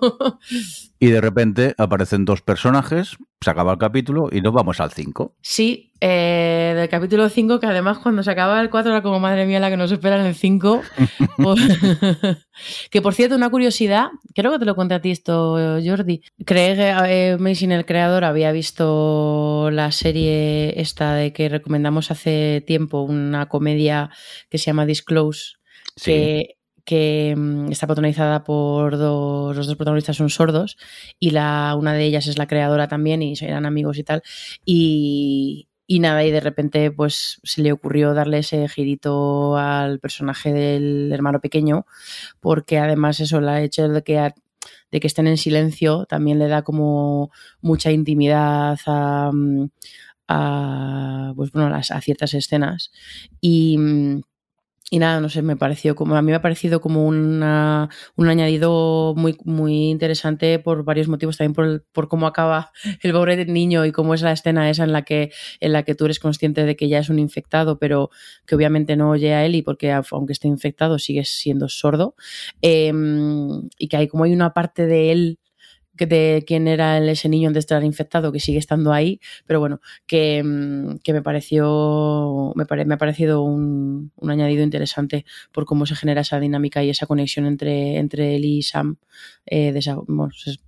[0.99, 5.37] Y de repente aparecen dos personajes, se acaba el capítulo y nos vamos al 5.
[5.41, 9.47] Sí, eh, del capítulo 5, que además cuando se acaba el 4 era como madre
[9.47, 10.82] mía la que nos espera en el 5.
[11.44, 11.55] O-
[12.90, 15.55] que por cierto, una curiosidad, creo que te lo conté a ti esto,
[15.85, 16.22] Jordi.
[16.44, 23.02] Craig eh, Mason, el creador, había visto la serie esta de que recomendamos hace tiempo,
[23.02, 24.10] una comedia
[24.48, 25.55] que se llama Disclose,
[25.97, 26.12] Sí.
[26.12, 30.77] que, que mm, está protagonizada por dos, los dos protagonistas son sordos
[31.18, 34.22] y la, una de ellas es la creadora también y eran amigos y tal.
[34.64, 40.53] Y, y nada, y de repente pues se le ocurrió darle ese girito al personaje
[40.53, 41.87] del hermano pequeño,
[42.41, 44.35] porque además eso, la hecho de que, a-
[44.93, 47.31] de que estén en silencio también le da como
[47.62, 49.69] mucha intimidad a, mm,
[50.29, 52.93] a, pues, bueno, las- a ciertas escenas.
[53.41, 54.23] Y, mm,
[54.93, 58.29] y nada, no sé, me pareció como, a mí me ha parecido como una, un
[58.29, 62.73] añadido muy, muy interesante por varios motivos, también por, el- por cómo acaba
[63.03, 65.31] el pobre niño y cómo es la escena esa en la que,
[65.61, 68.11] en la que tú eres consciente de que ya es un infectado, pero
[68.47, 72.15] que obviamente no oye a Eli porque a- aunque esté infectado sigue siendo sordo.
[72.62, 72.93] Eh,
[73.79, 75.39] y que hay como hay una parte de él
[76.06, 80.43] de quién era ese niño de estar infectado que sigue estando ahí, pero bueno, que,
[80.43, 85.86] mm, que me pareció me, pare- me ha parecido un, un añadido interesante por cómo
[85.86, 88.97] se genera esa dinámica y esa conexión entre, entre él y Sam
[89.47, 89.97] eh, de esa,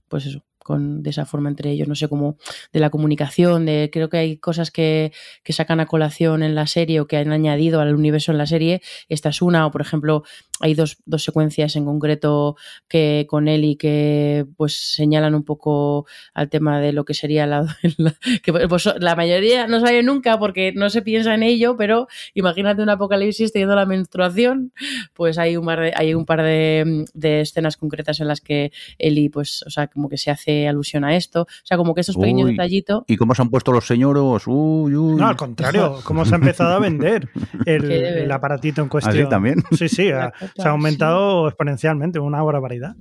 [0.09, 2.37] pues eso con, de esa forma entre ellos, no sé cómo,
[2.73, 6.69] de la comunicación, de creo que hay cosas que, que sacan a colación en la
[6.69, 9.81] serie o que han añadido al universo en la serie, esta es una, o por
[9.81, 10.23] ejemplo,
[10.63, 12.57] hay dos, dos secuencias en concreto
[12.89, 17.67] que con Eli que pues señalan un poco al tema de lo que sería la,
[17.99, 22.07] la- que pues, la mayoría no sabe nunca porque no se piensa en ello, pero
[22.35, 24.73] imagínate un apocalipsis teniendo la menstruación,
[25.15, 28.73] pues hay un par de, hay un par de, de escenas concretas en las que
[28.99, 32.01] Eli pues, o sea, como que se hace alusión a esto, o sea, como que
[32.03, 32.53] estos pequeños Uy.
[32.53, 34.45] detallitos ¿Y cómo se han puesto los señoros?
[34.47, 35.17] Uy, uy.
[35.17, 37.29] No, al contrario, cómo se ha empezado a vender
[37.67, 39.17] el, aparatito en ¿Ah, cuestión.
[39.17, 39.63] sí, también?
[39.77, 40.09] Sí, sí,
[40.57, 42.95] se ha aumentado exponencialmente, una barbaridad.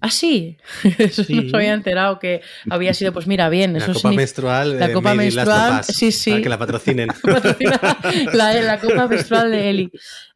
[0.00, 0.56] Ah, sí,
[0.98, 1.34] eso Sí.
[1.34, 2.40] no se había enterado que
[2.70, 4.78] había sido, pues mira, bien, La eso copa menstrual.
[4.78, 6.30] la copa menstrual, of Us, sí, sí.
[6.30, 7.08] Para que la patrocinen.
[8.32, 9.92] la, la copa menstrual de Eli.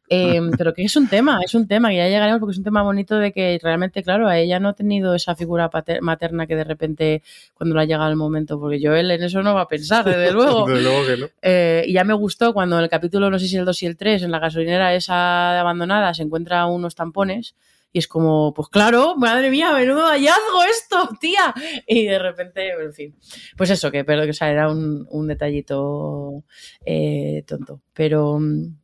[0.09, 2.63] Eh, pero que es un tema, es un tema, que ya llegaremos porque es un
[2.63, 5.69] tema bonito de que realmente, claro, a ella no ha tenido esa figura
[6.01, 7.23] materna que de repente
[7.53, 10.31] cuando le ha llegado el momento, porque Joel en eso no va a pensar, desde
[10.33, 10.67] luego.
[10.67, 11.27] Desde luego que no.
[11.41, 13.85] Eh, y ya me gustó cuando en el capítulo, no sé si el 2 y
[13.85, 17.55] el 3, en la gasolinera esa de abandonada, se encuentra unos tampones
[17.93, 21.53] y es como, pues claro, madre mía, menudo hallazgo esto, tía.
[21.85, 23.15] Y de repente, en fin,
[23.55, 26.43] pues eso, que, pero, que o sea, era un, un detallito
[26.83, 27.81] eh, tonto.
[27.93, 28.82] Pero, mm,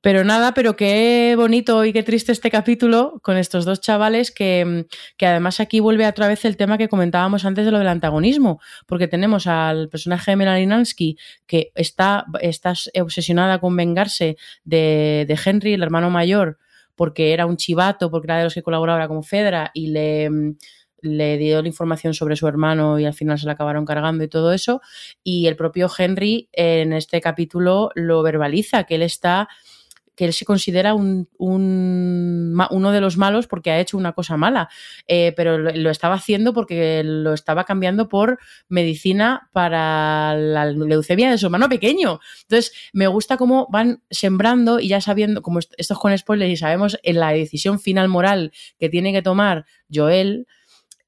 [0.00, 4.64] pero nada, pero qué bonito y qué triste este capítulo con estos dos chavales que,
[4.64, 7.88] mm, que además aquí vuelve otra vez el tema que comentábamos antes de lo del
[7.88, 10.86] antagonismo, porque tenemos al personaje de Melanie
[11.46, 16.58] que está, está obsesionada con vengarse de, de Henry, el hermano mayor,
[16.94, 20.56] porque era un chivato, porque era de los que colaboraba como Fedra y le, mm,
[21.02, 24.28] le dio la información sobre su hermano y al final se la acabaron cargando y
[24.28, 24.80] todo eso.
[25.22, 29.48] Y el propio Henry en este capítulo lo verbaliza, que él está
[30.20, 34.68] que él se considera un, uno de los malos porque ha hecho una cosa mala,
[35.08, 38.38] eh, pero lo, estaba haciendo porque lo estaba cambiando por
[38.68, 42.20] medicina para la leucemia de su hermano pequeño.
[42.42, 46.52] Entonces, me gusta cómo van sembrando y ya sabiendo, como est- esto es con spoilers
[46.52, 50.46] y sabemos en la decisión final moral que tiene que tomar Joel,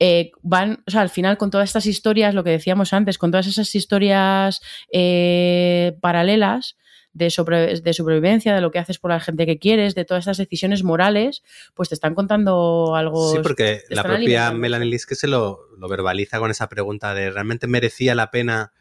[0.01, 3.31] eh, van, o sea, al final con todas estas historias, lo que decíamos antes, con
[3.31, 6.79] todas esas historias eh, paralelas
[7.15, 10.23] de, sobre- de sobrevivencia, de lo que haces por la gente que quieres, de todas
[10.23, 11.43] estas decisiones morales,
[11.75, 13.33] pues te están contando algo.
[13.33, 14.59] Sí, porque la propia alimentando.
[14.61, 18.73] Melanie Liske se lo, lo verbaliza con esa pregunta de ¿realmente merecía la pena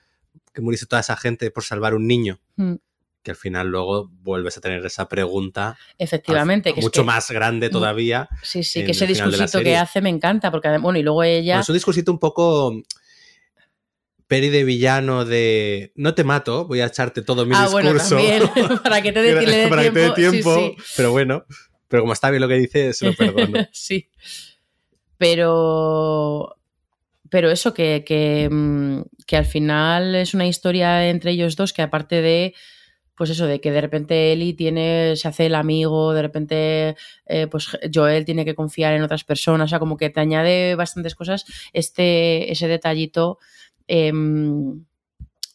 [0.54, 2.40] que muriese toda esa gente por salvar un niño?
[2.56, 2.76] Mm,
[3.24, 7.30] Que al final luego vuelves a tener esa pregunta Efectivamente, que es mucho que- más
[7.32, 8.30] grande todavía.
[8.44, 11.54] Sí, sí, que ese discursito que hace me encanta, porque bueno, y luego ella.
[11.56, 12.74] Bueno, es un discursito un poco
[14.32, 18.16] peri de villano de no te mato, voy a echarte todo mi ah, bueno, discurso
[18.16, 20.56] también, para que te dé, para que te dé tiempo.
[20.56, 20.94] Sí, tiempo, sí.
[20.96, 21.44] pero bueno,
[21.90, 23.68] pero como está bien lo que dice, se lo perdono.
[23.74, 24.10] sí.
[25.18, 26.56] Pero.
[27.30, 31.82] Pero eso, que, que, mm, que al final es una historia entre ellos dos que
[31.82, 32.54] aparte de.
[33.16, 36.96] Pues eso, de que de repente Eli tiene, se hace el amigo, de repente
[37.26, 40.76] eh, pues Joel tiene que confiar en otras personas, o sea, como que te añade
[40.76, 41.44] bastantes cosas.
[41.74, 43.38] Este, ese detallito
[43.88, 44.84] em,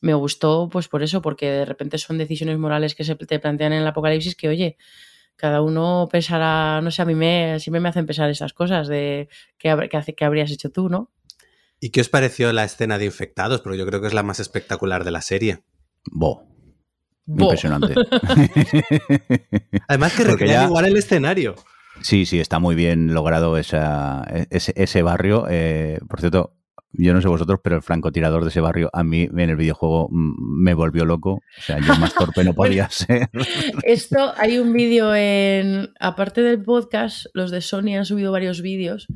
[0.00, 3.72] me gustó, pues por eso, porque de repente son decisiones morales que se te plantean
[3.72, 4.76] en el apocalipsis que, oye,
[5.36, 9.28] cada uno pensará, no sé, a mí me, siempre me hacen pensar esas cosas de
[9.58, 11.10] qué, qué hace- qué habrías hecho tú, ¿no?
[11.80, 13.60] ¿Y qué os pareció la escena de infectados?
[13.60, 15.62] Porque yo creo que es la más espectacular de la serie.
[16.10, 16.46] Bo.
[17.26, 17.44] Bo.
[17.44, 17.94] Impresionante.
[19.88, 21.54] Además que recrean ya- igual el escenario.
[22.02, 25.46] Sí, sí, está muy bien logrado esa, ese, ese barrio.
[25.50, 26.54] Eh, por cierto,
[26.92, 30.08] yo no sé vosotros, pero el francotirador de ese barrio a mí en el videojuego
[30.10, 31.32] mm, me volvió loco.
[31.58, 33.28] O sea, yo más torpe no podía ser.
[33.82, 35.90] Esto hay un vídeo en.
[36.00, 39.06] Aparte del podcast, los de Sony han subido varios vídeos.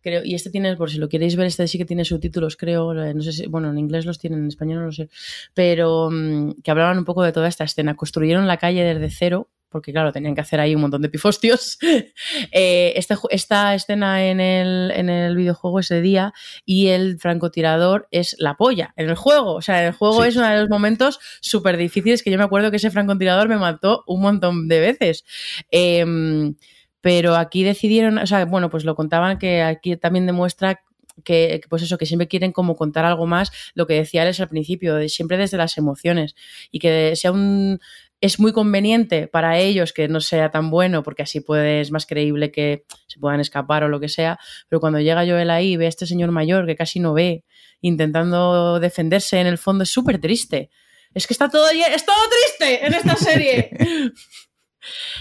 [0.00, 2.92] Creo, y este tiene, por si lo queréis ver, este sí que tiene subtítulos, creo.
[3.02, 5.08] eh, No sé si, bueno, en inglés los tienen, en español no lo sé.
[5.54, 7.94] Pero mm, que hablaban un poco de toda esta escena.
[7.96, 11.76] Construyeron la calle desde cero, porque claro, tenían que hacer ahí un montón de pifostios.
[12.52, 16.32] Eh, ju- esta escena en el, en el videojuego ese día
[16.64, 19.54] y el francotirador es la polla en el juego.
[19.54, 20.28] O sea, en el juego Sí.
[20.28, 23.56] es uno de los momentos súper difíciles que yo me acuerdo que ese francotirador me
[23.56, 25.24] mató un montón de veces.
[25.72, 26.54] Em,
[27.00, 30.80] pero aquí decidieron, o sea, bueno, pues lo contaban que aquí también demuestra
[31.22, 34.40] que, que, pues eso, que siempre quieren como contar algo más, lo que decía Alex
[34.40, 36.34] al principio, de siempre desde las emociones
[36.72, 37.78] y que sea un
[38.24, 42.06] es muy conveniente para ellos que no sea tan bueno porque así puede, es más
[42.06, 44.38] creíble que se puedan escapar o lo que sea,
[44.70, 47.44] pero cuando llega Joel ahí y ve a este señor mayor que casi no ve,
[47.82, 50.70] intentando defenderse en el fondo, es súper triste.
[51.12, 53.70] Es que está todo, es todo triste en esta serie.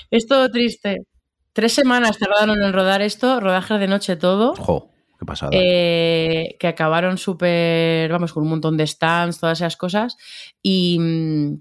[0.10, 1.00] es todo triste.
[1.52, 4.56] Tres semanas tardaron en rodar esto, rodaje de noche todo.
[4.56, 5.52] Jo, qué pasada.
[5.54, 10.16] Eh, que acabaron súper, vamos, con un montón de stands, todas esas cosas.
[10.62, 11.58] Y, mm,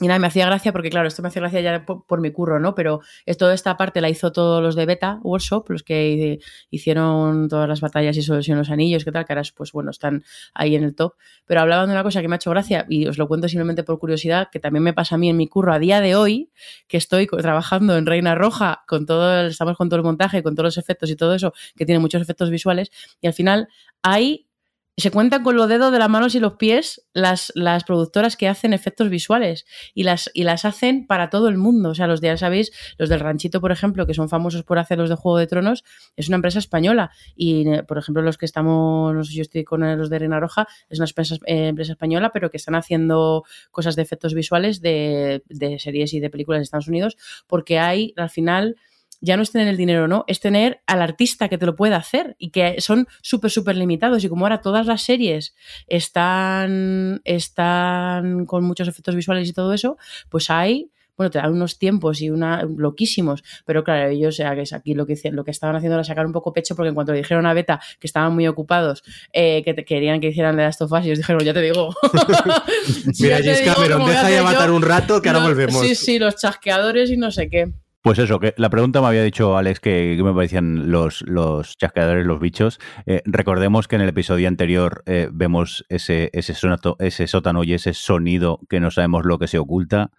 [0.00, 2.58] y nada, me hacía gracia porque, claro, esto me hacía gracia ya por, mi curro,
[2.58, 2.74] ¿no?
[2.74, 3.00] Pero
[3.38, 6.40] toda esta parte la hizo todos los de Beta Workshop, los que
[6.70, 10.24] hicieron todas las batallas y solución los anillos, que tal, que ahora, pues bueno, están
[10.52, 11.14] ahí en el top.
[11.46, 13.84] Pero hablaban de una cosa que me ha hecho gracia y os lo cuento simplemente
[13.84, 16.50] por curiosidad, que también me pasa a mí en mi curro a día de hoy,
[16.88, 20.54] que estoy trabajando en Reina Roja, con todo, el- estamos con todo el montaje, con
[20.56, 22.90] todos los efectos y todo eso, que tiene muchos efectos visuales,
[23.20, 23.68] y al final
[24.02, 24.48] hay
[24.96, 28.48] se cuentan con los dedos de las manos y los pies las, las productoras que
[28.48, 31.90] hacen efectos visuales y las, y las hacen para todo el mundo.
[31.90, 34.78] O sea, los de, ya sabéis, los del ranchito, por ejemplo, que son famosos por
[34.78, 35.84] hacer los de Juego de Tronos,
[36.16, 37.10] es una empresa española.
[37.34, 41.08] Y, por ejemplo, los que estamos, yo estoy con los de Reina Roja, es una
[41.08, 46.14] empresa, eh, empresa española, pero que están haciendo cosas de efectos visuales de, de series
[46.14, 47.16] y de películas de Estados Unidos,
[47.48, 48.76] porque hay, al final
[49.24, 50.24] ya no es tener el dinero, ¿no?
[50.26, 54.22] Es tener al artista que te lo pueda hacer y que son súper, súper limitados.
[54.24, 55.54] Y como ahora todas las series
[55.86, 59.96] están, están con muchos efectos visuales y todo eso,
[60.28, 64.62] pues hay bueno, te dan unos tiempos y una loquísimos, pero claro, ellos, ya que
[64.62, 66.94] es aquí lo que, lo que estaban haciendo era sacar un poco pecho porque en
[66.96, 70.56] cuanto le dijeron a Beta que estaban muy ocupados, eh, que te, querían que hicieran
[70.56, 71.94] de las tofas, ellos dijeron, ya te digo.
[73.20, 75.80] Mira, James Cameron, deja ya matar un rato que ahora volvemos.
[75.80, 77.72] Sí, sí, los chasqueadores y no sé qué.
[78.04, 82.26] Pues eso, que la pregunta me había dicho Alex que, me parecían los, los chasqueadores,
[82.26, 82.78] los bichos.
[83.06, 87.72] Eh, recordemos que en el episodio anterior eh, vemos ese, ese, sonato, ese sótano y
[87.72, 90.10] ese sonido que no sabemos lo que se oculta.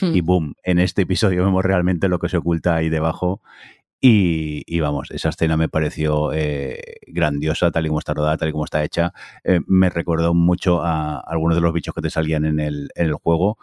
[0.00, 0.24] Y Hmm.
[0.24, 3.42] boom, en este episodio vemos realmente lo que se oculta ahí debajo.
[4.00, 8.48] Y, y vamos, esa escena me pareció eh, grandiosa, tal y como está rodada, tal
[8.48, 9.12] y como está hecha.
[9.44, 13.06] Eh, me recordó mucho a algunos de los bichos que te salían en el, en
[13.06, 13.58] el juego.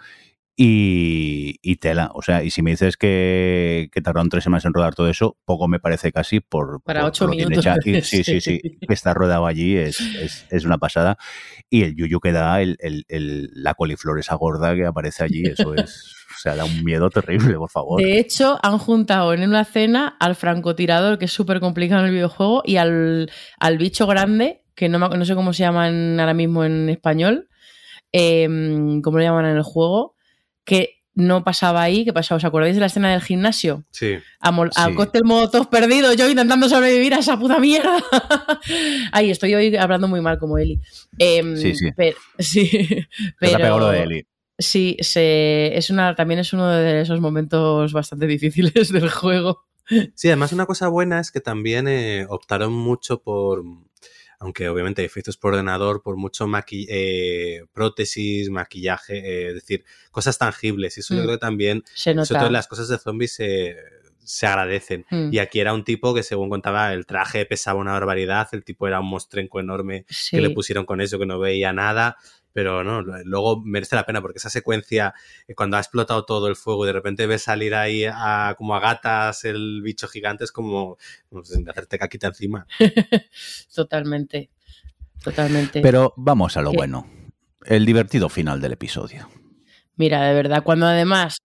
[0.64, 4.74] Y, y tela, o sea, y si me dices que, que tardaron tres semanas en
[4.74, 7.66] rodar todo eso, poco me parece casi por, Para por- ocho por minutos.
[7.86, 11.18] Y sí, sí, sí, que está rodado allí es, es, es una pasada.
[11.72, 15.44] Y el yuyu que da, el, el- el- la coliflor esa gorda que aparece allí,
[15.48, 18.00] eso es, o sea, da un miedo terrible, por favor.
[18.00, 22.14] De hecho, han juntado en una cena al francotirador, que es súper complicado en el
[22.14, 26.36] videojuego, y al, al bicho grande, que no, me- no sé cómo se llaman ahora
[26.36, 27.48] mismo en español,
[28.12, 30.16] em, cómo lo llaman en el juego,
[30.66, 33.84] que no pasaba ahí, que pasaba, ¿os acordáis de la escena del gimnasio?
[33.92, 34.16] Sí.
[34.40, 34.94] A, mol- a Sí.
[34.96, 37.98] cóctel molotov perdido, yo intentando sobrevivir a esa puta mierda.
[39.12, 40.80] Ay, estoy hoy hablando muy mal como Eli.
[41.18, 41.92] Em, Sí, sí.
[41.92, 42.70] pe- sí,
[43.40, 44.26] pero, lo de Eli.
[44.58, 49.66] Sí, se, es una, también es uno de esos momentos bastante difíciles del juego.
[50.16, 53.64] Sí, además una cosa buena es que también eh, optaron mucho por,
[54.42, 60.38] aunque obviamente efectos por ordenador, por mucho maqui eh, prótesis, maquillaje, eh, es decir, cosas
[60.38, 60.98] tangibles.
[60.98, 61.24] Y eso yo Mm.
[61.24, 63.76] creo que también, Se sobre todo en las cosas de zombies, se
[64.24, 65.04] se agradecen.
[65.10, 68.64] Mm, Y aquí era un tipo que, según contaba, el traje pesaba una barbaridad, el
[68.64, 70.38] tipo era un mostrenco enorme sí.
[70.38, 72.18] que le pusieron con eso que no veía nada.
[72.54, 75.14] Pero no, luego merece la pena porque esa secuencia,
[75.48, 78.76] eh, cuando ha explotado todo el fuego y de repente ves salir ahí a, como
[78.76, 80.98] a gatas el bicho gigante, es como
[81.30, 82.68] no sé, de hacerte caquita encima.
[83.74, 84.50] Totalmente.
[85.24, 85.82] Totalmente.
[85.82, 86.78] Pero vamos a lo ¿Qué?
[86.78, 87.08] bueno.
[87.64, 89.30] El divertido final del episodio.
[89.96, 91.38] Mira, de verdad, cuando además,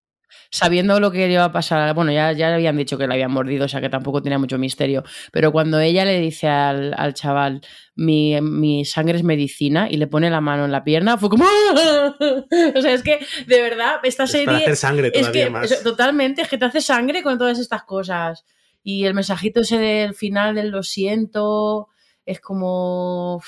[0.51, 3.31] sabiendo lo que iba a pasar, bueno, ya, ya le habían dicho que le habían
[3.33, 7.15] mordido, o sea que tampoco tenía mucho misterio, pero cuando ella le dice al, al
[7.15, 7.61] chaval,
[7.95, 11.45] mi, mi sangre es medicina, y le pone la mano en la pierna, fue como...
[11.47, 14.57] o sea, es que, de verdad, esta Es para serie...
[14.57, 15.83] hacer sangre Es todavía que más.
[15.83, 18.45] totalmente, es que te hace sangre con todas estas cosas.
[18.83, 21.89] Y el mensajito ese del final del lo siento,
[22.25, 23.43] es como...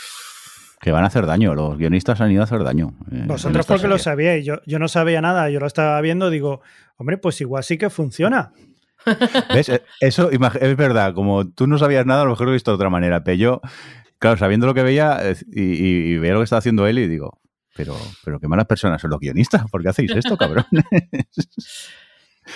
[0.80, 2.94] Que van a hacer daño, los guionistas han ido a hacer daño.
[3.12, 4.04] eh, Vosotros porque lo serie.
[4.04, 6.60] sabíais, yo, yo no sabía nada, yo lo estaba viendo, digo,
[6.98, 8.52] hombre, pues igual sí que funciona.
[9.54, 9.70] ¿Ves?
[9.70, 12.70] Eh, Eso es verdad, como tú no sabías nada, a lo mejor lo he visto
[12.70, 13.60] de otra manera, pero yo,
[14.18, 15.20] claro, sabiendo lo que veía
[15.50, 17.40] y, y, y veía lo que está haciendo él y digo,
[17.74, 20.66] pero, pero qué malas personas son los guionistas, ¿por qué hacéis esto, cabrón?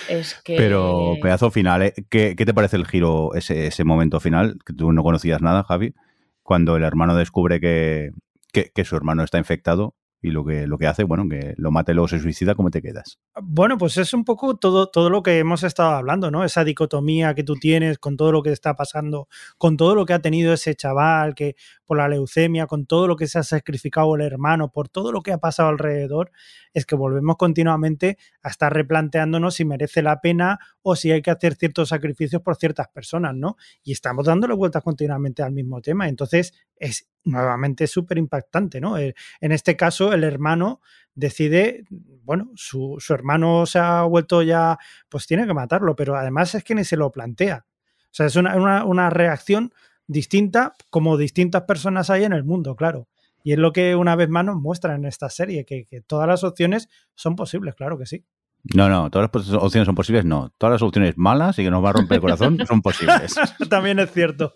[0.09, 0.57] Es que...
[0.57, 1.93] Pero pedazo final, ¿eh?
[2.09, 4.57] ¿Qué, qué te parece el giro, ese, ese momento final?
[4.65, 5.93] Que tú no conocías nada, Javi,
[6.41, 8.09] cuando el hermano descubre que,
[8.51, 11.69] que, que su hermano está infectado y lo que, lo que hace, bueno, que lo
[11.69, 13.19] mate luego se suicida, ¿cómo te quedas?
[13.41, 16.45] Bueno, pues es un poco todo, todo lo que hemos estado hablando, ¿no?
[16.45, 19.27] Esa dicotomía que tú tienes con todo lo que está pasando,
[19.57, 23.17] con todo lo que ha tenido ese chaval, que por la leucemia, con todo lo
[23.17, 26.31] que se ha sacrificado el hermano, por todo lo que ha pasado alrededor,
[26.73, 31.31] es que volvemos continuamente a estar replanteándonos si merece la pena o si hay que
[31.31, 33.57] hacer ciertos sacrificios por ciertas personas, ¿no?
[33.83, 36.07] Y estamos dándole vueltas continuamente al mismo tema.
[36.09, 38.97] Entonces, es nuevamente súper impactante, ¿no?
[38.97, 40.81] Eh, En este caso, el hermano
[41.15, 41.85] decide,
[42.23, 44.77] bueno, su, su, hermano se ha vuelto ya,
[45.09, 47.65] pues tiene que matarlo, pero además es que ni se lo plantea.
[47.67, 49.73] O sea, es una, una, una reacción
[50.07, 53.07] distinta como distintas personas hay en el mundo, claro.
[53.43, 56.27] Y es lo que una vez más nos muestra en esta serie, que, que todas
[56.27, 58.25] las opciones son posibles, claro que sí.
[58.63, 60.53] No, no, todas las opciones son posibles, no.
[60.57, 63.35] Todas las opciones malas y que nos va a romper el corazón son posibles.
[63.69, 64.53] También es cierto.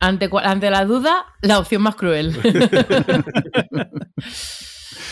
[0.00, 2.36] Ante, ante la duda, la opción más cruel.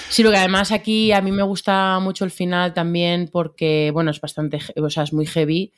[0.08, 4.12] Sí, lo que además aquí a mí me gusta mucho el final también porque, bueno,
[4.12, 5.72] es bastante, o sea, es muy heavy.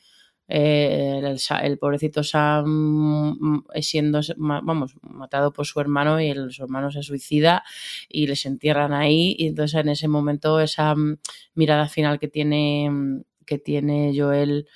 [0.51, 1.21] Eh,
[1.61, 6.91] el, pobrecito Sam mm, es siendo, vamos, matado por su hermano y el, su hermano
[6.91, 7.63] se suicida
[8.09, 9.35] y les entierran ahí.
[9.37, 11.17] Y entonces en ese momento esa mm,
[11.53, 14.67] mirada final que tiene, mm, que tiene Joel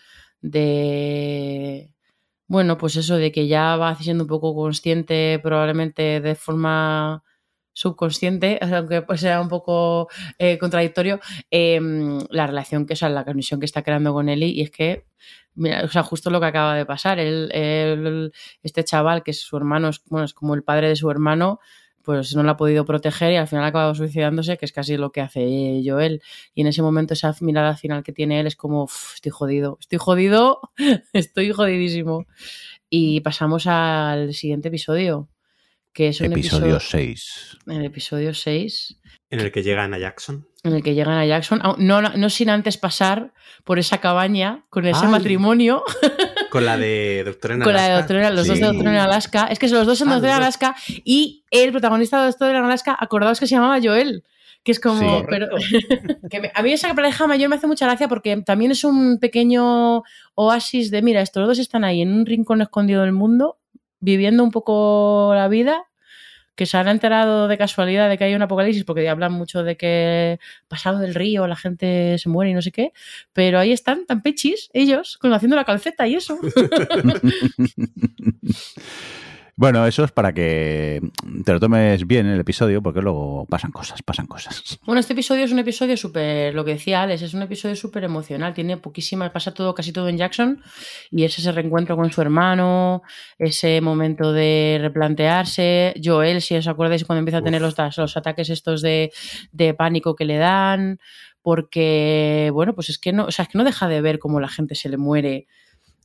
[0.41, 1.89] de...
[2.47, 7.23] Bueno, pues eso de que ya va siendo un poco consciente, probablemente de forma
[7.73, 11.19] subconsciente, aunque pues sea un poco eh, contradictorio,
[11.51, 11.79] eh,
[12.29, 15.05] la relación que, o la conexión que está creando con Eli y es que,
[15.83, 18.31] o sea, justo lo que acaba de pasar, él,
[18.63, 21.59] este chaval que es su hermano, es, bueno, es como el padre de su hermano,
[22.03, 24.97] pues no lo ha podido proteger y al final ha acabado suicidándose, que es casi
[24.97, 26.21] lo que hace Joel.
[26.53, 29.77] Y en ese momento esa mirada final que tiene él es como, "Uf, estoy jodido,
[29.79, 30.59] estoy jodido,
[31.13, 32.25] estoy jodidísimo.
[32.89, 35.29] Y pasamos al siguiente episodio,
[35.93, 37.57] que es un Episodio episodio, 6.
[37.67, 38.99] el episodio 6,
[39.29, 40.47] En el que llegan a Jackson.
[40.63, 43.31] en el que llegan a Jackson, no, no, no sin antes pasar
[43.63, 45.11] por esa cabaña con ese Ay.
[45.11, 45.83] matrimonio,
[46.49, 48.01] Con la de Doctor en con la de Alaska.
[48.01, 48.61] Doctor en- los dos de Sí.
[48.71, 49.47] Doctor en Alaska.
[49.51, 50.35] Es que son los dos en Ah, Doctor en.
[50.35, 54.23] Alaska y el protagonista de Doctor en Alaska, acordaos que se llamaba Joel.
[54.63, 55.19] Que es como.
[55.19, 55.25] Sí.
[55.29, 55.47] pero-
[56.31, 59.19] que me- a mí esa pareja mayor me hace mucha gracia porque también es un
[59.19, 60.03] pequeño
[60.35, 63.57] oasis de: mira, estos dos están ahí en un rincón escondido del mundo,
[64.03, 65.83] viviendo un poco la vida,
[66.55, 69.75] que se han enterado de casualidad de que hay un apocalipsis, porque hablan mucho de
[69.77, 72.93] que pasado del río la gente se muere y no sé qué,
[73.33, 76.37] pero ahí están, tan pechis, ellos, con- haciendo la calceta y eso.
[79.55, 80.99] Bueno, eso es para que
[81.45, 84.79] te lo tomes bien el episodio, porque luego pasan cosas, pasan cosas.
[84.83, 88.03] Bueno, este episodio es un episodio súper, lo que decía Alex, es un episodio súper
[88.03, 90.63] emocional, tiene poquísimas, pasa todo, casi todo en Jackson,
[91.11, 93.03] y es ese reencuentro con su hermano,
[93.37, 98.49] ese momento de replantearse, Joel, si os acordáis, cuando empieza a tener los, los ataques
[98.49, 99.11] estos de,
[99.51, 100.99] de pánico que le dan,
[101.43, 104.39] porque, bueno, pues es que no, o sea, es que no deja de ver cómo
[104.39, 105.45] la gente se le muere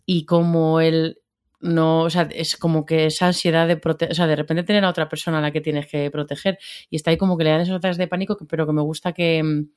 [0.05, 1.19] y cómo él
[1.61, 4.85] no, o sea, es como que esa ansiedad de proteger, o sea, de repente tener
[4.85, 6.59] a otra persona a la que tienes que proteger
[6.91, 8.83] y está ahí como que le dan esos ataques de pánico, que- pero que me
[8.83, 9.71] gusta que, mm,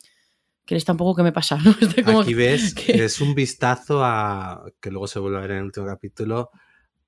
[0.66, 1.72] que está un poco que me pasa, ¿no?
[1.82, 5.52] Está como Aquí ves, que- es un vistazo a, que luego se vuelve a ver
[5.52, 6.52] en el último capítulo,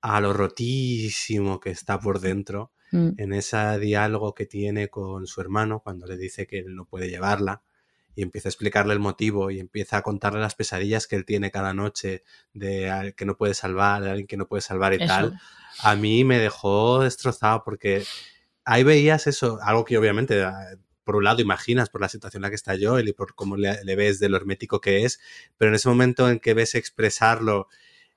[0.01, 5.41] a lo rotísimo que está por dentro Mm, en ese diálogo que tiene con su
[5.41, 7.63] hermano cuando le dice que él no puede llevarla
[8.15, 11.51] y empieza a explicarle el motivo y empieza a contarle las pesadillas que él tiene
[11.51, 12.23] cada noche
[12.53, 15.07] de al que no puede salvar, de alguien que no puede salvar y eso.
[15.07, 15.39] tal.
[15.79, 18.03] A mí me dejó destrozado porque
[18.65, 22.43] ahí veías eso, algo que obviamente ah, por un lado imaginas por la situación en
[22.43, 25.19] la que está Joel y por cómo le, le ves de lo hermético que es,
[25.57, 27.67] pero en ese momento en que ves expresarlo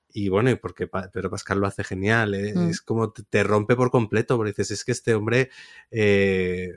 [0.09, 2.69] y bueno, y porque Pedro Pascal lo hace genial, eh, Mm.
[2.69, 5.49] es como te, te rompe por completo, porque dices, es que este hombre,
[5.91, 6.71] eh,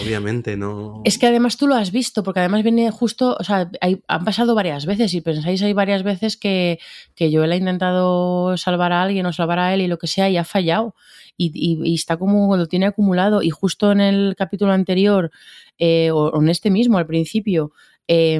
[0.00, 1.00] obviamente, no...
[1.04, 4.24] Es que además tú lo has visto, porque además viene justo, o sea, hay- han
[4.24, 6.78] pasado varias veces y pensáis hay varias veces que,
[7.14, 10.28] que Joel ha intentado salvar a alguien o salvar a él y lo que sea
[10.30, 10.94] y ha fallado.
[11.36, 13.42] Y, y- está como lo tiene acumulado.
[13.42, 15.30] Y justo en el capítulo anterior
[15.78, 17.72] eh, o en este mismo al principio
[18.08, 18.38] eh,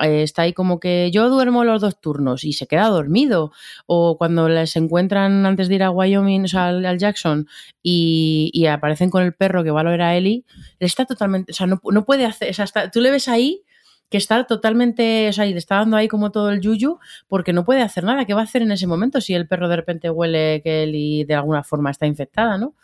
[0.00, 3.52] eh, está ahí como que yo duermo los dos turnos y se queda dormido.
[3.86, 7.46] O cuando les encuentran antes de ir a Wyoming, o sea, al, Jackson
[7.82, 10.44] y, aparecen con el perro que va a ver a Ellie
[10.78, 13.62] está totalmente, o sea, no, no puede hacer, o sea, tú le ves ahí
[14.10, 17.52] que está totalmente, o sea, y le está dando ahí como todo el yuyu porque
[17.52, 18.24] no puede hacer nada.
[18.24, 20.94] ¿Qué va a hacer en ese momento si el perro de repente huele que él
[20.94, 22.74] y de alguna forma está infectada, ¿no?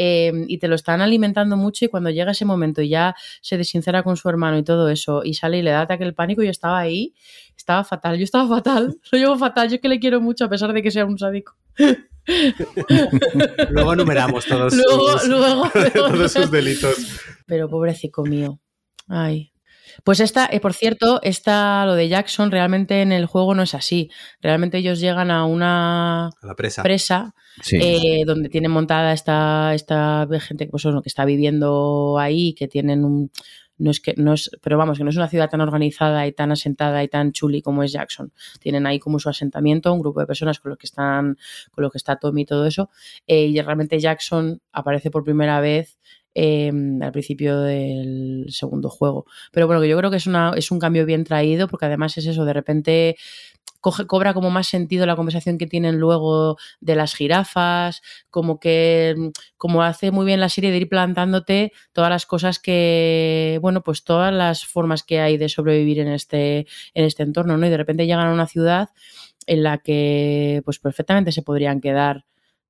[0.00, 3.56] Eh, y te lo están alimentando mucho y cuando llega ese momento y ya se
[3.56, 6.40] desincera con su hermano y todo eso y sale y le da ataque el pánico,
[6.44, 7.14] yo estaba ahí,
[7.56, 10.48] estaba fatal, yo estaba fatal, lo llevo fatal, yo es que le quiero mucho a
[10.48, 11.56] pesar de que sea un sádico.
[13.70, 16.96] Luego enumeramos todos, Luego, sus, luego, todos sus delitos.
[17.46, 18.60] Pero pobrecito mío.
[19.08, 19.50] Ay.
[20.04, 23.74] Pues esta, eh, por cierto, esta, lo de Jackson, realmente en el juego no es
[23.74, 24.10] así.
[24.40, 26.82] Realmente ellos llegan a una A la presa.
[26.82, 27.76] presa Sí.
[27.82, 33.04] eh, donde tienen montada esta, esta gente pues, bueno, que está viviendo ahí, que tienen
[33.04, 33.30] un.
[33.80, 36.32] No es que, no es, pero vamos, que no es una ciudad tan organizada y
[36.32, 38.32] tan asentada y tan chuli como es Jackson.
[38.60, 41.36] Tienen ahí como su asentamiento, un grupo de personas con los que están,
[41.70, 42.90] con los que está Tommy y todo eso.
[43.28, 45.96] Eh, y realmente Jackson aparece por primera vez
[46.34, 49.26] eh, al principio del segundo juego.
[49.52, 52.26] Pero bueno, yo creo que es, una, es un cambio bien traído, porque además es
[52.26, 53.16] eso, de repente
[53.80, 59.14] coge, cobra como más sentido la conversación que tienen luego de las jirafas, como que
[59.56, 64.04] como hace muy bien la serie de ir plantándote todas las cosas que, bueno, pues
[64.04, 67.66] todas las formas que hay de sobrevivir en este, en este entorno, ¿no?
[67.66, 68.90] Y de repente llegan a una ciudad
[69.46, 72.24] en la que pues perfectamente se podrían quedar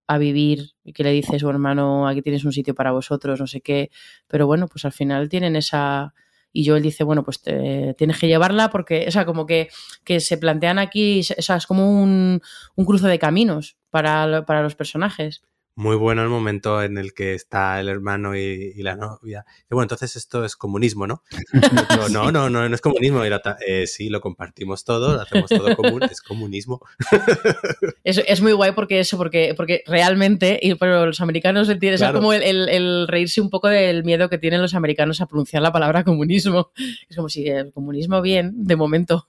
[0.09, 3.47] a vivir y que le dice su hermano aquí tienes un sitio para vosotros, no
[3.47, 3.91] sé qué,
[4.27, 6.15] pero bueno, pues al final tienen esa
[6.53, 9.69] Y Joel dice, bueno, pues te- tienes que llevarla porque, o sea, como que,
[10.05, 12.41] que se plantean aquí, o sea, es como un,
[12.77, 15.43] un cruce de caminos para, para los personajes.
[15.79, 19.45] Muy bueno el momento en el que está el hermano y, y la novia.
[19.71, 21.23] Y bueno, entonces esto es comunismo, ¿no?
[21.55, 23.25] Otro, no, no, no, no es comunismo.
[23.25, 26.81] Y la otra, "Eh, sí, lo compartimos todo, lo hacemos todo común, es comunismo.
[28.03, 32.19] Es, es muy guay porque eso, porque, porque realmente, y, pero los americanos entienden, Claro.
[32.19, 35.63] como el, el- el reírse un poco del miedo que tienen los americanos a pronunciar
[35.63, 36.73] la palabra comunismo.
[37.09, 39.25] Es como si el comunismo bien, de momento.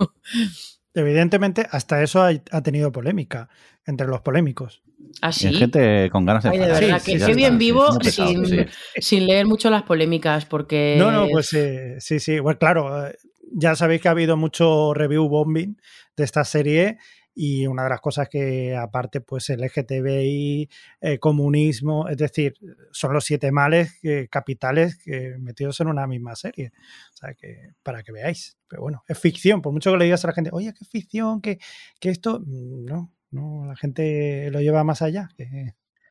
[0.94, 3.50] Evidentemente, hasta eso ha, ha tenido polémica
[3.86, 4.82] entre los polémicos.
[5.22, 5.48] Así.
[5.48, 8.12] Hay gente con ganas de Ay, de verdad, Sí, que, sí, bien está, vivo sí,
[8.12, 8.66] sin, sí.
[8.98, 10.96] sin leer mucho las polémicas, porque...
[10.98, 12.40] No, no, pues eh, sí, sí.
[12.40, 13.16] Bueno, claro, eh,
[13.52, 15.78] ya sabéis que ha habido mucho review bombing
[16.16, 16.98] de esta serie
[17.42, 22.56] y una de las cosas que aparte pues el LGTBI, eh, comunismo, es decir,
[22.92, 26.74] son los siete males eh, capitales que metidos en una misma serie.
[27.14, 28.58] O sea que para que veáis.
[28.68, 31.40] Pero bueno, es ficción, por mucho que le digas a la gente, oye, qué ficción,
[31.40, 31.60] que,
[32.02, 35.30] que esto, mm, no, no, la gente lo lleva más allá.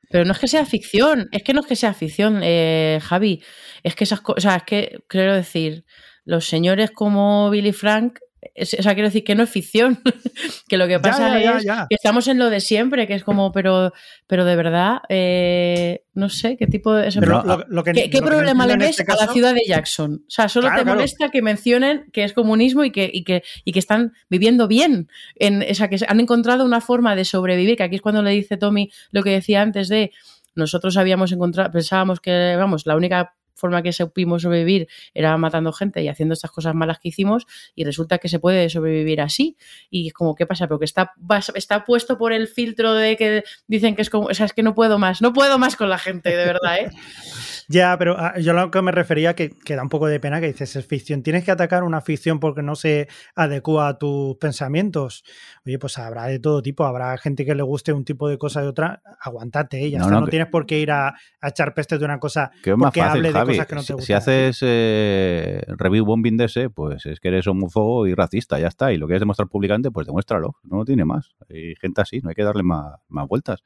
[0.09, 3.43] Pero no es que sea ficción, es que no es que sea ficción, eh, Javi.
[3.83, 5.85] Es que esas cosas, o sea, es que quiero decir,
[6.25, 8.19] los señores como Billy Frank,
[8.61, 10.01] o sea, quiero decir que no es ficción,
[10.69, 13.25] que lo que pasa ya, ya, es que estamos en lo de siempre, que es
[13.25, 13.93] como, pero,
[14.27, 17.09] pero de verdad, eh, no sé qué tipo de.
[17.09, 19.55] o sea, Pero Lo- lo- lo que- ¿Qué, problema le ves este a la ciudad
[19.55, 20.23] de Jackson?
[20.27, 20.97] O sea, solo Claro, te claro.
[20.99, 25.09] molesta que mencionen que es comunismo y que, y que, y que están viviendo bien.
[25.37, 28.31] En, o sea, que han encontrado una forma de sobrevivir, que aquí es cuando le
[28.31, 30.13] dice Tommy lo que decía antes de
[30.55, 36.03] nosotros habíamos encontrado, pensábamos que, vamos, la única forma que supimos sobrevivir era matando gente
[36.03, 39.57] y haciendo estas cosas malas que hicimos y resulta que se puede sobrevivir así.
[39.91, 41.13] Y es como qué pasa pero que está
[41.55, 44.63] está puesto por el filtro de que dicen que es como o sea es que
[44.63, 46.91] no puedo más no puedo más con la gente de verdad eh
[47.71, 50.41] Ya, pero ah, yo lo que me refería que, que da un poco de pena
[50.41, 51.23] que dices es ficción.
[51.23, 55.23] Tienes que atacar una ficción porque no se adecua a tus pensamientos.
[55.67, 56.85] Oye, pues habrá de todo tipo.
[56.87, 59.03] Habrá gente que le guste un tipo de cosa y otra.
[59.21, 59.91] Aguantate, ¿eh?
[59.91, 60.15] ya No, está.
[60.15, 62.71] no, No, que- tienes por qué ir a, a echar peste de una cosa Que
[62.71, 64.07] es más porque fácil, hable de cosas que no te Si- gustan.
[64.07, 68.69] si haces eh, review bombing de ese, pues es que eres homófobo y racista, ya
[68.69, 68.93] está.
[68.93, 70.57] Y lo quieres demostrar públicamente, pues demuéstralo.
[70.63, 71.35] No tiene más.
[71.51, 73.63] Hay gente así, no hay que darle más, más vueltas.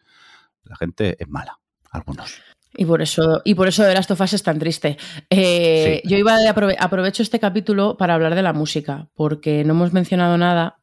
[0.64, 1.60] La gente es mala,
[1.92, 2.42] algunos.
[2.74, 4.96] Y por eso, y por eso The Last of Us es tan triste.
[5.30, 6.08] Eh, Sí.
[6.08, 9.92] Yo iba a aprove- aprovecho este capítulo para hablar de la música, porque no hemos
[9.92, 10.78] mencionado nada.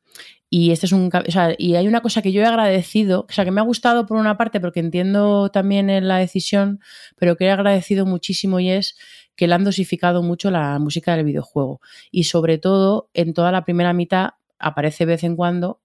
[0.51, 3.31] Y este es un o sea, y hay una cosa que yo he agradecido, o
[3.31, 6.79] sea, que me ha gustado por una parte, porque entiendo también en la decisión,
[7.17, 8.97] pero que he agradecido muchísimo y es
[9.35, 11.81] que le han dosificado mucho la música del videojuego.
[12.11, 15.81] Y sobre todo, en toda la primera mitad aparece de vez en cuando,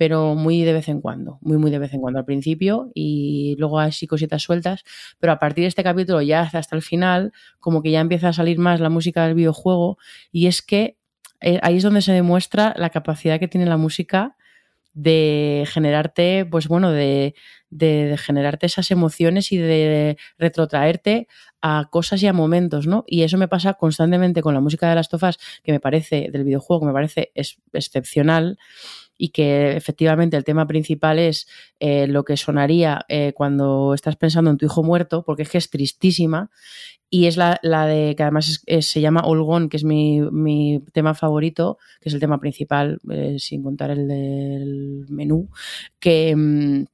[0.00, 3.54] pero muy de vez en cuando, muy, muy de vez en cuando al principio y
[3.58, 4.82] luego hay sí cositas sueltas,
[5.18, 8.32] pero a partir de este capítulo ya hasta el final, como que ya empieza a
[8.32, 9.98] salir más la música del videojuego
[10.32, 10.96] y es que
[11.42, 14.38] eh, ahí es donde se demuestra la capacidad que tiene la música
[14.94, 17.34] de generarte, pues bueno, de,
[17.68, 21.28] de, de generarte esas emociones y de retrotraerte
[21.60, 23.04] a cosas y a momentos, ¿no?
[23.06, 26.44] Y eso me pasa constantemente con la música de las tofas, que me parece, del
[26.44, 28.56] videojuego, que me parece es, excepcional
[29.20, 31.46] y que efectivamente el tema principal es
[31.78, 35.58] eh, lo que sonaría eh, cuando estás pensando en tu hijo muerto, porque es que
[35.58, 36.50] es tristísima,
[37.10, 41.14] y es la, la de que además se llama Gone, que es mi, mi tema
[41.14, 45.50] favorito, que es el tema principal, eh, sin contar el del menú,
[46.00, 46.84] que, mm,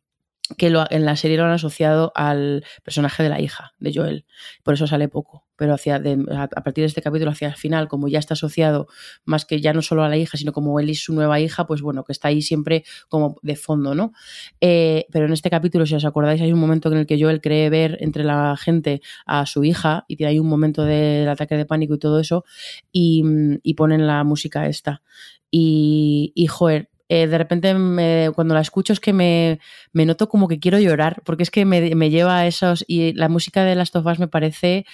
[0.58, 4.26] que lo- en la serie lo han asociado al personaje de la hija de Joel,
[4.64, 5.45] por eso sale poco.
[5.56, 8.86] Pero hacia a partir de este capítulo, hacia el final, como ya está asociado
[9.24, 11.66] más que ya no solo a la hija, sino como él y su nueva hija,
[11.66, 14.12] pues bueno, que está ahí siempre como de fondo, ¿no?
[14.60, 17.40] Eh, pero en este capítulo, si os acordáis, hay un momento en el que Joel
[17.40, 21.66] cree ver entre la gente a su hija y ahí un momento del ataque de
[21.66, 22.44] pánico y todo eso
[22.92, 23.22] y,
[23.62, 25.02] y ponen la música esta.
[25.50, 29.60] Y, y joder, eh, de repente me- cuando la escucho es que me,
[29.92, 32.84] me noto como que quiero llorar, porque es que me, me lleva a esos...
[32.88, 34.84] Y la música de Last of Us me parece,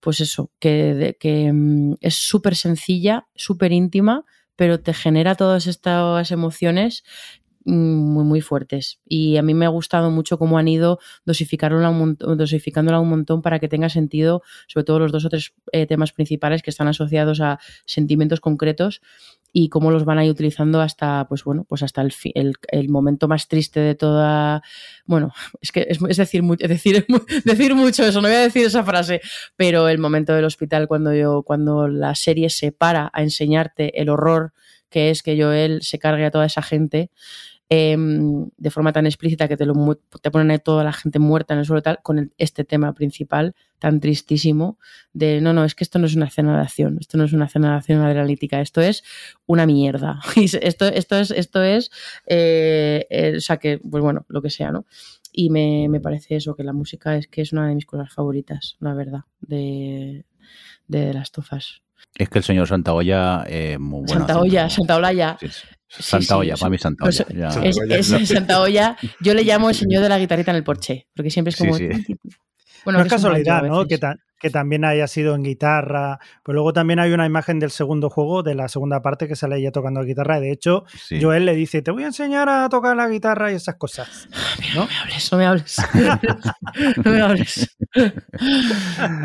[0.00, 1.16] pues eso, que,
[1.52, 4.24] mm, es súper sencilla, súper íntima,
[4.56, 7.04] pero te genera todas estas emociones
[7.64, 9.00] mm, muy, muy fuertes.
[9.06, 13.10] Y a mí me ha gustado mucho cómo han ido dosificándola un, montón, dosificándola un
[13.10, 16.70] montón para que tenga sentido, sobre todo los dos o tres eh, temas principales que
[16.70, 19.02] están asociados a sentimientos concretos
[19.52, 22.88] y cómo los van a ir utilizando hasta, pues bueno, pues hasta el, el, el
[22.88, 24.62] momento más triste de toda.
[25.06, 28.66] Bueno, es que es, decir, es decir, es decir mucho eso, no voy a decir
[28.66, 29.20] esa frase,
[29.56, 34.08] pero el momento del hospital cuando yo, cuando la serie se para a enseñarte el
[34.08, 34.52] horror
[34.90, 37.10] que es que Joel se cargue a toda esa gente
[37.70, 39.74] em, de forma tan explícita que te, lo,
[40.20, 43.54] te ponen ahí toda la gente muerta en el suelo tal, con este tema principal
[43.78, 44.78] tan tristísimo
[45.12, 47.32] de no, no, es que esto no es una escena de acción, esto no es
[47.32, 49.02] una escena de acción adrenalítica, esto es
[49.46, 50.20] una mierda.
[50.36, 51.90] Esto, esto es, esto es
[52.26, 54.84] eh, eh, o sea que, pues bueno, lo que sea, ¿no?
[55.32, 58.12] Y me, me parece eso, que la música es que es una de mis cosas
[58.12, 60.24] favoritas, la verdad, de,
[60.88, 61.82] de las tofas.
[62.14, 64.08] Es que el señor Santaolla, eh, muy bueno.
[64.08, 65.36] Santa haciendo- Olla, Santa Olaya.
[65.40, 65.66] Sí, sí.
[65.88, 67.24] Sí, Santa sí, Olla, eso- para mí Santa pues.
[67.64, 68.26] Es, es no.
[68.26, 71.50] Santa Olla, yo le llamo el señor de la guitarrita en el porche, porque siempre
[71.50, 71.74] es como...
[71.74, 71.88] sí.
[72.84, 73.84] Bueno, no es casualidad, ¿no?
[73.86, 74.14] Que, veces.
[74.40, 76.18] Que también haya sido en guitarra.
[76.42, 79.58] Pues luego también hay una imagen del segundo juego, de la segunda parte, que sale
[79.58, 80.38] ella tocando guitarra.
[80.38, 81.20] y De hecho, Sí.
[81.22, 84.28] Joel le dice, te voy a enseñar a tocar la guitarra y esas cosas.
[84.74, 85.76] No me hables, no me hables.
[87.04, 87.76] no me hables.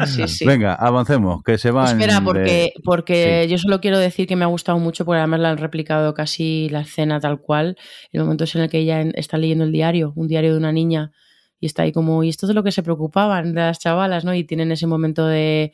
[0.08, 0.46] Sí, sí.
[0.46, 1.88] Venga, avancemos, que se van.
[2.00, 3.50] Espera, de- porque, porque Sí.
[3.52, 6.70] yo solo quiero decir que me ha gustado mucho, porque además la han replicado casi
[6.70, 7.78] la escena tal cual.
[8.12, 10.72] El momento es en el que ella está leyendo el diario, un diario de una
[10.72, 11.12] niña,
[11.60, 14.26] y está ahí como, y esto es de lo que se preocupaban de las chavalas,
[14.26, 14.34] ¿no?
[14.34, 15.74] Y tienen ese momento de,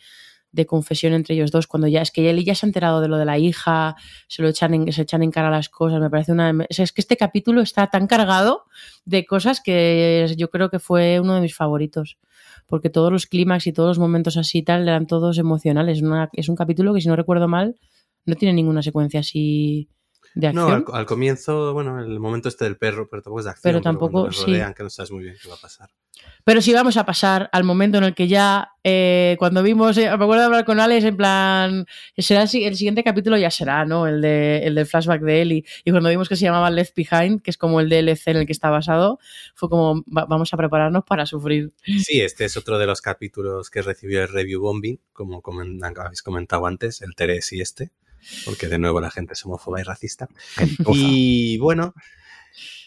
[0.52, 3.08] de confesión entre ellos dos, cuando ya es que él ya se ha enterado de
[3.08, 3.96] lo de la hija,
[4.28, 6.54] se lo echan en, se echan en cara las cosas, me parece una...
[6.70, 8.66] es que este capítulo está tan cargado
[9.06, 12.18] de cosas que yo creo que fue uno de mis favoritos
[12.72, 16.02] porque todos los clímax y todos los momentos así y tal eran todos emocionales.
[16.32, 17.76] Es un capítulo que, si no recuerdo mal,
[18.26, 19.90] no tiene ninguna secuencia así
[20.34, 23.52] de No, al, al comienzo, bueno, el momento este del perro, pero tampoco es de
[23.52, 23.70] acción.
[23.74, 24.46] Pero tampoco, cuando le sí.
[24.46, 25.90] rodean, que no sabes muy bien qué va a pasar.
[26.44, 30.04] Pero sí vamos a pasar al momento en el que ya, eh, cuando vimos, eh,
[30.06, 31.86] me acuerdo de hablar con Alex, en plan,
[32.18, 34.08] será el, si- el siguiente capítulo ya será, ¿no?
[34.08, 35.66] El, de, el del flashback de Ellie.
[35.84, 38.46] Y cuando vimos que se llamaba Left Behind, que es como el DLC en el
[38.46, 39.20] que está basado,
[39.56, 41.72] fue como, va- vamos a prepararnos para sufrir.
[41.86, 46.66] Sí, este es otro de los capítulos que recibió el review bombing, como habéis comentado
[46.66, 47.92] antes, el Teres y este,
[48.46, 50.28] porque de nuevo la gente es homófoba y racista.
[50.94, 51.94] Y bueno,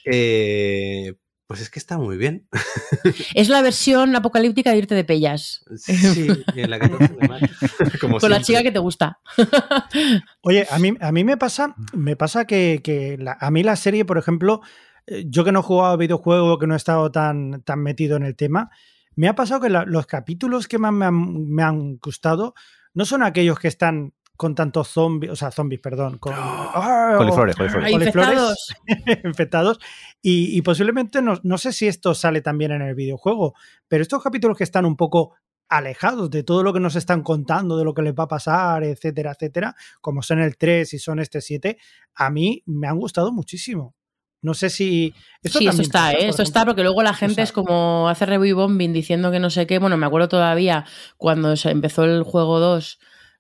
[0.05, 1.15] eh,
[1.47, 2.47] pues es que está muy bien.
[3.35, 5.63] Es la versión apocalíptica de irte de pellas.
[5.77, 6.89] Sí, y en la que
[7.29, 7.51] mal.
[8.01, 9.19] Como Con la chica que te gusta.
[10.43, 13.77] Oye, a mí, a mí me pasa, me pasa que, que la- a mí la
[13.77, 14.63] serie, por ejemplo,
[15.07, 18.17] eh, yo que no he jugado a videojuegos, que no he estado tan, tan metido
[18.17, 18.71] en el tema,
[19.17, 22.55] me ha pasado que la- los capítulos que más me han, me han gustado
[22.95, 27.15] no son aquellos que están con tantos zombies, o sea, zombies, perdón, con ¡Ah!
[27.17, 27.93] Coliflores, coliflores.
[27.93, 28.29] Coliflores.
[28.29, 28.75] infectados.
[29.25, 29.81] infectados.
[30.23, 33.55] Y, y posiblemente no, no sé si esto sale también en el videojuego,
[33.89, 35.35] pero estos capítulos que están un poco
[35.69, 38.85] alejados de todo lo que nos están contando, de lo que les va a pasar,
[38.85, 41.79] etcétera, etcétera, como son el 3 y son este 7,
[42.15, 43.95] a mí me han gustado muchísimo.
[44.43, 45.15] No sé si...
[45.15, 46.29] sí, esto también está, pasa, ¿eh?
[46.29, 49.49] Esto está, porque luego la gente sea- es como hace review bombing diciendo que no
[49.49, 49.79] sé qué.
[49.79, 50.85] Bueno, me acuerdo todavía
[51.17, 52.99] cuando se empezó el juego 2,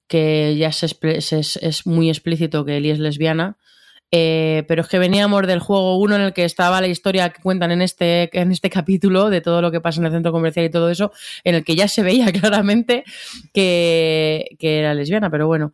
[0.09, 3.56] que ya se es, muy explícito que Ellie es lesbiana.
[4.16, 7.43] Eh, pero es que veníamos del juego 1 en el que estaba la historia que
[7.43, 10.64] cuentan en este, en este capítulo de todo lo que pasa en el centro comercial
[10.66, 11.10] y todo eso,
[11.43, 13.02] en el que ya se veía claramente
[13.52, 15.72] que, era lesbiana, pero bueno.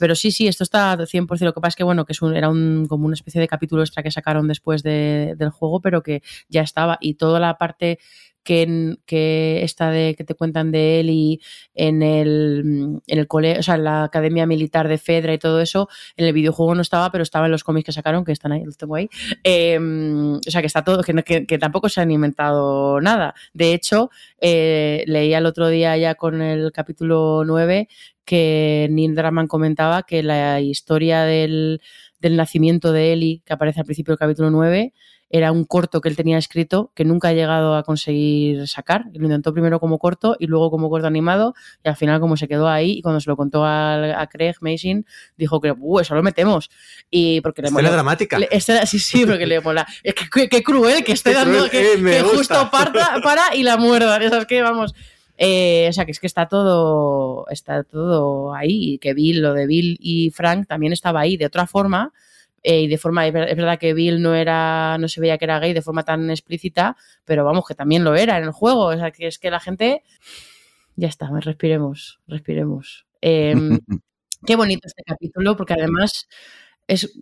[0.00, 1.46] Pero sí, sí, esto está 100%.
[1.46, 3.48] Lo que pasa es que, bueno, que es un- era un, como una especie de
[3.48, 6.98] capítulo extra que sacaron después de- del juego, pero que ya estaba.
[7.00, 7.98] Y toda la parte
[8.44, 11.40] que, en- que esta de que te cuentan de él y
[11.74, 15.60] en el, en el cole, o sea, en la academia militar de Fedra y todo
[15.60, 18.52] eso, en el videojuego no estaba, pero estaba en los cómics que sacaron, que están
[18.52, 19.08] ahí, los tengo ahí.
[19.44, 23.34] Eh, o sea, que está todo, que, que- que tampoco se han inventado nada.
[23.52, 24.10] De hecho,
[24.40, 27.88] eh, leía el otro día ya con el capítulo 9
[28.24, 31.80] que Neil Druckmann comentaba que la historia del,
[32.20, 34.92] del nacimiento de Ellie, que aparece al principio del capítulo 9,
[35.34, 39.06] era un corto que él tenía escrito que nunca ha llegado a conseguir sacar.
[39.14, 42.46] Lo intentó primero como corto y luego como corto animado y al final como se
[42.48, 45.06] quedó ahí y cuando se lo contó al- a, Craig Mason
[45.38, 46.70] dijo que "Uh, eso lo metemos
[47.10, 48.38] y porque le moló- dramática.
[48.38, 49.86] le- este- sí, sí, porque le mola.
[50.02, 53.16] Es que qué, qué cruel que esté Qué dando cruel, que, eh, que justo parta,
[53.24, 54.20] para y la muerdan.
[54.20, 54.94] Esas que vamos.
[55.38, 58.94] Eh, o sea, que es que está todo, está todo ahí.
[58.94, 62.12] y Que Bill, lo de Bill y Frank también estaba ahí de otra forma.
[62.62, 65.38] Eh, y de forma, es ver- es verdad que Bill no era, no se veía
[65.38, 68.52] que era gay de forma tan explícita, pero vamos, que también lo era en el
[68.52, 68.86] juego.
[68.86, 70.02] O sea, que es que la gente.
[70.96, 73.06] Ya está, respiremos, respiremos.
[73.22, 73.54] Eh,
[74.46, 76.28] qué bonito este capítulo, porque además
[76.86, 77.18] es.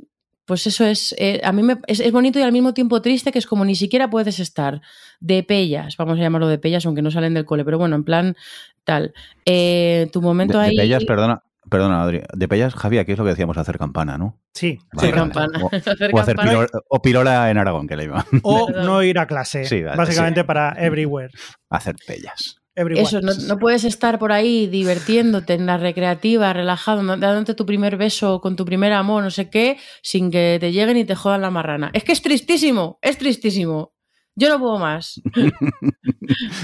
[0.46, 3.30] Pues eso es, eh, a mí me, es, es bonito y al mismo tiempo triste,
[3.30, 4.80] que es como ni siquiera puedes estar
[5.20, 8.02] de pellas, vamos a llamarlo de pellas, aunque no salen del cole, pero bueno, en
[8.02, 8.36] plan
[8.82, 9.14] tal.
[9.46, 10.76] Eh, tu momento de, de ahí.
[10.78, 12.22] Pellas, perdona, perdona, Adri.
[12.34, 14.40] De Pellas, Javi, aquí es lo que decíamos, hacer campana, ¿no?
[14.54, 14.78] Sí.
[14.92, 15.32] Vale, Hacer vale.
[15.32, 15.64] campana.
[15.64, 16.50] O, Hacer o hacer campana.
[16.50, 18.24] pirora, o pirola en Aragón, que le iban.
[18.42, 20.46] O no ir a clase, Sí, vale, básicamente sí.
[20.46, 21.30] para everywhere.
[21.70, 22.56] hacer pellas.
[22.74, 23.02] everyone.
[23.02, 27.96] Eso, no, no puedes estar por ahí divirtiéndote en la recreativa, relajado, dándote tu primer
[27.96, 31.42] beso con tu primer amor, no sé qué, sin que te lleguen y te jodan
[31.42, 31.90] la marrana.
[31.92, 33.92] Es que es tristísimo, es tristísimo.
[34.40, 35.20] Yo no puedo más.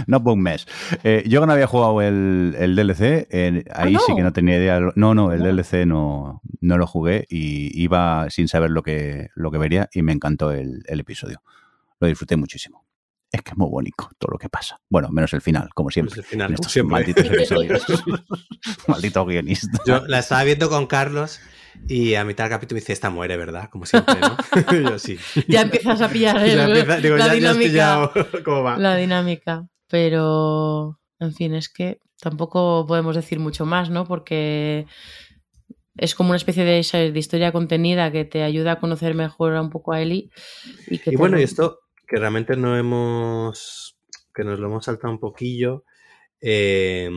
[0.06, 0.66] No un mes.
[1.02, 4.00] Eh, yo que no había jugado el, el DLC, eh, ahí no.
[4.00, 4.80] sí que no tenía idea.
[4.94, 5.44] No, no, el No.
[5.46, 10.02] DLC no, no lo jugué y iba sin saber lo que, lo que vería y
[10.02, 11.42] me encantó el, el episodio.
[12.00, 12.84] Lo disfruté muchísimo.
[13.32, 14.80] Es que es muy bonito todo lo que pasa.
[14.88, 16.14] Bueno, menos el final, como siempre.
[16.14, 16.92] Pues el final, en estos siempre.
[16.92, 17.84] malditos episodios.
[18.86, 19.78] Maldito guionista.
[19.84, 21.40] Yo la estaba viendo con Carlos
[21.88, 23.68] y a mitad del capítulo me dice, esta muere, ¿verdad?
[23.70, 24.36] Como siempre, ¿no?
[24.90, 25.18] Yo sí.
[25.48, 27.68] Ya empiezas a pillar el- Ya empieza- digo, la ya- ya has dinámica.
[27.70, 28.12] pillado
[28.44, 28.76] cómo va.
[28.78, 29.68] la dinámica.
[29.88, 34.04] Pero, en fin, es que tampoco podemos decir mucho más, ¿no?
[34.06, 34.86] Porque
[35.96, 36.78] es como una especie de,
[37.18, 40.30] historia contenida que te ayuda a conocer mejor un poco a Eli.
[40.88, 41.78] Y, que Y te bueno, lo- y esto
[42.08, 43.96] que realmente no hemos,
[44.34, 45.84] que nos lo hemos saltado un poquillo.
[46.40, 47.10] eh,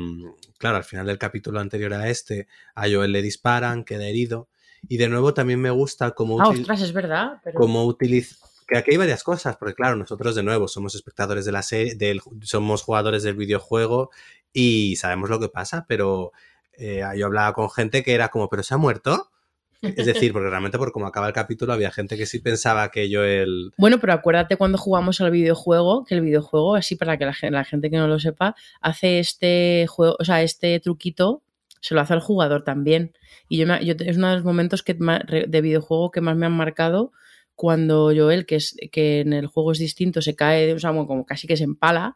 [0.58, 4.49] claro, al final del capítulo anterior a este, a Joel le disparan, queda herido.
[4.88, 7.40] Y de nuevo también me gusta cómo, Ah, ostras, es verdad.
[7.44, 7.60] Pero...
[7.60, 8.36] cómo utiliza...
[8.68, 11.96] Que aquí hay varias cosas, porque claro, nosotros de nuevo somos espectadores de la serie,
[11.96, 14.12] del, somos jugadores del videojuego
[14.54, 16.34] y sabemos lo que pasa, pero
[16.78, 19.32] eh, yo hablaba con gente que era como, ¿pero se ha muerto?
[19.82, 23.10] Es decir, porque realmente por cómo acaba el capítulo había gente que sí pensaba que
[23.12, 23.72] Joel...
[23.78, 27.64] Bueno, pero acuérdate cuando jugamos al videojuego, que el videojuego, así para que la, la
[27.64, 31.42] gente que no lo sepa, hace este juego, o sea, este truquito,
[31.82, 33.14] se lo hace al jugador también.
[33.48, 36.54] Y yo, me- es uno de los momentos que de videojuego que más me han
[36.54, 37.12] marcado
[37.56, 41.08] cuando Joel, que es que en el juego es distinto, se cae, o sea, bueno,
[41.08, 42.16] como casi que se empala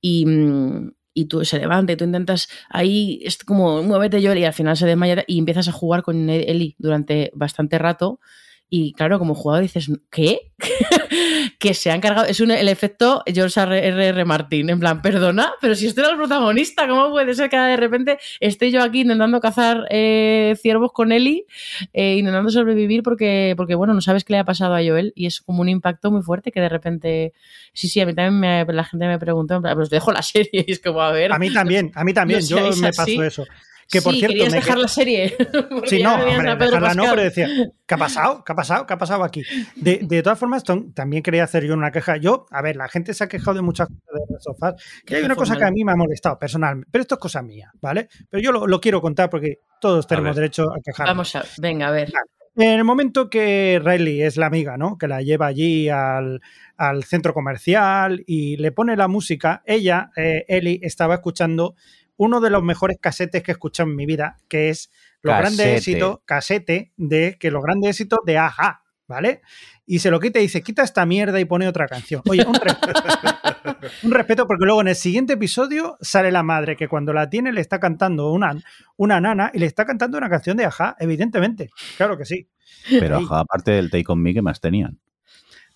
[0.00, 4.44] y, mm, y tú se levanta y tú intentas ahí, es como muévete Joel y
[4.44, 8.20] al final se desmaya y empiezas a jugar con Eli durante bastante rato.
[8.68, 10.52] Y claro, como jugador dices, ¿qué?
[11.64, 12.26] que se han cargado.
[12.26, 14.08] Es un, el efecto George R.
[14.08, 14.24] R.
[14.26, 14.68] Martin.
[14.68, 18.18] En plan, perdona, pero si este era el protagonista, ¿cómo puede ser que de repente
[18.38, 21.46] esté yo aquí intentando cazar eh, ciervos con Eli,
[21.94, 25.24] eh, intentando sobrevivir porque, porque, bueno, no sabes qué le ha pasado a Joel y
[25.24, 27.32] es como un impacto muy fuerte que de repente.
[27.72, 30.50] Sí, sí, a mí también me- la gente me preguntó, plan, pues dejo la serie
[30.68, 31.32] y es como, a ver.
[31.32, 32.40] A mí también, a mí también.
[32.50, 32.96] No yo me así.
[33.16, 33.44] pasó eso.
[33.90, 35.36] Que por sí, cierto, querías me dejar que- la serie.
[35.84, 37.48] Sí, no, hombre, dejarla pero decía,
[37.86, 38.42] ¿qué ha pasado?
[38.44, 38.86] ¿Qué ha pasado?
[38.86, 39.42] ¿Qué ha pasado aquí?
[39.76, 42.16] De, de todas formas, también quería hacer yo una queja.
[42.16, 44.74] Yo, a ver, la gente se ha quejado de muchas cosas de sofás,
[45.08, 47.70] hay una cosa que a mí me ha molestado personalmente, pero esto es cosa mía,
[47.80, 48.08] ¿vale?
[48.30, 51.10] Pero yo lo, lo quiero contar porque todos tenemos derecho a quejarnos.
[51.14, 52.12] Vamos a, venga, a ver.
[52.56, 54.96] En el momento que Riley es la amiga, ¿no?
[54.96, 56.40] Que la lleva allí al,
[56.76, 61.74] al centro comercial y le pone la música, ella, eh, Ellie, estaba escuchando
[62.16, 64.90] uno de los mejores casetes que he escuchado en mi vida, que es
[65.22, 69.40] los grandes éxitos, casete de que los grandes éxitos de Aja, ¿vale?
[69.86, 72.22] Y se lo quita y dice, quita esta mierda y pone otra canción.
[72.28, 73.02] Oye, un respeto.
[74.02, 77.52] un respeto porque luego en el siguiente episodio sale la madre que cuando la tiene
[77.52, 78.54] le está cantando una,
[78.96, 81.70] una nana y le está cantando una canción de Aja, evidentemente.
[81.96, 82.48] Claro que sí.
[82.88, 84.98] Pero ajá, aparte del Take On Me, ¿qué más tenían?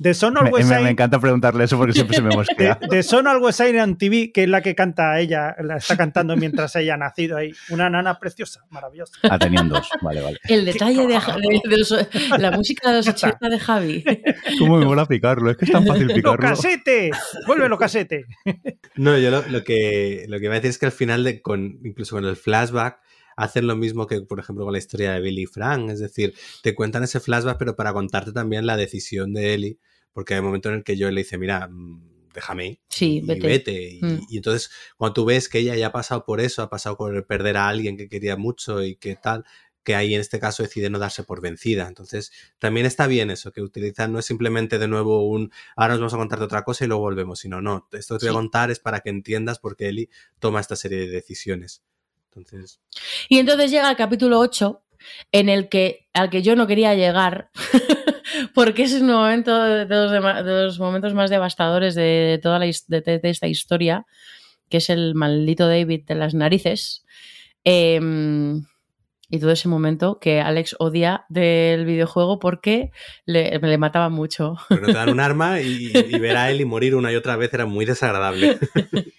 [0.01, 2.79] De Son Me, Always me- me encanta preguntarle eso porque siempre se me mosquea.
[2.91, 6.37] de Son Always Shine on TV, que es la que canta ella, la está cantando
[6.37, 7.51] mientras ella ha nacido ahí.
[7.71, 9.19] Una nana preciosa, maravillosa.
[9.25, 9.89] Ah, tenían dos.
[10.01, 10.39] Vale, vale.
[10.45, 13.27] El detalle de, de- de los- la música de los Ya está.
[13.29, 14.05] 80 de Javi.
[14.61, 15.51] ¿Cómo me mola picarlo?
[15.51, 16.39] Es que es tan fácil ¡Los picarlo.
[16.49, 17.17] casetes!
[17.49, 18.25] ¡Vuelve los casetes!
[18.95, 21.43] No, yo lo, lo que, lo que iba a decir es que al final, de,
[21.43, 23.01] con, incluso con el flashback,
[23.37, 25.91] hacen lo mismo que, por ejemplo, con la historia de Billy y Frank.
[25.91, 29.79] Es decir, te cuentan ese flashback, pero para contarte también la decisión de Ellie,
[30.19, 33.41] porque hay un momento en el que yo le dice, mira, mm, déjame Sí, y
[33.41, 33.89] vete.
[33.93, 34.27] Y, Mm.
[34.29, 37.25] y entonces, cuando tú ves que ella ya ha pasado por eso, ha pasado por
[37.25, 39.45] perder a alguien que quería mucho y que tal,
[39.85, 41.87] que ahí en este caso decide no darse por vencida.
[41.87, 46.01] Entonces, también está bien eso, que utilizan, no es simplemente de nuevo un, ahora nos
[46.01, 48.41] vamos a contarte otra cosa y luego volvemos, sino no, esto que te voy a
[48.41, 51.85] contar es para que entiendas por qué Eli toma esta serie de decisiones.
[52.35, 52.81] Entonces,
[53.29, 54.83] Y entonces llega el capítulo 8,
[55.31, 57.51] en el que, al que yo no quería llegar,
[58.55, 63.01] porque es un momento de los, de los momentos más devastadores de toda la de,
[63.01, 64.07] de- de esta historia,
[64.69, 67.05] que es el maldito David de las narices.
[67.65, 68.65] Em,
[69.31, 72.91] y todo ese momento que Alex odia del videojuego porque
[73.27, 74.57] le, le mataba mucho.
[74.69, 77.37] pero no te dan un arma y, y ver a Eli morir una y otra
[77.37, 78.59] vez era muy desagradable.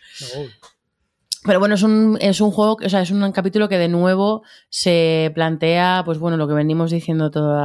[1.46, 4.44] Pero bueno, es un, es un juego, o sea, es un capítulo que de nuevo
[4.70, 7.58] se plantea, pues bueno, lo que venimos diciendo todo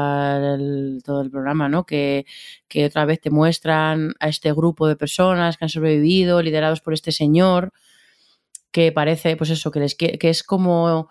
[0.55, 1.85] el, todo el programa, ¿no?
[1.85, 2.25] Que,
[2.69, 6.95] que otra vez te muestran a este grupo de personas que han sobrevivido, liderados por
[6.95, 7.73] este señor,
[8.71, 11.11] que parece, pues eso, que, les, que, que es como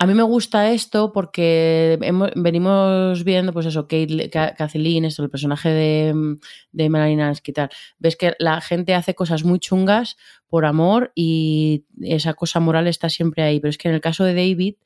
[0.00, 5.22] a mí me gusta esto porque hemos- venimos viendo, pues eso, Kate, Ka- Kathleen, esto,
[5.22, 6.38] el personaje de,
[6.72, 7.68] de Melanie tal.
[7.98, 10.16] Ves que la gente hace cosas muy chungas
[10.48, 13.60] por amor y esa cosa moral está siempre ahí.
[13.60, 14.76] Pero es que en el caso de David,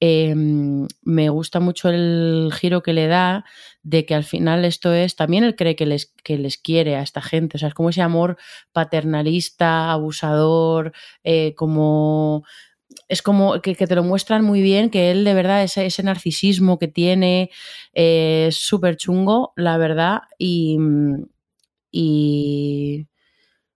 [0.00, 3.46] eh, me gusta mucho el giro que le da
[3.82, 7.02] de que al final esto es, también él cree que les, que les quiere a
[7.02, 7.56] esta gente.
[7.56, 8.36] O sea, es como ese amor
[8.72, 10.92] paternalista, abusador,
[11.24, 12.44] eh, como
[13.08, 16.02] es como que, que te lo muestran muy bien, que él de verdad, ese, ese
[16.02, 17.50] narcisismo que tiene
[17.94, 20.78] eh, es súper chungo, la verdad, y,
[21.90, 23.06] y,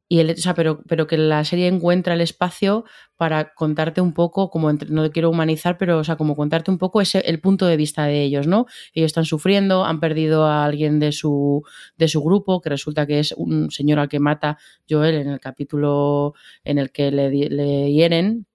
[0.08, 2.84] y el- o sea, pero, pero que la serie encuentra el espacio
[3.16, 7.00] para contarte un poco, como no quiero humanizar, pero o sea, como contarte un poco
[7.00, 8.66] ese, el punto de vista de ellos, ¿no?
[8.94, 11.62] Ellos están sufriendo, han perdido a alguien de su,
[11.98, 14.58] de su grupo, que resulta que es un señor al que mata
[14.90, 16.34] Joel en el capítulo
[16.64, 18.46] en el que le, le hieren.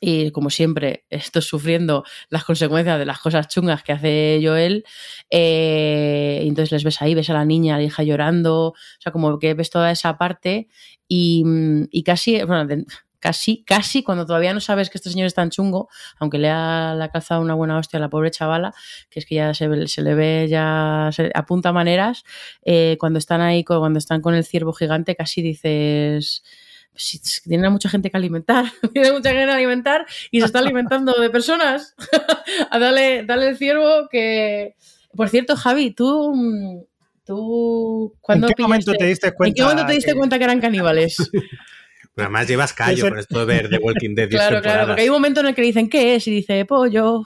[0.00, 4.84] Y como siempre, estoy sufriendo las consecuencias de las cosas chungas que hace Joel.
[5.30, 8.68] eh, y entonces les ves ahí, ves a la niña, a la hija llorando.
[8.68, 10.68] O sea, como que ves toda esa parte.
[11.08, 11.44] Y,
[11.90, 12.84] y casi, bueno, de-
[13.20, 15.88] casi, casi cuando todavía no sabes que este señor es tan chungo,
[16.18, 18.74] aunque le ha, le ha calzado una buena hostia a la pobre chavala,
[19.10, 22.24] que es que ya se, se le ve, ya se apunta maneras.
[22.64, 26.42] eh, cuando están ahí, cuando están con el ciervo gigante, casi dices
[26.96, 30.46] si es que tiene mucha gente que alimentar, tiene mucha gente que alimentar y se
[30.46, 31.94] está alimentando de personas.
[32.70, 34.74] dale, dale el ciervo que...
[35.14, 36.32] Por cierto, Javi, tú...
[36.34, 36.80] mm,
[37.26, 39.48] tú ¿En ¿cuándo qué momento te diste cuenta?
[39.50, 41.16] ¿En qué momento te diste que- cuenta que eran caníbales?
[42.14, 45.02] Pero además llevas callo con esto de ver The Walking Dead 10 claro, claro, porque
[45.02, 46.26] hay un momento en el que le dicen ¿qué es?
[46.26, 47.22] Y dice pollo.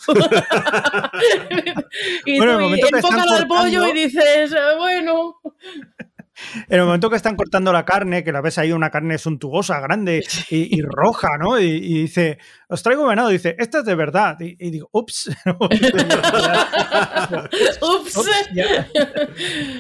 [2.25, 5.37] y Bueno, el tú enfócalo al pollo y dices, "Eh, bueno.
[6.69, 9.81] En el momento que están cortando la carne, que la ves ahí, una carne suntuosa,
[9.81, 11.59] grande y, y roja, ¿no?
[11.61, 12.39] Y, y dice,
[12.69, 13.29] os traigo venado.
[13.29, 14.37] Dice, esta es de verdad.
[14.41, 15.31] Y, digo, ups.
[17.83, 18.29] Ups.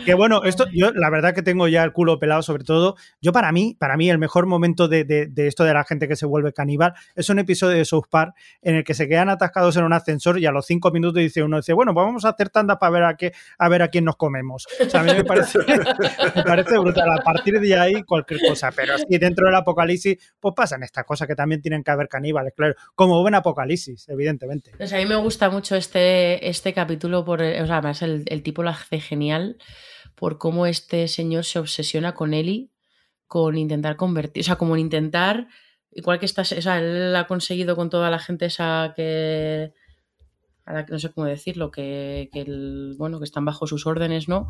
[0.04, 2.96] Que bueno, esto, yo la verdad que tengo ya el culo pelado, sobre todo.
[3.20, 6.08] Yo, para mí, para mí, el mejor momento de, de- de esto de la gente
[6.08, 9.28] que se vuelve caníbal es un episodio de South Park en el que se quedan
[9.28, 12.24] atascados en un ascensor y a los cinco minutos dice uno, dice, bueno, pues vamos
[12.24, 14.66] a hacer tanda para ver a qué, a ver a quién nos comemos.
[14.84, 15.58] O sea, a mí me parece,
[16.50, 17.10] parece brutal.
[17.10, 18.70] A partir de ahí, cualquier cosa.
[18.74, 22.52] Pero así dentro del apocalipsis, pues pasan estas cosas que también tienen que haber caníbales,
[22.56, 22.74] claro.
[22.94, 24.72] Como buen apocalipsis, evidentemente.
[24.76, 28.62] Pues a mí me gusta mucho este, este capítulo, por, o sea, además el, tipo
[28.62, 29.58] lo hace genial
[30.14, 32.70] por cómo este señor se obsesiona con Eli,
[33.26, 35.48] con intentar convertir, o sea, como en intentar,
[35.92, 39.72] igual que estás, o sea, él ha conseguido con toda la gente esa que,
[40.66, 42.44] a que no sé cómo decirlo, que, que
[42.98, 44.48] bueno, que están bajo sus órdenes, ¿no?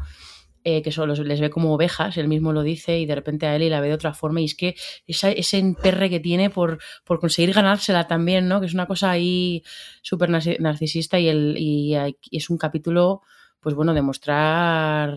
[0.63, 3.57] Eh, que solo les ve como ovejas, él mismo lo dice, y de repente a
[3.57, 4.75] Eli la ve de otra forma, y es que
[5.07, 8.61] esa- ese emperre que tiene por, por conseguir ganársela también, ¿no?
[8.61, 9.63] Que es una cosa ahí
[10.03, 11.95] súper narci- narcisista y, el, y,
[12.31, 13.23] es un capítulo,
[13.59, 15.17] pues bueno, demostrar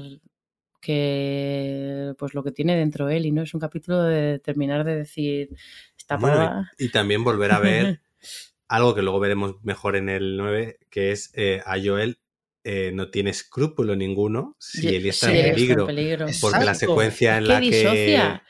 [0.80, 4.96] que pues lo que tiene dentro él y no es un capítulo de terminar de
[4.96, 5.50] decir
[5.98, 8.02] esta Bueno, y también volver a ver
[8.68, 12.20] algo que luego veremos mejor en el 9, que es eh, a Joel
[12.64, 15.86] eh, no tiene escrúpulo ninguno si Eli está sí, en está peligro.
[15.86, 16.26] peligro.
[16.42, 18.44] Porque la secuencia en ¿Qué la que, disocia?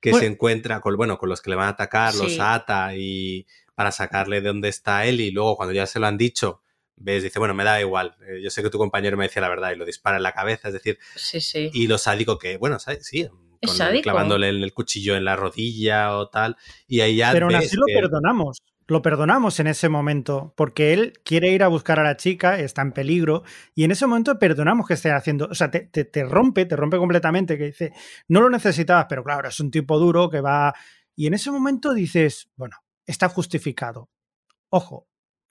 [0.00, 0.20] que Bueno.
[0.26, 3.90] se encuentra con, bueno, con los que le van a atacar, los ata y para
[3.92, 6.62] sacarle de dónde está Eli, y luego cuando ya se lo han dicho,
[6.96, 9.48] ves, dice, bueno, me da igual, eh, yo sé que tu compañero me decía la
[9.48, 11.70] verdad y lo dispara en la cabeza, es decir, Sí, sí.
[11.72, 13.28] y lo sádico que, bueno, sí,
[13.60, 16.56] con- clavándole el, el cuchillo en la rodilla o tal,
[16.88, 18.58] y ahí ya Pero aún así lo perdonamos.
[18.88, 22.80] Lo perdonamos en ese momento, porque él quiere ir a buscar a la chica, está
[22.80, 23.42] en peligro,
[23.74, 26.96] y en ese momento perdonamos que esté haciendo, o sea, te, te- rompe, te rompe
[26.96, 27.92] completamente, que dice,
[28.28, 30.74] no lo necesitabas, pero claro, es un tipo duro que va,
[31.14, 34.08] y en ese momento dices, bueno, está justificado.
[34.70, 35.06] Ojo,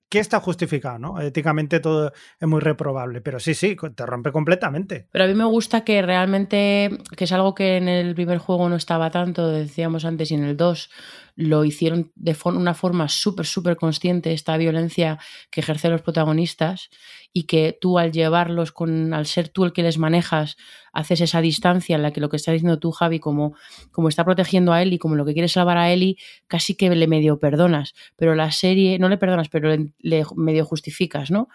[0.09, 1.19] que está justificado, ¿no?
[1.21, 5.07] Éticamente todo es muy reprobable, pero sí, sí, te rompe completamente.
[5.11, 8.69] Pero a mí me gusta que realmente, que es algo que en el primer juego
[8.69, 10.89] no estaba tanto, decíamos antes, y en el 2
[11.37, 15.19] lo hicieron de una forma súper, súper consciente, esta violencia
[15.51, 16.89] que ejercen los protagonistas,
[17.31, 20.57] y que tú al llevarlos, con, al ser tú el que les manejas,
[20.91, 23.55] haces esa distancia en la que lo que estás diciendo tú, Javi, como,
[23.91, 27.07] como está protegiendo a Eli, como lo que quiere salvar a Eli, casi que le
[27.07, 27.93] medio perdonas.
[28.15, 29.69] Pero la serie, no le perdonas, pero
[29.99, 31.49] le medio justificas, ¿no?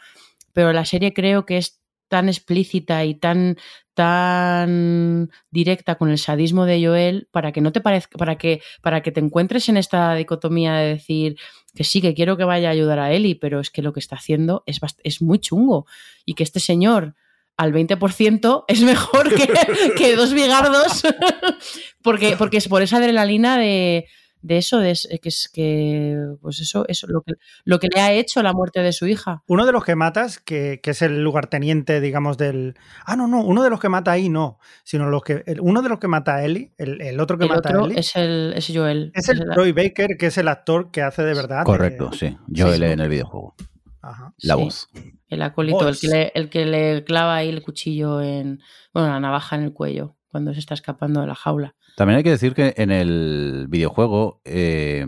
[0.52, 1.81] Pero la serie creo que es
[2.12, 3.56] tan explícita y tan
[3.94, 9.00] tan directa con el sadismo de Joel para que no te parezca para que para
[9.00, 11.36] que te encuentres en esta dicotomía de decir
[11.74, 14.00] que sí que quiero que vaya a ayudar a Eli pero es que lo que
[14.00, 15.86] está haciendo es es muy chungo
[16.26, 17.14] y que este señor
[17.56, 19.48] al 20% es mejor que,
[19.96, 21.04] que dos bigardos
[22.02, 24.06] porque porque es por esa adrenalina de
[24.42, 28.12] de eso, de que es que, pues eso, eso, lo que, lo que le ha
[28.12, 29.42] hecho la muerte de su hija.
[29.46, 32.74] Uno de los que matas, que, que es el lugarteniente, digamos, del.
[33.06, 35.44] Ah, no, no, uno de los que mata ahí no, sino los que.
[35.60, 37.98] uno de los que mata a Ellie, el, otro que mata a Ellie.
[37.98, 39.12] Es el es Joel.
[39.14, 41.64] Es el Troy Baker, que es el actor que hace de verdad.
[41.64, 42.36] Correcto, sí.
[42.54, 43.54] Joel en el videojuego.
[44.02, 44.34] Ajá.
[44.38, 44.88] La voz.
[45.28, 48.60] El acólito, el que, le, el que le clava ahí el cuchillo en.
[48.92, 51.76] Bueno, la navaja en el cuello cuando se está escapando de la jaula.
[51.96, 55.06] También hay que decir que en el videojuego eh,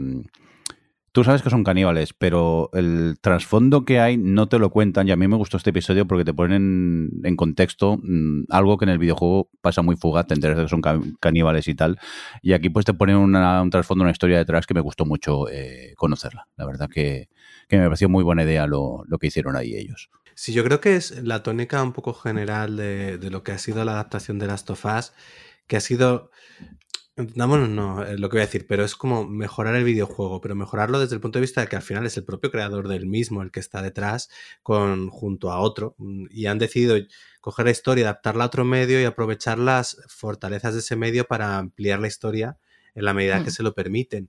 [1.15, 5.13] tú sabes que son caníbales, pero el trasfondo que hay no te lo cuentan y
[5.13, 8.89] a mí me gustó este episodio porque te ponen en contexto mm, algo que en
[8.89, 10.83] el videojuego pasa muy fugaz, te enteras de que son
[11.21, 12.01] caníbales y tal,
[12.43, 15.95] y aquí pues te ponen un trasfondo, una historia detrás que me gustó mucho eh,
[15.97, 16.49] conocerla.
[16.57, 17.29] La verdad que,
[17.71, 20.11] me pareció muy buena idea lo, que hicieron ahí ellos.
[20.35, 23.59] Sí, yo creo que es la tónica un poco general de, de lo que ha
[23.59, 25.12] sido la adaptación de Last of Us,
[25.66, 26.31] que ha sido
[27.16, 30.56] Entendámonos, no, eh, lo que voy a decir, pero es como mejorar el videojuego, pero
[30.56, 33.06] mejorarlo desde el punto de vista de que al final es el propio creador del
[33.06, 34.31] mismo el que está detrás
[34.65, 36.97] con, junto a otro mm, y han decidido
[37.40, 41.56] coger la historia, adaptarla a otro medio y aprovechar las fortalezas de ese medio para
[41.59, 42.59] ampliar la historia
[42.97, 43.55] en la medida que mm.
[43.55, 44.28] se lo permiten.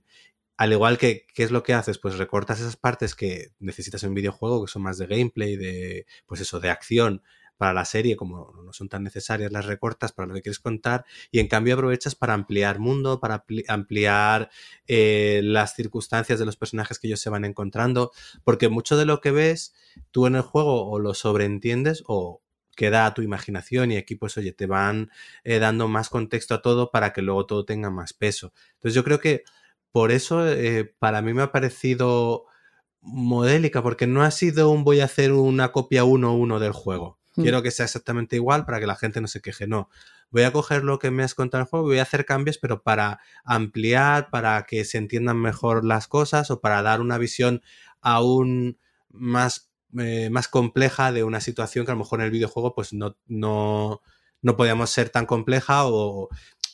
[0.56, 1.98] Al igual que, ¿qué es lo que haces?
[1.98, 6.06] Pues recortas esas partes que necesitas en un videojuego, que son más de gameplay, de,
[6.26, 7.22] pues eso, de acción,
[7.56, 11.04] para la serie, como no son tan necesarias las recortas para lo que quieres contar,
[11.30, 14.50] y en cambio aprovechas para ampliar mundo, para ampliar
[14.86, 18.12] eh, las circunstancias de los personajes que ellos se van encontrando,
[18.44, 19.74] porque mucho de lo que ves
[20.10, 22.42] tú en el juego o lo sobreentiendes o
[22.76, 25.10] queda a tu imaginación y aquí pues oye, te van
[25.44, 28.52] eh, dando más contexto a todo para que luego todo tenga más peso.
[28.74, 29.44] Entonces yo creo que
[29.96, 32.44] por eso eh, para mí me ha parecido
[33.00, 37.18] modélica, porque no ha sido un voy a hacer una copia 1-1 del juego.
[37.34, 37.42] Mm.
[37.42, 39.66] Quiero que sea exactamente igual para que la gente no se queje.
[39.66, 39.88] No,
[40.28, 42.58] voy a coger lo que me has contado en el juego, voy a hacer cambios,
[42.58, 47.62] pero para ampliar, para que se entiendan mejor las cosas o para dar una visión
[48.02, 48.78] aún
[49.08, 52.92] más, eh, más compleja de una situación que a lo mejor en el videojuego pues
[52.92, 54.02] no, no,
[54.42, 56.28] no podíamos ser tan compleja o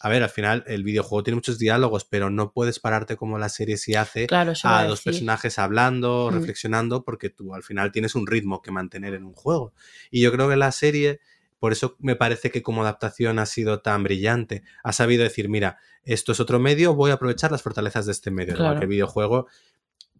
[0.05, 3.49] a ver, al final el videojuego tiene muchos diálogos, pero no puedes pararte como la
[3.49, 4.27] serie sí hace
[4.65, 6.35] a dos personajes hablando, mm.
[6.35, 9.73] reflexionando, porque tú al final tienes un ritmo que mantener en un juego.
[10.11, 11.21] Y yo creo que la serie,
[11.61, 14.65] por eso me parece que como adaptación ha sido tan brillante.
[14.83, 18.33] Ha sabido decir, mira, esto es otro medio, voy a aprovechar las fortalezas de este
[18.33, 18.57] medio.
[18.57, 18.81] Claro.
[18.81, 19.47] que el videojuego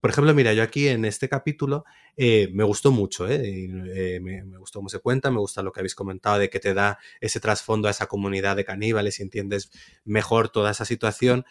[0.03, 1.85] por ejemplo, mira, yo aquí en este capítulo
[2.17, 3.41] eh, me gustó mucho, ¿eh?
[3.45, 6.75] eh me, gustó cómo se cuenta, me gusta lo que habéis comentado de que te
[6.75, 9.71] da ese trasfondo a esa comunidad de caníbales y entiendes
[10.05, 11.45] mejor toda esa situación.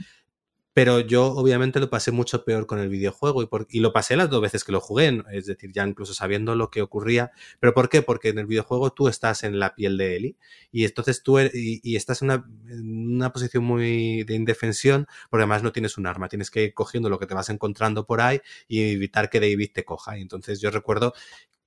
[0.73, 4.29] Pero yo obviamente lo pasé mucho peor con el videojuego y, y, lo pasé las
[4.29, 7.31] dos veces que lo jugué, es decir, ya incluso sabiendo lo que ocurría.
[7.59, 8.01] ¿Pero por qué?
[8.01, 10.37] Porque en el videojuego tú estás en la piel de Eli
[10.71, 15.41] y entonces tú er, y, estás en una, en una, posición muy de indefensión porque
[15.43, 18.21] además no tienes un arma, tienes que ir cogiendo lo que te vas encontrando por
[18.21, 20.17] ahí y evitar que David te coja.
[20.17, 21.13] Y entonces yo recuerdo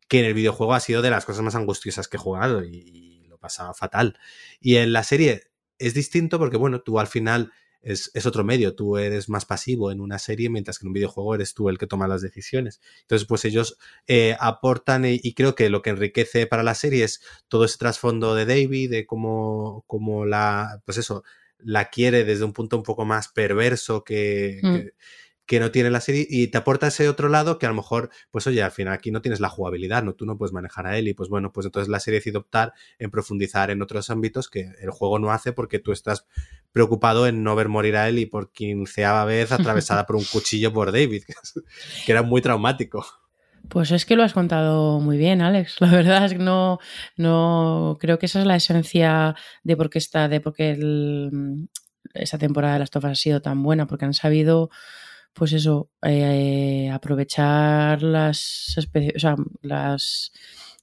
[0.09, 2.77] que en el videojuego ha sido de las cosas más angustiosas que he jugado y,
[2.77, 4.19] y lo pasaba fatal.
[4.61, 5.43] Y en la serie
[5.79, 7.53] es distinto porque, bueno, tú al final
[7.85, 11.35] es, otro medio, tú eres más pasivo en una serie, mientras que en un videojuego
[11.35, 12.81] eres tú el que toma las decisiones.
[13.03, 17.21] Entonces, pues ellos eh, aportan y, creo que lo que enriquece para la serie es
[17.49, 21.25] todo ese trasfondo de David, de cómo, cómo la, pues eso,
[21.59, 24.79] la quiere desde un punto un poco más perverso que mm
[25.34, 28.11] que no tiene la serie y te aporta ese otro lado que a lo mejor,
[28.31, 30.15] pues oye, al final aquí no tienes la jugabilidad, ¿no?
[30.15, 32.73] Tú no puedes manejar a él y pues bueno, pues entonces la serie decide optar
[32.99, 36.27] en profundizar en otros ámbitos que el juego no hace porque tú estás
[36.73, 40.73] preocupado en no ver morir a él y por quinceava vez atravesada por un cuchillo
[40.73, 41.25] por David,
[42.07, 43.05] que era muy traumático.
[43.69, 45.81] Pues es que lo has contado muy bien, Alex.
[45.81, 46.79] La verdad es que no,
[47.17, 50.79] no creo que esa es la esencia de por qué está, de por qué
[52.13, 54.71] esa temporada de las tofas ha sido tan buena, porque han sabido
[55.35, 60.33] pues eso, eh, aprovechar las, o sea, las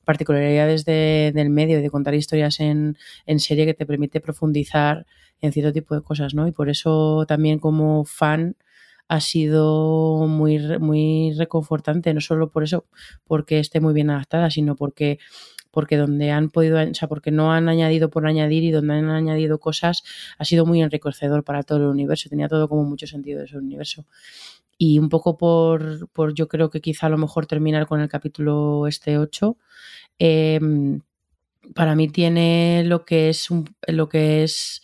[0.04, 5.06] particularidades del medio y de contar historias en, en, serie que te permite profundizar
[5.40, 6.48] en cierto tipo de cosas, ¿no?
[6.48, 8.58] Y por eso también como fan
[9.08, 12.86] ha sido muy, muy reconfortante, no solo por eso,
[13.26, 15.20] porque esté muy bien adaptada, sino porque
[15.72, 19.10] porque donde han podido, o sea, porque no han añadido por añadir y donde han
[19.10, 20.04] añadido cosas
[20.38, 23.58] ha sido muy enriquecedor para todo el universo, tenía todo como mucho sentido de ese
[23.58, 24.06] universo.
[24.78, 28.10] Y un poco por, por yo creo que quizá a lo mejor terminar con el
[28.10, 29.58] capítulo este 8,
[30.20, 31.02] em,
[31.76, 33.48] para mí tiene lo que es
[33.88, 34.82] lo que es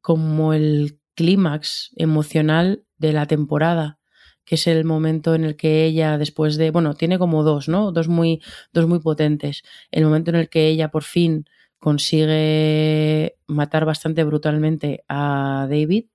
[0.00, 3.98] como el clímax emocional de la temporada
[4.44, 7.92] que es el momento en el que ella, después de, bueno, tiene como dos, ¿no?
[7.92, 8.42] Dos muy,
[8.72, 9.62] dos muy potentes.
[9.90, 11.46] El momento en el que ella por fin
[11.78, 16.06] consigue matar bastante brutalmente a David,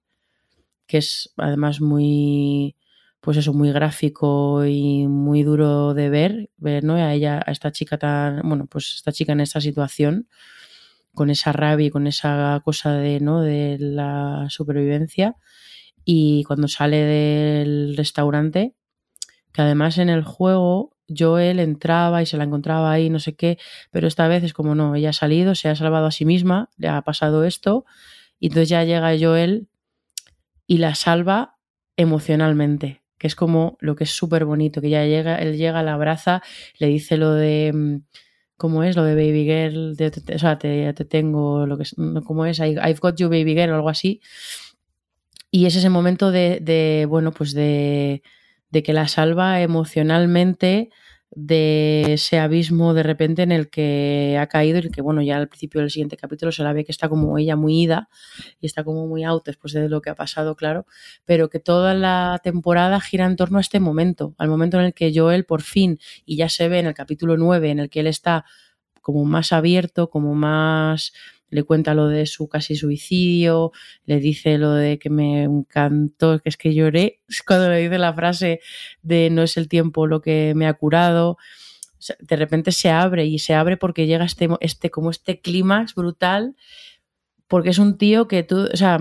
[0.88, 2.76] que es además muy,
[3.22, 6.96] pues eso, muy gráfico y muy duro de ver, ver, ¿no?
[6.96, 10.28] A ella, a esta chica tan, bueno, pues esta chica en esta situación,
[11.14, 13.42] con esa rabia y con esa cosa de, ¿no?
[13.42, 15.36] De la supervivencia.
[16.10, 18.74] Y cuando sale del restaurante,
[19.52, 23.58] que además en el juego Joel entraba y se la encontraba ahí, no sé qué,
[23.92, 26.70] pero esta vez es como no, ella ha salido, se ha salvado a sí misma,
[26.78, 27.86] le ha pasado esto,
[28.40, 29.68] y entonces ya llega Joel
[30.66, 31.58] y la salva
[31.98, 35.94] emocionalmente, que es como lo que es súper bonito, que ya llega, él llega, la
[35.94, 36.42] abraza,
[36.80, 37.96] le dice lo de, mm,
[38.58, 38.96] ¿cómo es?
[38.96, 41.86] Lo de Baby Girl, de- te- o sea, te, te tengo, lo que
[42.26, 42.60] ¿cómo es?
[42.60, 44.22] I've got you Baby Girl o algo así.
[45.52, 48.22] Y es ese momento de, de, bueno, pues de,
[48.70, 50.90] de que la salva emocionalmente
[51.32, 55.50] de ese abismo de repente en el que ha caído y que, bueno, ya al
[55.50, 58.10] principio del siguiente capítulo se la ve que está como ella muy ida
[58.60, 60.86] y está como muy out después de lo que ha pasado, claro,
[61.26, 64.94] pero que toda la temporada gira en torno a este momento, al momento en el
[64.94, 68.00] que Joel por fin, y ya se ve en el capítulo 9, en el que
[68.00, 68.46] él está
[69.02, 71.14] como más abierto, como más
[71.50, 73.72] le cuenta lo de su casi suicidio,
[74.06, 78.14] le dice lo de que me encantó, que es que lloré cuando le dice la
[78.14, 78.60] frase
[79.02, 81.38] de no es el tiempo lo que me ha curado.
[82.20, 86.56] De repente se abre y se abre porque llega este, este como este clímax brutal,
[87.48, 89.00] porque es un tío que tú, o sea,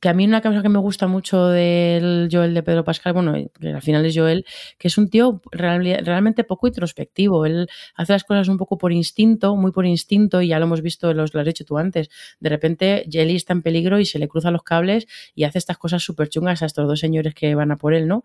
[0.00, 3.34] que a mí una cosa que me gusta mucho del Joel de Pedro Pascal, bueno,
[3.34, 4.46] que al final es Joel,
[4.78, 7.44] que es un tío real- realmente poco introspectivo.
[7.44, 10.80] Él hace las cosas un poco por instinto, muy por instinto, y ya lo hemos
[10.82, 12.08] visto, los, lo has dicho tú antes.
[12.40, 15.76] De repente, Jelly está en peligro y se le cruzan los cables y hace estas
[15.78, 18.24] cosas súper chungas a estos dos señores que van a por él, ¿no?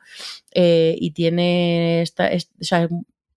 [0.53, 2.87] Eh, y tiene esta, es, o sea,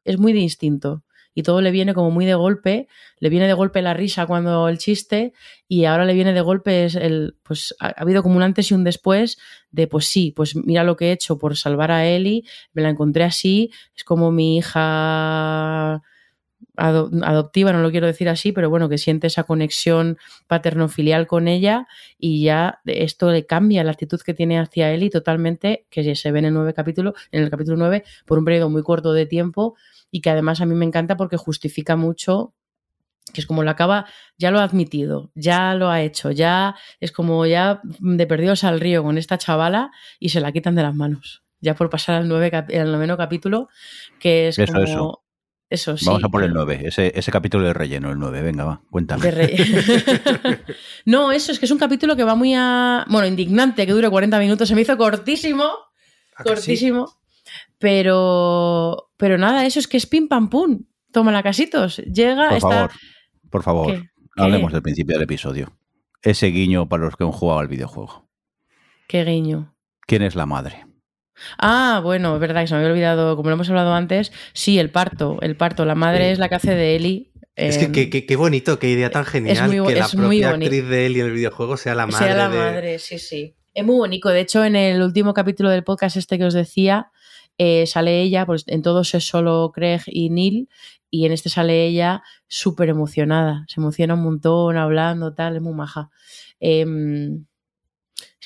[0.04, 1.02] es muy de instinto.
[1.38, 2.88] Y todo le viene como muy de golpe,
[3.20, 5.32] le viene de golpe la risa cuando el chiste,
[5.68, 8.74] y ahora le viene de golpe el, pues ha, ha habido como un antes y
[8.74, 9.38] un después
[9.70, 12.42] de pues sí, pues mira lo que he hecho por salvar a Ellie,
[12.72, 16.02] me la encontré así, es como mi hija
[16.78, 21.48] ado- adoptiva, no lo quiero decir así, pero bueno, que siente esa conexión paterno-filial con
[21.48, 21.86] ella
[22.18, 26.38] y ya esto le cambia la actitud que tiene hacia Ellie totalmente, que se ve
[26.38, 29.76] en el nueve capítulo, en el capítulo 9, por un periodo muy corto de tiempo
[30.10, 32.54] y que además a mí me encanta porque justifica mucho
[33.34, 34.06] que es como lo acaba,
[34.38, 38.80] ya lo ha admitido, ya lo ha hecho, ya es como ya de perdidos al
[38.80, 41.42] río con esta chavala y se la quitan de las manos.
[41.60, 43.68] Ya por pasar al, nueve, al noveno capítulo,
[44.18, 44.84] que es Eso, como.
[44.84, 45.22] eso.
[45.70, 46.06] Eso, sí.
[46.06, 48.40] Vamos a por el que- 9, ese, ese capítulo de relleno, el 9.
[48.42, 49.22] Venga, va, cuéntame.
[49.22, 50.64] de re-
[51.04, 53.04] no, eso es que es un capítulo que va muy a.
[53.08, 54.68] Bueno, indignante, que dure 40 minutos.
[54.68, 55.70] Se me hizo cortísimo.
[56.42, 57.12] Cortísimo.
[57.78, 59.10] Pero.
[59.16, 60.84] Pero nada, eso es que es pim pam pum.
[61.12, 61.98] Toma la casitos.
[61.98, 62.68] Llega, Por está.
[62.70, 62.90] favor,
[63.50, 64.00] por favor, ¿Qué?
[64.36, 64.42] ¿Qué?
[64.42, 65.72] hablemos del principio del episodio.
[66.22, 68.28] Ese guiño para los que han jugado al videojuego.
[69.06, 69.74] Qué guiño.
[70.06, 70.84] ¿Quién es la madre?
[71.58, 74.78] Ah, bueno, es verdad que se me había olvidado, como lo hemos hablado antes, sí,
[74.78, 76.32] el parto, el parto, la madre Sí.
[76.32, 77.30] es la que hace de Eli.
[77.56, 81.08] Es que qué, qué- bonito, qué idea tan genial muy que la propia actriz de
[81.10, 82.26] y en el videojuego sea la madre.
[82.26, 83.54] sea la de- madre, sí, sí.
[83.74, 84.28] Es muy bonito.
[84.28, 87.10] De hecho, en el último capítulo del podcast este que os decía,
[87.58, 90.68] eh, sale ella, pues en todos es solo Craig y Neil,
[91.10, 93.64] y en este sale ella súper emocionada.
[93.66, 96.10] Se emociona un montón hablando, tal, es muy maja.
[96.60, 97.44] Em,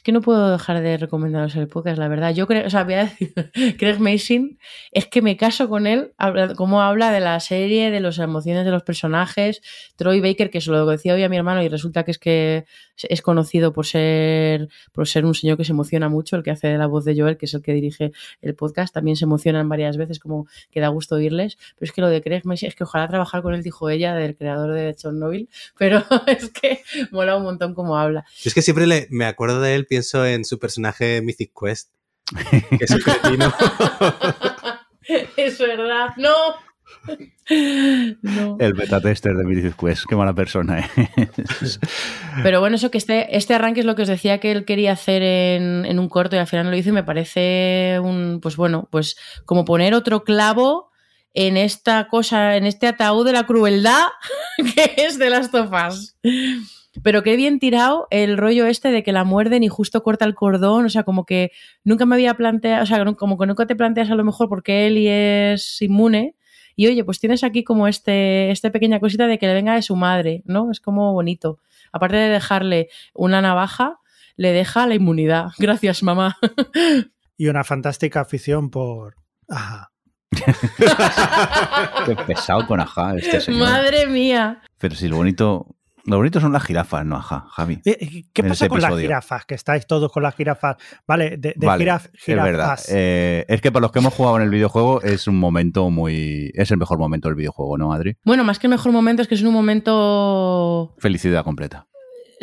[0.03, 2.35] es que no puedo dejar de recomendaros el podcast, la verdad.
[2.35, 3.33] Yo creo, o sea, voy a decir,
[3.79, 4.59] Craig Mason,
[4.91, 6.13] es que me caso con él,
[6.57, 9.63] cómo habla de la serie, de las emociones de los personajes.
[9.95, 12.65] Troy Baker, que se lo decía hoy a mi hermano y resulta que es que
[13.11, 16.77] es conocido por ser, por ser un señor que se emociona mucho, el que hace
[16.77, 19.97] la voz de Joel, que es el que dirige el podcast, también se emocionan varias
[19.97, 21.57] veces, como que da gusto oírles.
[21.79, 24.15] Pero es que lo de Craig Mason, es que ojalá trabajar con él, dijo ella,
[24.15, 25.49] del creador de Chernobyl,
[25.79, 28.25] pero es que mola un montón cómo habla.
[28.43, 31.91] Yo es que siempre le- me acuerdo de él, pienso en su personaje Mythic Quest,
[32.79, 33.53] que es un cretino.
[35.37, 36.31] es verdad, no.
[38.23, 38.57] No.
[38.61, 40.05] El beta tester de Mythic Quest.
[40.09, 41.09] Qué mala persona, ¿eh?
[42.43, 44.93] Pero bueno, eso que este, este arranque es lo que os decía que él quería
[44.93, 48.41] hacer en, en un corto y al final no lo hizo y me parece un,
[48.41, 50.93] pues bueno, pues como poner otro clavo
[51.35, 54.07] en esta cosa, en este ataúd de la crueldad
[54.75, 56.17] que es de las tofas.
[57.03, 60.35] Pero qué bien tirado el rollo este de que la muerden y justo corta el
[60.35, 61.51] cordón, o sea, como que
[61.85, 64.87] nunca me había planteado, o sea, como que nunca te planteas a lo mejor porque
[64.87, 66.37] Eli es inmune
[66.77, 69.83] y oye, pues tienes aquí como este, esta pequeña cosita de que le venga de
[69.83, 70.71] su madre, ¿no?
[70.71, 71.59] Es como bonito.
[71.93, 73.99] Aparte de dejarle una navaja,
[74.37, 75.51] le deja la inmunidad.
[75.59, 76.39] Gracias, mamá.
[77.37, 79.17] Y una fantástica afición por.
[79.49, 79.91] Ajá.
[82.07, 83.69] Qué pesado con ajá este señor.
[83.69, 84.63] Madre mía.
[84.79, 85.67] Pero si lo bonito
[86.05, 87.17] Lo bonito son las jirafas, ¿no?
[87.17, 87.81] Ajá, Javi.
[87.85, 89.45] Eh, ¿Qué en pasa con las jirafas?
[89.47, 90.77] Que estáis todos con las jirafas.
[91.07, 92.47] Vale, de, de Vale, jiraf- es verdad.
[92.53, 92.89] jirafas.
[92.91, 96.51] Eh, es que para los que hemos jugado en el videojuego es un momento muy...
[96.55, 98.17] Es el mejor momento del videojuego, ¿no, Adri?
[98.25, 101.87] Bueno, más que el mejor momento es que es un momento Felicidad completa.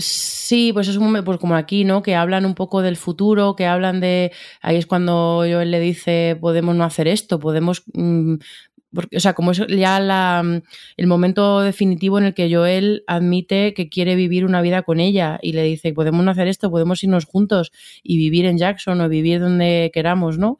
[0.02, 2.02] Sí, pues es un momento, pues como aquí, ¿no?
[2.02, 4.32] Que hablan un poco del futuro, que hablan de.
[4.62, 7.84] Ahí es cuando Joel le dice, podemos no hacer esto, podemos.
[7.94, 8.36] mm,
[8.94, 10.62] porque, o sea, como es ya la,
[10.98, 15.40] el momento definitivo en el que Joel admite que quiere vivir una vida con ella
[15.42, 17.72] y le dice, podemos hacer esto, podemos irnos juntos
[18.04, 20.60] y vivir en Jackson o vivir donde queramos, ¿no?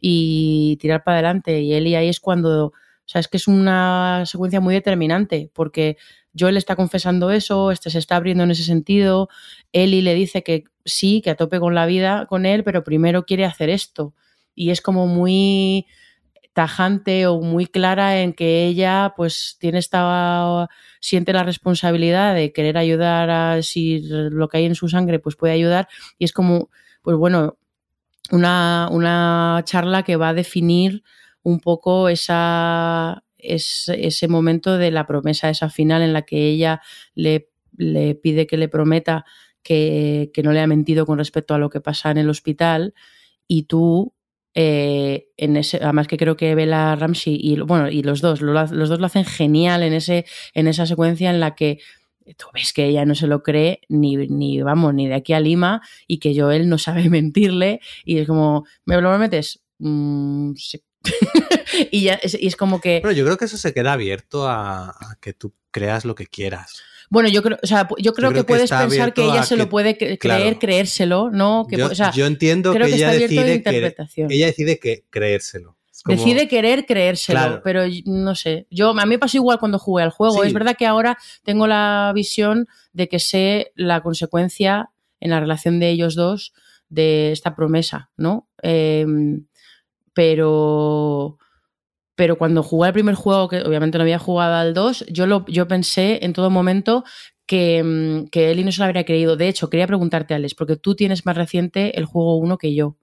[0.00, 1.60] Y tirar para adelante.
[1.60, 2.72] Y él y ahí es cuando.
[3.12, 5.96] O es que es una secuencia muy determinante, porque
[6.38, 9.28] Joel está confesando eso, este se está abriendo en ese sentido.
[9.72, 13.24] Ellie le dice que sí, que a tope con la vida con él, pero primero
[13.24, 14.14] quiere hacer esto.
[14.54, 15.86] Y es como muy
[16.52, 20.68] tajante o muy clara en que ella pues tiene esta
[21.00, 25.36] siente la responsabilidad de querer ayudar a si lo que hay en su sangre pues
[25.36, 25.88] puede ayudar.
[26.18, 26.70] Y es como
[27.02, 27.56] pues bueno
[28.30, 31.02] una, una charla que va a definir
[31.42, 36.80] un poco esa es, ese momento de la promesa, esa final en la que ella
[37.14, 39.24] le, le pide que le prometa
[39.62, 42.94] que, que, no le ha mentido con respecto a lo que pasa en el hospital.
[43.46, 44.14] Y tú
[44.54, 48.52] eh, en ese, además que creo que Bella Ramsey y bueno y los dos lo,
[48.52, 50.24] los dos lo hacen genial en ese
[50.54, 51.78] en esa secuencia en la que
[52.36, 55.40] tú ves que ella no se lo cree ni, ni vamos ni de aquí a
[55.40, 60.82] Lima y que Joel no sabe mentirle y es como me lo metes mm, sí.
[61.92, 64.48] y ya es, y es como que Bueno, yo creo que eso se queda abierto
[64.48, 66.82] a que tú creas lo que quieras.
[67.10, 69.56] Bueno, yo creo, o sea, yo creo, Yo creo que puedes pensar que ella se
[69.56, 70.18] que- lo puede claro.
[70.42, 71.66] creer, creérselo, ¿no?
[71.68, 74.30] Que, yo, o sea, yo entiendo creo que, ella está abierto de decide que interpretación.
[74.30, 75.76] ella decide que creérselo.
[76.04, 77.60] Como- Decide querer creérselo, Claro.
[77.64, 78.66] pero no sé.
[78.70, 80.40] Yo a mí me pasó igual cuando jugué al juego.
[80.42, 80.46] Sí.
[80.48, 85.78] Es verdad que ahora tengo la visión de que sé la consecuencia en la relación
[85.80, 86.54] de ellos dos
[86.88, 88.48] de esta promesa, ¿no?
[88.62, 89.04] Eh,
[90.14, 91.38] pero
[92.20, 95.46] pero cuando jugué el primer juego, que obviamente no había jugado al 2, yo, lo,
[95.46, 97.02] yo pensé en todo momento
[97.46, 99.38] que, mm, que Eli no se lo habría creído.
[99.38, 102.98] De hecho, quería preguntarte, Alex, porque tú tienes más reciente el juego 1 que yo.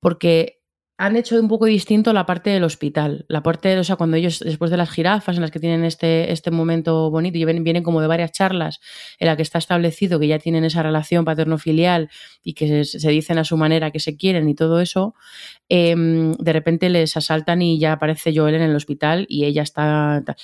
[0.00, 0.60] Porque
[0.96, 3.24] han hecho un poco distinto la parte del hospital.
[3.28, 6.30] La parte, o sea, cuando ellos, después de las jirafas, en las que tienen este,
[6.32, 8.80] este momento bonito, y vienen, vienen como de varias charlas
[9.18, 12.10] en la que está establecido que ya tienen esa relación paterno-filial
[12.44, 15.14] y que se, se dicen a su manera que se quieren y todo eso,
[15.68, 20.22] eh, de repente les asaltan y ya aparece Joel en el hospital y ella está...
[20.24, 20.36] tal.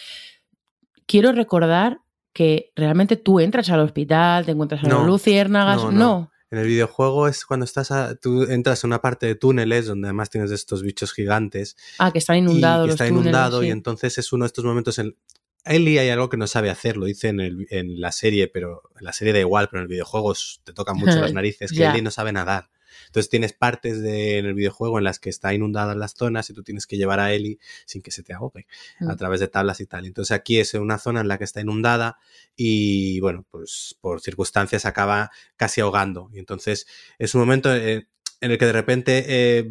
[1.07, 2.01] Quiero recordar
[2.33, 5.99] que realmente tú entras al hospital, te encuentras a No, los luciérnagas, no, no.
[5.99, 6.30] no.
[6.51, 10.09] En el videojuego es cuando estás a- tú entras a una parte de túneles donde
[10.09, 13.69] además tienes estos bichos gigantes Ah, que están inundados y que está túneles, inundado sí.
[13.69, 15.17] y entonces es uno de estos momentos en
[15.65, 18.83] Ellie hay algo que no sabe hacer, lo dice en, el- en la serie, pero
[18.99, 21.79] en la serie da igual, pero en el videojuego te tocan mucho las narices, que
[21.79, 21.91] Ya.
[21.91, 22.71] Ellie no sabe nadar.
[23.07, 26.55] Entonces tienes partes de, en el videojuego en las que está inundadas las zonas y
[26.55, 28.67] tú tienes que llevar a Ellie sin que se te ahogue
[29.01, 29.11] Mm.
[29.11, 30.07] a través de tablas y tal.
[30.07, 32.19] Entonces aquí es una zona en la que está inundada
[32.57, 36.31] y bueno, pues por circunstancias acaba casi ahogando.
[36.33, 36.87] Y entonces
[37.19, 38.07] es un momento eh,
[38.41, 39.71] en el que de repente eh,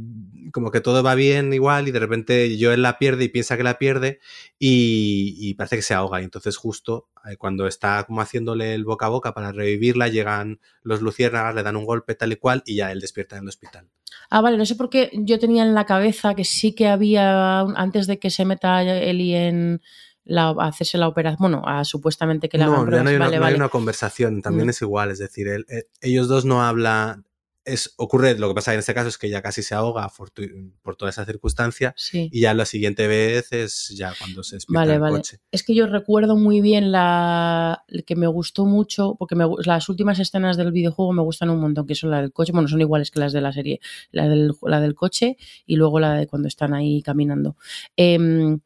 [0.51, 3.63] como que todo va bien igual y de repente Joel la pierde y piensa que
[3.63, 4.19] la pierde
[4.57, 6.21] y, y parece que se ahoga.
[6.21, 10.59] Y entonces justo eh, cuando está como haciéndole el boca a boca para revivirla, llegan
[10.81, 13.49] los luciérnagas, le dan un golpe tal y cual y ya él despierta en el
[13.49, 13.87] hospital.
[14.31, 17.59] Ah, vale, no sé por qué yo tenía en la cabeza que sí que había,
[17.61, 19.81] antes de que se meta Eli en
[20.23, 23.39] la, hacerse la operación, bueno, a supuestamente que la no, hagan no hay, una, vale,
[23.39, 24.71] no hay una conversación, también No.
[24.71, 27.25] es igual, es decir, él- eh, ellos dos no hablan,
[27.73, 30.71] es, ocurre, lo que pasa en este caso es que ella casi se ahoga fortu-
[30.81, 32.29] por toda esa circunstancia Sí.
[32.31, 35.15] y ya la siguiente vez es ya cuando se despierta Vale, el vale.
[35.17, 35.39] coche.
[35.51, 40.19] Es que yo recuerdo muy bien la que me gustó mucho, porque me las últimas
[40.19, 43.11] escenas del videojuego me gustan un montón, que son la del coche, bueno, son iguales
[43.11, 43.79] que las de la serie,
[44.11, 47.55] la del, la del coche y luego la de cuando están ahí caminando.
[47.95, 48.59] Em,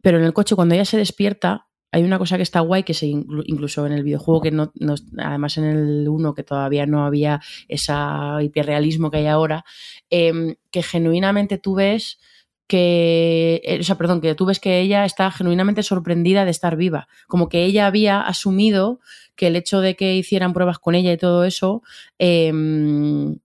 [0.00, 2.94] pero en el coche, cuando ella se despierta, hay una cosa que está guay, que
[2.94, 4.72] se inclu- incluso en el videojuego, que no,
[5.18, 7.92] además en el 1, que todavía no había ese
[8.42, 9.64] hiperrealismo que hay ahora,
[10.10, 12.18] em, que genuinamente tú ves
[12.66, 16.76] que, eh, o sea, perdón, que tú ves que ella está genuinamente sorprendida de estar
[16.76, 19.00] viva, como que ella había asumido
[19.36, 21.82] que el hecho de que hicieran pruebas con ella y todo eso
[22.18, 23.36] em,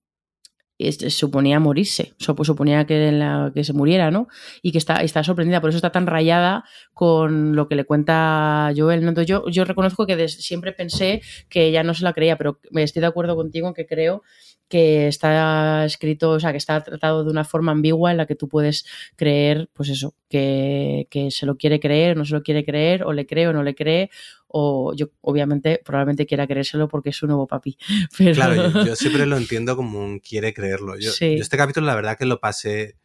[0.79, 4.27] es- suponía morirse, sup- suponía que, que se muriera, ¿no?
[4.61, 6.63] Y que está, está sorprendida, por eso está tan rayada
[6.93, 8.99] con lo que le cuenta Joel.
[8.99, 13.01] Entonces yo, yo reconozco que siempre pensé que ella no se la creía, pero estoy
[13.01, 14.23] de acuerdo contigo en que creo
[14.69, 18.35] que está escrito, o sea, que está tratado de una forma ambigua en la que
[18.35, 18.85] tú puedes
[19.15, 23.13] creer, pues eso, que, que se lo quiere creer, no se lo quiere creer, o
[23.13, 24.09] le cree o no le cree,
[24.47, 27.77] o yo obviamente probablemente quiera creérselo porque es su nuevo papi.
[28.17, 28.33] Pero...
[28.35, 30.97] Claro, yo, yo siempre lo entiendo como un quiere creerlo.
[30.97, 31.35] Yo, Sí.
[31.37, 32.95] yo este capítulo la verdad que lo pasé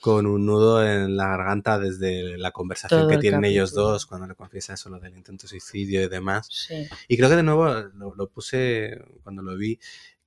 [0.00, 4.04] con un nudo en la garganta desde la conversación Todo que el tienen ellos dos
[4.04, 6.48] cuando le confiesa eso lo del intento de suicidio y demás.
[6.50, 6.86] Sí.
[7.08, 9.78] Y creo que de nuevo lo, lo puse cuando lo vi,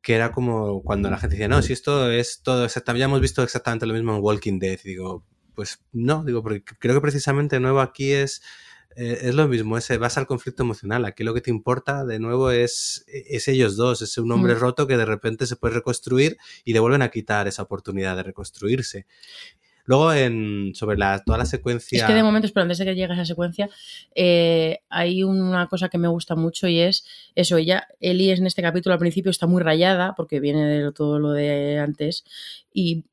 [0.07, 3.19] que era como cuando la gente decía, no, si esto es todo exactamente, ya hemos
[3.19, 4.79] visto exactamente lo mismo en Walking Dead.
[4.85, 8.41] Y digo, pues no, digo, porque creo que precisamente de nuevo aquí es,
[8.95, 11.03] eh, es lo mismo, ese, vas al conflicto emocional.
[11.03, 14.59] Aquí lo que te importa de nuevo es, es ellos dos, es un hombre Mm.
[14.59, 18.23] roto que de repente se puede reconstruir y le vuelven a quitar esa oportunidad de
[18.23, 19.07] reconstruirse.
[19.87, 21.97] Luego, en, sobre la, toda la secuencia...
[21.97, 23.69] Es que de momento, espera, antes de que llegue a esa secuencia,
[24.13, 27.05] eh, hay una cosa que me gusta mucho y es
[27.35, 31.19] eso, ella, Ellie en este capítulo al principio está muy rayada porque viene de todo
[31.19, 32.25] lo de antes
[32.73, 33.05] y,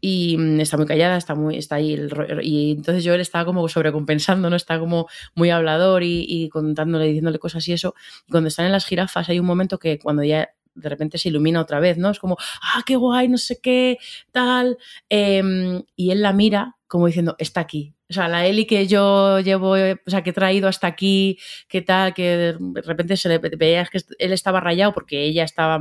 [0.00, 3.68] y mm, está muy callada, está muy, está ahí el y entonces Joel está como
[3.68, 4.56] sobrecompensando, ¿no?
[4.56, 7.94] Está como muy hablador y, y contándole, diciéndole cosas y eso.
[8.28, 10.50] Y cuando están en las jirafas hay un momento que cuando ya
[10.80, 12.10] de repente se ilumina otra vez, ¿no?
[12.10, 13.98] Es como, ah, qué guay, no sé qué,
[14.32, 14.78] tal.
[15.08, 17.94] Em, y él la mira como diciendo, está aquí.
[18.08, 21.38] O sea, la Eli que yo llevo, o sea, que he traído hasta aquí,
[21.68, 25.78] qué tal, que de repente se le veía que él estaba rayado porque ella estaba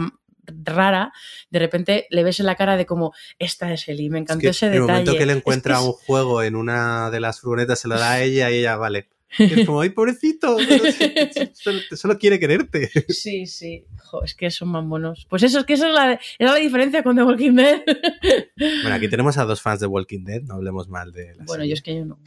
[0.63, 1.11] rara,
[1.49, 4.41] de repente le ves en la cara de como, esta es Eli, me Es encantó
[4.41, 4.85] que ese en detalle.
[4.87, 7.87] el momento que él Es encuentra es- un juego en una de las furgonetas, se
[7.87, 9.09] lo da a ella y ella, vale.
[9.37, 10.57] Es como, ¡ay, pobrecito!
[11.53, 12.89] Solo, solo quiere quererte.
[13.09, 13.85] Sí, sí.
[13.97, 15.27] Jo, es que son más monos.
[15.29, 17.81] Pues eso, es que esa es la, esa es la diferencia con The Walking Dead.
[18.81, 21.61] Bueno, aquí tenemos a dos fans de Walking Dead, no hablemos mal de la bueno,
[21.63, 21.69] serie.
[21.69, 22.19] yo es que yo no.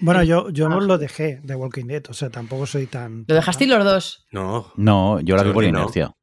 [0.00, 0.84] Bueno, yo, yo no Ah.
[0.84, 3.24] lo dejé de Walking Dead, o sea, tampoco soy tan.
[3.26, 4.26] Lo dejasteis los dos.
[4.30, 5.68] No, No, yo la vi por no.
[5.70, 6.14] inercia,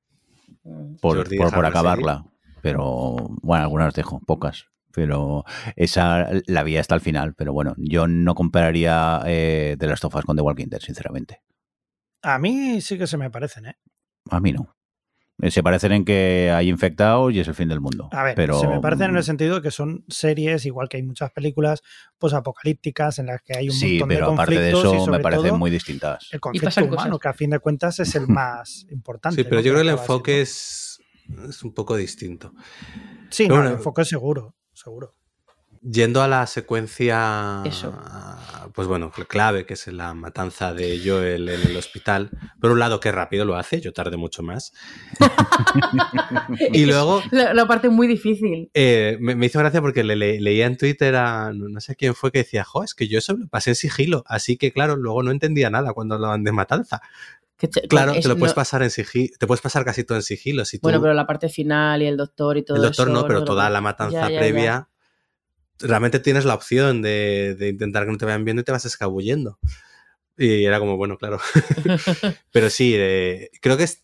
[1.02, 2.26] por, por, acabarla.
[2.62, 4.66] Pero bueno, algunas dejo, pocas.
[4.94, 5.44] Pero
[5.76, 7.34] esa la vi hasta el final.
[7.36, 11.42] Pero bueno, yo no compararía eh, The Last of Us con The Walking Dead, sinceramente.
[12.22, 13.76] A mí sí que se me parecen, ¿eh?
[14.30, 14.76] A mí no.
[15.42, 18.10] Eh, Se parecen en que hay infectados y es el fin del mundo.
[18.12, 20.98] A ver, pero, se me parecen en el sentido de que son series, igual que
[20.98, 21.82] hay muchas películas
[22.18, 25.06] posapocalípticas en las que hay un Sí, montón de pero aparte de conflictos y eso
[25.06, 26.28] sobre me parecen todo muy distintas.
[26.32, 27.20] el conflicto humano, cosas.
[27.22, 29.36] que a fin de cuentas es el más importante.
[29.38, 29.62] sí, pero ¿no?
[29.62, 31.00] yo creo que el enfoque es,
[31.48, 32.54] es un poco distinto.
[33.30, 33.70] Sí, no, bueno.
[33.70, 35.14] el enfoque es seguro, seguro.
[35.82, 37.98] Yendo a la secuencia, Eso.
[38.76, 42.32] pues bueno, clave, que es la matanza de Joel en el hospital.
[42.60, 44.74] Por un lado, qué rápido lo hace, yo tardé mucho más.
[46.74, 48.70] y luego, La, la parte muy difícil.
[48.74, 51.96] eh, me, me hizo gracia porque le, le- leía en Twitter a no no sé
[51.96, 54.72] quién fue que decía, jo, es que yo eso lo pasé en sigilo, así que
[54.74, 57.02] claro, luego no entendía nada cuando hablaban de matanza.
[57.60, 60.04] Que te- Claro, es- te lo puedes no- pasar en sigilo, te puedes pasar casi
[60.06, 60.64] todo en sigilo.
[60.66, 63.14] Si tú, Bueno, pero la parte final y el doctor y todo el doctor eso,
[63.14, 64.40] no, pero toda la matanza Ya, ya, ya.
[64.40, 64.90] previa,
[65.80, 68.86] realmente tienes la opción de, de intentar que no te vayan viendo y te vas
[68.86, 69.60] escabullendo.
[70.38, 71.40] Y era como, bueno, claro.
[72.52, 74.04] pero sí, eh, creo que es,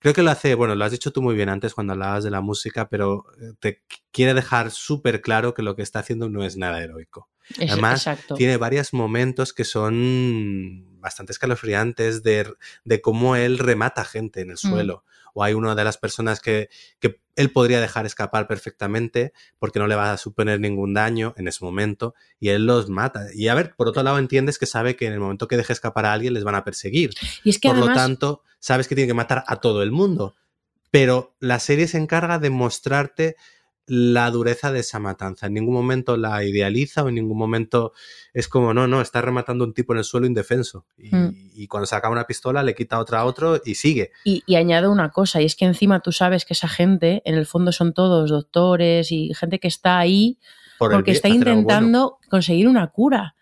[0.00, 2.30] creo que lo hace, bueno, lo has dicho tú muy bien antes cuando hablabas de
[2.30, 6.44] la música, pero eh, te quiere dejar súper claro que lo que está haciendo no
[6.44, 7.28] es nada heroico.
[7.58, 8.34] Es- Además, exacto.
[8.34, 12.52] Tiene varios momentos que son bastante escalofriantes de,
[12.84, 14.70] de cómo él remata gente en el Mm.
[14.70, 15.04] suelo.
[15.38, 19.86] O hay una de las personas que, que él podría dejar escapar perfectamente porque no
[19.86, 23.26] le va a suponer ningún daño en ese momento y él los mata.
[23.34, 25.74] Y a ver, por otro lado entiendes que sabe que en el momento que deje
[25.74, 27.10] escapar a alguien les van a perseguir.
[27.44, 30.34] Y es que por lo tanto, sabes que tiene que matar a todo el mundo.
[30.90, 33.36] Pero la serie se encarga de mostrarte
[33.88, 35.46] la dureza de esa matanza.
[35.46, 37.92] En ningún momento la idealiza o en ningún momento
[38.34, 40.86] es como, no, no, está rematando un tipo en el suelo indefenso.
[40.98, 41.50] Y, Mm.
[41.54, 44.10] y cuando saca una pistola le quita otra a otro y sigue.
[44.24, 47.36] y, y añado una cosa, y es que encima tú sabes que esa gente, en
[47.36, 50.38] el fondo son todos doctores y gente que está ahí
[50.78, 51.44] Por porque bien, está bueno.
[51.52, 53.34] intentando conseguir una cura.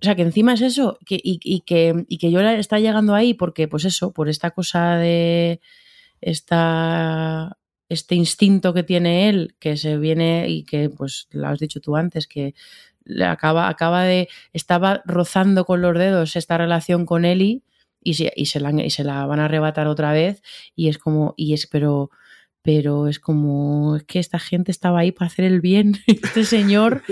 [0.00, 3.14] O sea, que encima es eso, que, y, y que, y que yo está llegando
[3.14, 5.60] ahí porque, pues eso, por esta cosa de
[6.20, 7.57] esta,
[7.88, 11.96] este instinto que tiene él, que se viene y que, pues, lo has dicho tú
[11.96, 12.54] antes, que
[13.24, 17.62] acaba, acaba de, estaba rozando con los dedos esta relación con Eli
[18.02, 20.42] y se, y se, la, y se la van a arrebatar otra vez
[20.76, 22.10] y es como, y es, pero,
[22.62, 27.02] pero es como, es que esta gente estaba ahí para hacer el bien, este señor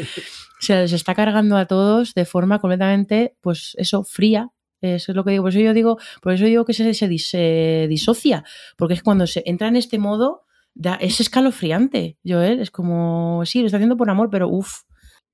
[0.60, 4.50] se, se está cargando a todos de forma completamente, pues eso, fría.
[4.82, 5.42] Eso es lo que digo.
[5.42, 8.44] Por eso yo digo, por eso digo que se, se disocia.
[8.76, 10.45] Porque es cuando se entra en este modo,
[10.76, 12.60] da- es escalofriante, Joel.
[12.60, 14.82] Es como, sí, lo está haciendo por amor, pero uff.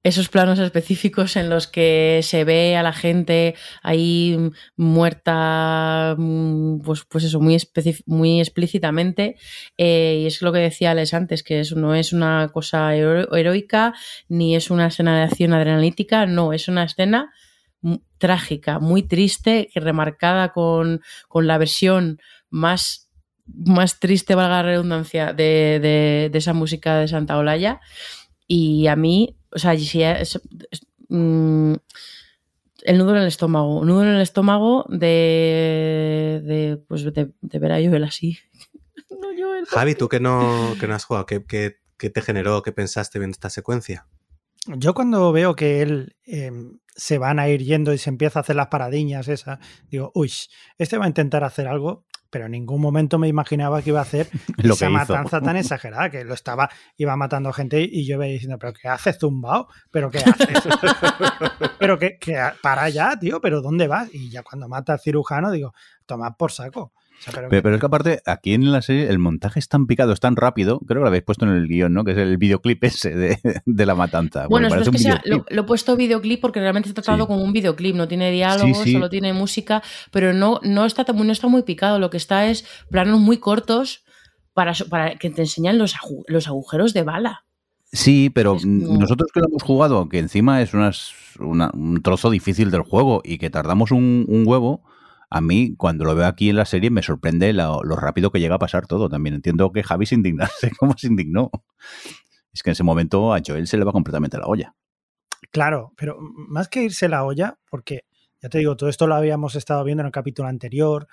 [0.05, 3.55] esos planos específicos en los que se ve a la gente
[3.85, 4.37] ahí
[4.77, 7.57] muerta, mm, pues, pues eso, muy,
[8.07, 9.37] muy explícitamente.
[9.79, 13.95] Eh, y es lo que decía Alex antes, que eso no es una cosa heroica,
[14.29, 17.31] ni es una escena de acción adrenalítica, no, es una escena
[18.19, 22.19] trágica, muy triste, remarcada con, con la versión
[22.51, 23.09] más
[23.47, 27.81] más triste, valga la redundancia, de, de, esa música de Santa Olaya.
[28.47, 30.41] Y a mí, o sea, si es,
[31.09, 31.75] mm,
[32.85, 37.77] el nudo en el estómago, nudo en el estómago de, de pues de, ver a
[37.77, 38.39] Joel así.
[39.69, 43.19] Javi, tú que no, que no has jugado, ¿qué, qué, qué te generó, qué pensaste
[43.19, 44.07] viendo esta secuencia?
[44.67, 48.43] Yo cuando veo que él em, se van a ir yendo y se empieza a
[48.43, 49.59] hacer las paradiñas esas,
[49.89, 50.33] digo, uy,
[50.79, 54.05] este va a intentar hacer algo pero en ningún momento me imaginaba que iba a
[54.05, 54.27] hacer
[54.57, 58.73] esa matanza tan exagerada, que lo estaba, iba matando gente y yo iba diciendo, pero
[58.73, 59.69] ¿qué hace zumbao?
[59.91, 60.63] ¿Pero qué haces?
[61.79, 64.09] pero que, que, para allá, tío, pero ¿dónde vas?
[64.15, 65.75] Y ya cuando mata al cirujano digo,
[66.07, 66.95] toma por saco
[67.49, 70.37] pero, es que aparte, aquí en la serie el montaje es tan picado, es tan
[70.37, 72.05] rápido, creo que lo habéis puesto en el guion, ¿no?
[72.05, 73.39] Que es el videoclip ese de,
[73.87, 74.47] la matanza.
[74.49, 77.95] Bueno, es que sea, lo, he puesto videoclip porque realmente está tratado como un videoclip,
[77.95, 82.11] no tiene diálogo, solo tiene música, pero no, no, está, no está muy picado, lo
[82.11, 84.05] que está es planos muy cortos
[84.53, 85.95] para, para que te enseñan los,
[86.27, 87.45] los agujeros de bala.
[87.93, 93.21] Sí, pero nosotros que lo hemos jugado, que encima es un trozo difícil del juego
[93.23, 94.83] y que tardamos un, un huevo,
[95.35, 98.57] a mí, cuando lo veo aquí en la serie, me sorprende lo, rápido que llega
[98.57, 99.09] a pasar todo.
[99.09, 101.51] También entiendo que Javi se indignase como se indignó.
[102.53, 104.75] Es que en ese momento a Joel se le va completamente la olla.
[105.51, 108.05] Claro, pero más que irse la olla, porque
[108.43, 111.09] ya te digo, todo esto lo habíamos estado viendo en el capítulo anterior,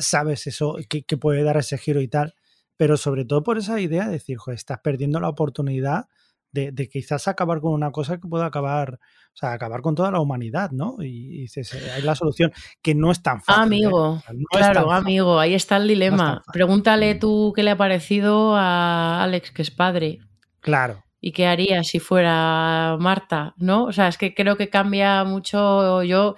[0.00, 2.34] sabes eso, que, puede dar ese giro y tal,
[2.78, 6.06] pero sobre todo por esa idea de decir, joder, estás perdiendo la oportunidad
[6.52, 10.10] de, de, quizás acabar con una cosa que pueda acabar, o sea, acabar con toda
[10.10, 10.96] la humanidad, ¿no?
[11.00, 12.52] Y, dices, hay la solución
[12.82, 13.60] que no es tan fácil.
[13.60, 13.64] ¿eh?
[13.64, 16.42] Amigo, claro, amigo, ahí está el dilema.
[16.52, 17.18] Pregúntale mm.
[17.18, 20.18] tú qué le ha parecido a Alex, que es padre.
[20.60, 21.04] Claro.
[21.20, 23.54] ¿Y qué haría si fuera Marta?
[23.56, 23.84] ¿No?
[23.84, 26.02] O sea, es que creo que cambia mucho.
[26.04, 26.36] Yo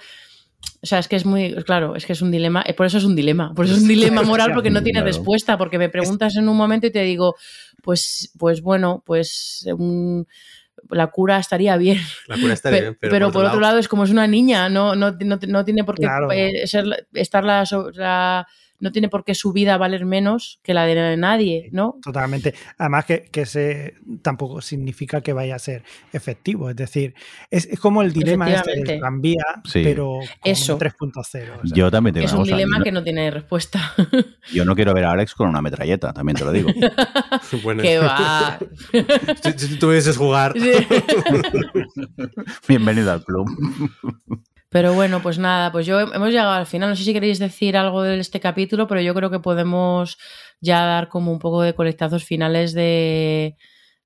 [0.83, 2.97] o sea, es que es muy, claro, es que es un dilema, eh, por eso
[2.97, 5.91] es un dilema, por eso es un dilema moral porque no tiene respuesta, porque me
[5.91, 7.37] preguntas en un momento y te digo,
[7.83, 9.67] pues, pues bueno, pues
[10.89, 11.99] la cura estaría bien.
[12.27, 15.13] La cura estaría bien, pero, por, otro lado, es como es una niña, no, no,
[15.13, 17.65] no, tiene por qué eh, ser, estar la,
[17.95, 18.47] la
[18.81, 21.99] no tiene por qué su vida valer menos que la de nadie, ¿no?
[22.03, 22.55] Totalmente.
[22.79, 26.71] Además que, que se, tampoco significa que vaya a ser efectivo.
[26.71, 27.15] Es decir,
[27.51, 30.79] es, como el dilema este del tranvía, pero Eso.
[30.79, 31.61] 3.0.
[31.65, 33.95] Yo también tengo Es un dilema que no tiene respuesta.
[34.53, 36.71] Yo no quiero ver a Alex con una metralleta, también te lo digo.
[37.83, 38.59] que va.
[39.43, 40.55] si, si, tuvieses jugar.
[42.67, 43.49] Bienvenido al club.
[44.71, 46.91] Pero bueno, pues nada, pues yo hemos llegado al final.
[46.91, 50.17] No sé si queréis decir algo de este capítulo, pero yo creo que podemos
[50.61, 53.57] ya dar como un poco de colectazos finales de,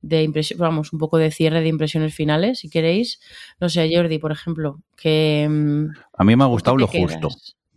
[0.01, 3.21] de impresión, vamos, un poco de cierre de impresiones finales, si queréis.
[3.61, 5.47] No sé, Jordi, por ejemplo, que...
[5.49, 5.87] Mm,
[6.17, 7.29] A mí me ha gustado lo justo.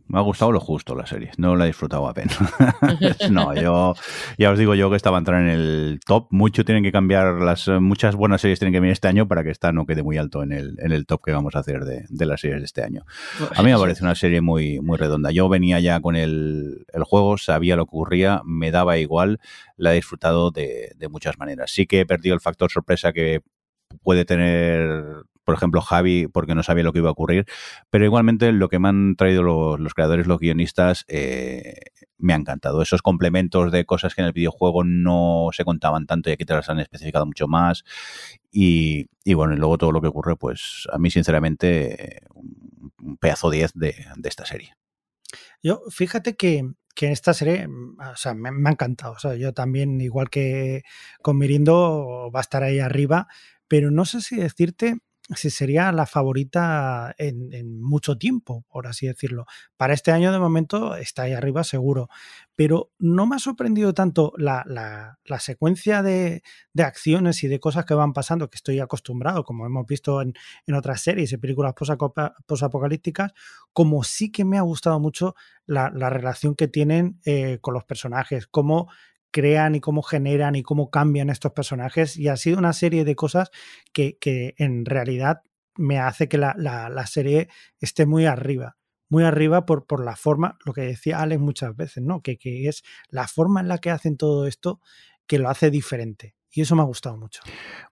[0.07, 2.37] Me ha gustado lo justo la serie, no la he disfrutado apenas.
[3.29, 3.93] no, yo
[4.37, 6.27] ya os digo yo que estaba a entrar en el top.
[6.31, 9.49] Mucho tienen que cambiar, las muchas buenas series tienen que venir este año para que
[9.49, 12.05] esta no quede muy alto en el, en el top que vamos a hacer de,
[12.07, 13.05] de las series de este año.
[13.55, 15.31] A mí me parece una serie muy, muy redonda.
[15.31, 19.39] Yo venía ya con el, el juego, sabía lo que ocurría, me daba igual,
[19.75, 21.71] la he disfrutado de, de muchas maneras.
[21.71, 23.41] Sí que he perdido el factor sorpresa que
[24.03, 27.45] puede tener por ejemplo, Javi, porque no sabía lo que iba a ocurrir,
[27.89, 31.75] pero igualmente lo que me han traído los, creadores, los guionistas, eh,
[32.17, 32.81] me ha encantado.
[32.81, 36.53] Esos complementos de cosas que en el videojuego no se contaban tanto y aquí te
[36.53, 37.85] las han especificado mucho más.
[38.51, 42.23] Y, bueno, y luego todo lo que ocurre, pues a mí sinceramente
[43.01, 43.95] un pedazo 10 de,
[44.25, 44.73] esta serie.
[45.63, 49.13] Yo, fíjate que, que esta serie, o sea, me, me, ha encantado.
[49.13, 50.81] O sea, yo también, igual que
[51.21, 53.29] con Mirindo, va a estar ahí arriba,
[53.69, 54.97] pero no sé si decirte
[55.35, 59.45] si sería la favorita en, mucho tiempo, por así decirlo.
[59.75, 62.09] Para este año de momento está ahí arriba seguro,
[62.55, 66.43] pero no me ha sorprendido tanto la, la, secuencia de,
[66.73, 70.33] de, acciones y de cosas que van pasando, que estoy acostumbrado, como hemos visto en,
[70.65, 71.73] en otras series y películas
[72.45, 73.33] posapocalípticas,
[73.73, 75.35] como sí que me ha gustado mucho
[75.65, 78.89] la, relación que tienen eh, con los personajes, cómo
[79.37, 82.17] crean y cómo generan y cómo cambian estos personajes.
[82.17, 83.51] Y ha sido una serie de cosas
[83.93, 85.41] que, que en realidad
[85.75, 87.47] me hace que la, la, serie
[87.79, 88.77] esté muy arriba.
[89.09, 92.21] Muy arriba por, por la forma, lo que decía Alex muchas veces, ¿no?
[92.23, 94.81] Que, que es la forma en la que hacen todo esto
[95.27, 96.36] que lo hace diferente.
[96.51, 97.41] Y eso me ha gustado mucho.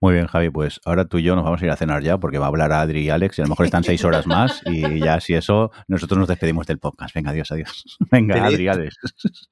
[0.02, 2.18] Muy bien, Javi, pues ahora tú y yo nos vamos a ir a cenar ya
[2.18, 4.62] porque va a hablar Adri y Alex y a lo mejor están seis horas más
[4.66, 7.14] y ya si eso, nosotros nos despedimos del podcast.
[7.14, 7.84] Venga, adiós, adiós.
[8.12, 8.96] Venga, Tenéis- Adri y Alex.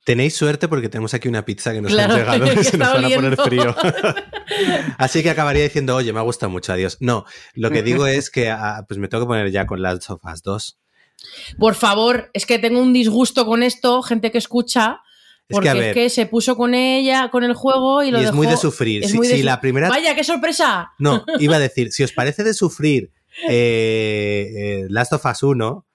[0.04, 2.94] Tenéis suerte porque tenemos aquí una pizza que nos Claro, han llegado y se nos
[2.94, 3.76] van a poner frío.
[4.98, 6.98] Así que acabaría diciendo, oye, me ha gustado mucho, adiós.
[7.00, 7.26] No,
[7.56, 10.42] lo que digo es que ah, pues me tengo que poner ya con las sofás
[10.44, 10.80] 2.
[11.58, 15.02] Por favor, es que tengo un disgusto con esto, gente que escucha,
[15.50, 18.12] Es porque que a es ver, que se puso con ella, con el juego y
[18.12, 18.38] lo y es dejó...
[18.38, 19.04] muy de sufrir.
[19.04, 19.90] es Si, muy de si su- la primera...
[19.90, 20.92] Vaya, qué sorpresa.
[21.00, 23.12] No, iba a decir, si os parece de sufrir
[23.50, 25.86] eh, eh, Last of Us 1,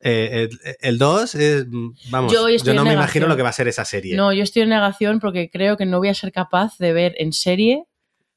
[0.00, 2.92] eh, el, el 2 es, mm, vamos, Yo no me negación.
[2.92, 4.14] imagino lo que va a ser esa serie.
[4.16, 7.14] No, yo estoy en negación porque creo que no voy a ser capaz de ver
[7.18, 7.84] en serie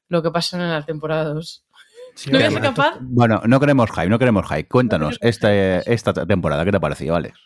[0.08, 1.64] lo que pasa en la temporada 2.
[2.14, 2.96] Sí, No voy a ser capaz.
[3.00, 4.66] Bueno, no queremos hype, no queremos hype.
[4.66, 7.38] Cuéntanos esta, esta temporada, ¿qué te ha parecido, Alex?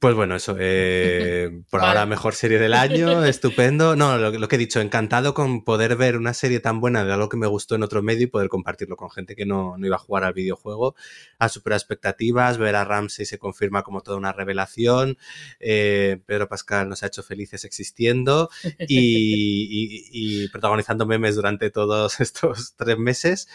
[0.00, 3.96] Pues bueno, eso, eh, por ahora mejor serie del año, estupendo.
[3.96, 7.12] No, lo, lo que he dicho, encantado con poder ver una serie tan buena de
[7.14, 9.86] algo que me gustó en otro medio y poder compartirlo con gente que no, no
[9.86, 10.94] iba a jugar al videojuego.
[11.38, 15.16] Ha superado expectativas, ver a Ramsey se confirma como toda una revelación.
[15.58, 18.68] Eh, Pedro Pascal nos ha hecho felices existiendo y,
[20.12, 23.48] y- y protagonizando memes durante todos estos tres meses.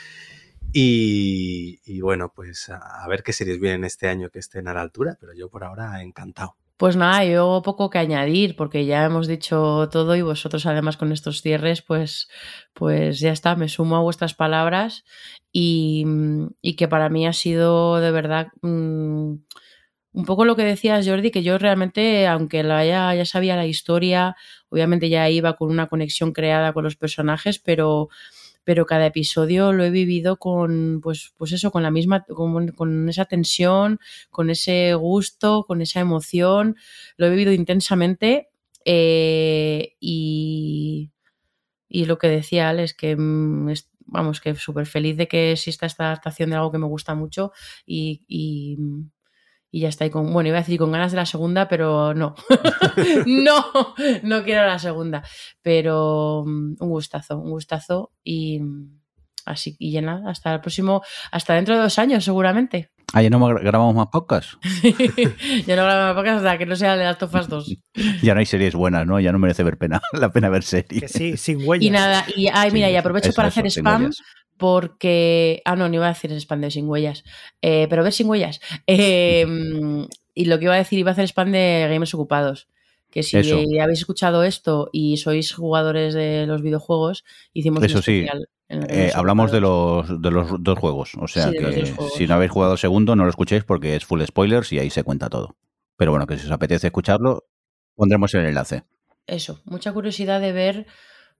[0.73, 5.17] Y, bueno, pues a, ver qué series vienen este año que estén a la altura,
[5.19, 6.55] pero yo por ahora encantado.
[6.77, 11.11] Pues nada, yo poco que añadir, porque ya hemos dicho todo y vosotros además con
[11.11, 12.27] estos cierres, pues,
[12.73, 15.05] pues ya está, me sumo a vuestras palabras
[15.51, 16.05] y,
[16.61, 19.35] y que para mí ha sido de verdad mm,
[20.13, 23.65] un poco lo que decías, Jordi, que yo realmente, aunque la haya, ya sabía la
[23.65, 24.35] historia,
[24.69, 28.09] obviamente ya iba con una conexión creada con los personajes, pero
[28.63, 33.09] pero cada episodio lo he vivido con pues pues eso con la misma con, con
[33.09, 33.99] esa tensión
[34.31, 36.75] con ese gusto con esa emoción.
[37.17, 38.49] Lo he vivido intensamente
[38.85, 41.11] eh, y
[41.89, 45.85] y lo que decía Alex que mm, es- vamos que súper feliz de que exista
[45.85, 47.51] esta adaptación de algo que me gusta mucho
[47.85, 48.23] y,
[49.75, 50.05] y ya está.
[50.05, 52.35] Y con, bueno, iba a decir con ganas de la segunda, pero no.
[53.25, 53.65] no,
[54.21, 55.23] no quiero la segunda.
[55.63, 58.11] Pero mm, un gustazo, un gustazo.
[58.23, 58.99] Y mm,
[59.45, 61.01] así, y ya nada, hasta el próximo,
[61.31, 62.91] hasta dentro de dos años, seguramente.
[63.15, 64.57] Ah, ya no gra- grabamos más podcasts.
[65.65, 67.75] ya no grabo podcast hasta que no sea de las tofas 2.
[68.21, 69.19] Ya no hay series buenas, ¿no?
[69.19, 71.01] Ya no merece ver pena, la pena ver series.
[71.01, 71.85] Que sí, sin huellas.
[71.85, 74.01] Y nada, y ay, mira, Sí, y aprovecho para eso, hacer spam.
[74.03, 74.17] huellas.
[74.57, 75.61] Porque.
[75.65, 77.23] Ah, no, no iba a decir spam de sin huellas.
[77.61, 78.59] Eh, pero ver sin huellas.
[78.87, 79.45] Eh,
[80.35, 82.67] y lo que iba a decir, iba a hacer spam de gamers ocupados.
[83.09, 83.57] Que si Eso.
[83.81, 87.23] habéis escuchado esto y sois jugadores de los videojuegos,
[87.53, 88.19] hicimos Eso un sí.
[88.21, 88.49] especial.
[88.69, 91.11] Eh, Gamers hablamos de los, de los dos juegos.
[91.19, 94.03] O sea Sí, que si no habéis jugado el segundo, no lo escuchéis porque es
[94.05, 95.55] full spoilers y ahí se cuenta todo.
[95.95, 97.43] Pero bueno, que si os apetece escucharlo,
[97.93, 98.83] pondremos el enlace.
[99.27, 100.87] Eso, mucha curiosidad de ver,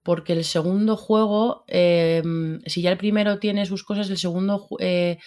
[0.04, 2.22] porque el segundo juego, eh,
[2.66, 5.18] si ya el primero tiene sus cosas, el segundo eh,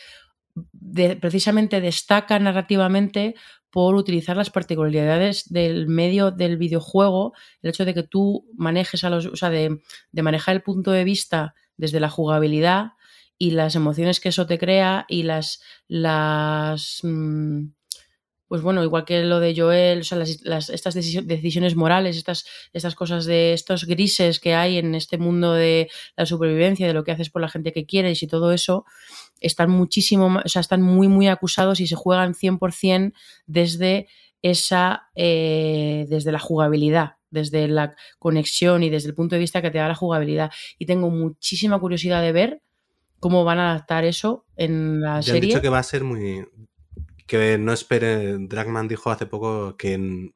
[1.19, 3.35] precisamente destaca narrativamente
[3.71, 9.09] por utilizar las particularidades del medio del videojuego, el hecho de que tú manejes a
[9.09, 9.81] los, o sea, de,
[10.11, 12.93] de manejar el punto de vista desde la jugabilidad
[13.37, 17.65] y las emociones que eso te crea y las, las mm,
[18.47, 22.15] pues bueno, igual que lo de Joel, o sea, las, las- estas decisi- decisiones morales,
[22.17, 26.93] estas, estas cosas de estos grises que hay en este mundo de la supervivencia, de
[26.93, 28.85] lo que haces por la gente que quieres y todo eso,
[29.41, 33.13] están muchísimo, o sea, están muy, muy acusados y se juegan 100%
[33.45, 34.07] desde
[34.41, 39.71] esa, eh, desde la jugabilidad, desde la conexión y desde el punto de vista que
[39.71, 40.51] te da la jugabilidad.
[40.79, 42.61] Y tengo muchísima curiosidad de ver
[43.19, 45.41] cómo van a adaptar eso en la Ya han serie.
[45.49, 46.45] dicho que va a ser muy.
[47.27, 48.37] Que no espere.
[48.39, 50.31] Dragman dijo hace poco que,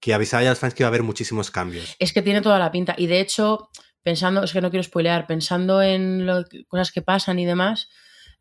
[0.00, 1.96] que avisaba ya a los fans que iba a haber muchísimos cambios.
[1.98, 2.94] Es que tiene toda la pinta.
[2.98, 3.70] Y de hecho,
[4.02, 7.88] pensando, es que no quiero spoilear, pensando en lo- cosas que pasan y demás,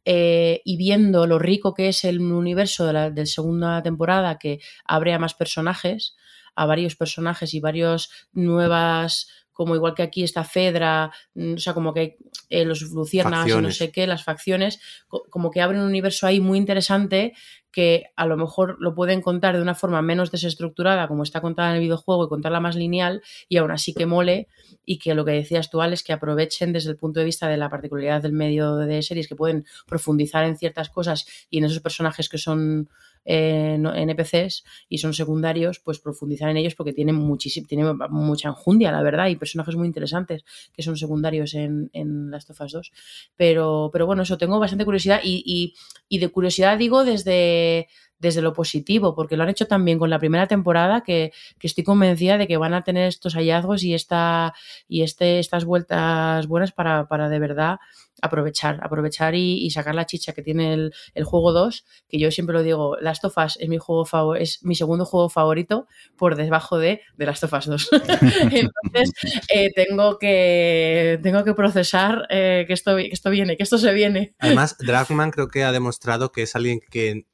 [0.03, 4.59] eh, y viendo lo rico que es el universo de la de segunda temporada, que
[4.85, 6.15] abre a más personajes,
[6.55, 11.73] a varios personajes y varios nuevas, como igual que aquí está Fedra, mm, o sea,
[11.73, 12.17] como que
[12.49, 16.27] eh, los luciérnagas y no sé qué, las facciones, co- como que abre un universo
[16.27, 17.33] ahí muy interesante
[17.75, 21.71] que a lo mejor lo pueden contar de una forma menos desestructurada, como está contada
[21.71, 24.47] en el videojuego, y contarla más lineal, y aún así que mole,
[24.85, 27.57] y que lo que decías tú, Alex, que aprovechen desde el punto de vista de
[27.57, 31.81] la particularidad del medio de series, que pueden profundizar en ciertas cosas y en esos
[31.81, 32.87] personajes que son
[33.25, 38.91] eh, NPCs y son secundarios, pues profundizar en ellos porque tienen muchísimo, tienen mucha enjundia,
[38.91, 42.91] la verdad, y personajes muy interesantes que son secundarios en, en Last of Us 2.
[43.35, 45.73] Pero, pero bueno, eso, tengo bastante curiosidad y, y-
[46.07, 47.87] y de curiosidad digo desde,
[48.19, 51.83] desde lo positivo, porque lo han hecho también con la primera temporada, que, que estoy
[51.83, 54.53] convencida de que van a tener estos hallazgos y, esta,
[54.87, 57.77] y este, estas vueltas buenas para, para de verdad
[58.21, 62.31] aprovechar, aprovechar y, y sacar la chicha que tiene el, el juego 2, que yo
[62.31, 65.87] siempre lo digo, Last of Us es mi juego favor, es mi segundo juego favorito
[66.17, 67.89] por debajo de, de Last of Us 2.
[68.51, 69.13] Entonces,
[69.49, 73.93] eh, tengo que tengo que procesar eh, que, esto, que esto viene, que esto se
[73.93, 74.35] viene.
[74.39, 77.25] Además, Dragman creo que ha demostrado que es alguien que,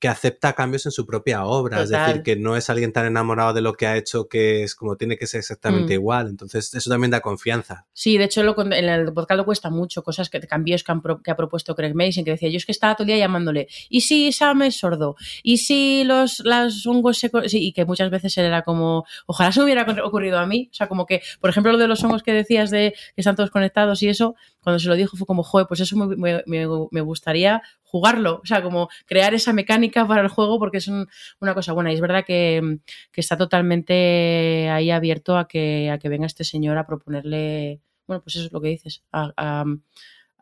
[0.00, 1.82] que acepta cambios en su propia obra.
[1.82, 4.74] Es decir, que no es alguien tan enamorado de lo que ha hecho que es
[4.74, 6.00] como tiene que ser exactamente Mm.
[6.00, 6.28] igual.
[6.28, 7.86] Entonces, eso también da confianza.
[7.92, 11.02] Sí, de hecho lo, en el podcast lo cuesta mucho, cosas que cambios que, han
[11.02, 13.18] pro- que ha propuesto Craig Mason, que decía, yo es que estaba todo el día
[13.18, 15.16] llamándole, ¿y si Sam es sordo?
[15.42, 17.28] ¿Y si los las hongos se...
[17.30, 20.46] co-?" Sí, y que muchas veces él era como, ojalá se me hubiera ocurrido a
[20.46, 23.20] mí, o sea, como que, por ejemplo, lo de los hongos que decías de que
[23.20, 26.16] están todos conectados y eso, cuando se lo dijo fue como, joder, pues eso me,
[26.16, 30.88] me- me- gustaría jugarlo, o sea, como crear esa mecánica para el juego porque es
[30.88, 31.08] un-
[31.40, 32.78] una cosa buena y es verdad que,
[33.12, 38.22] que está totalmente ahí abierto a que, a que venga este señor a proponerle, bueno,
[38.22, 39.64] pues eso es lo que dices, a, a-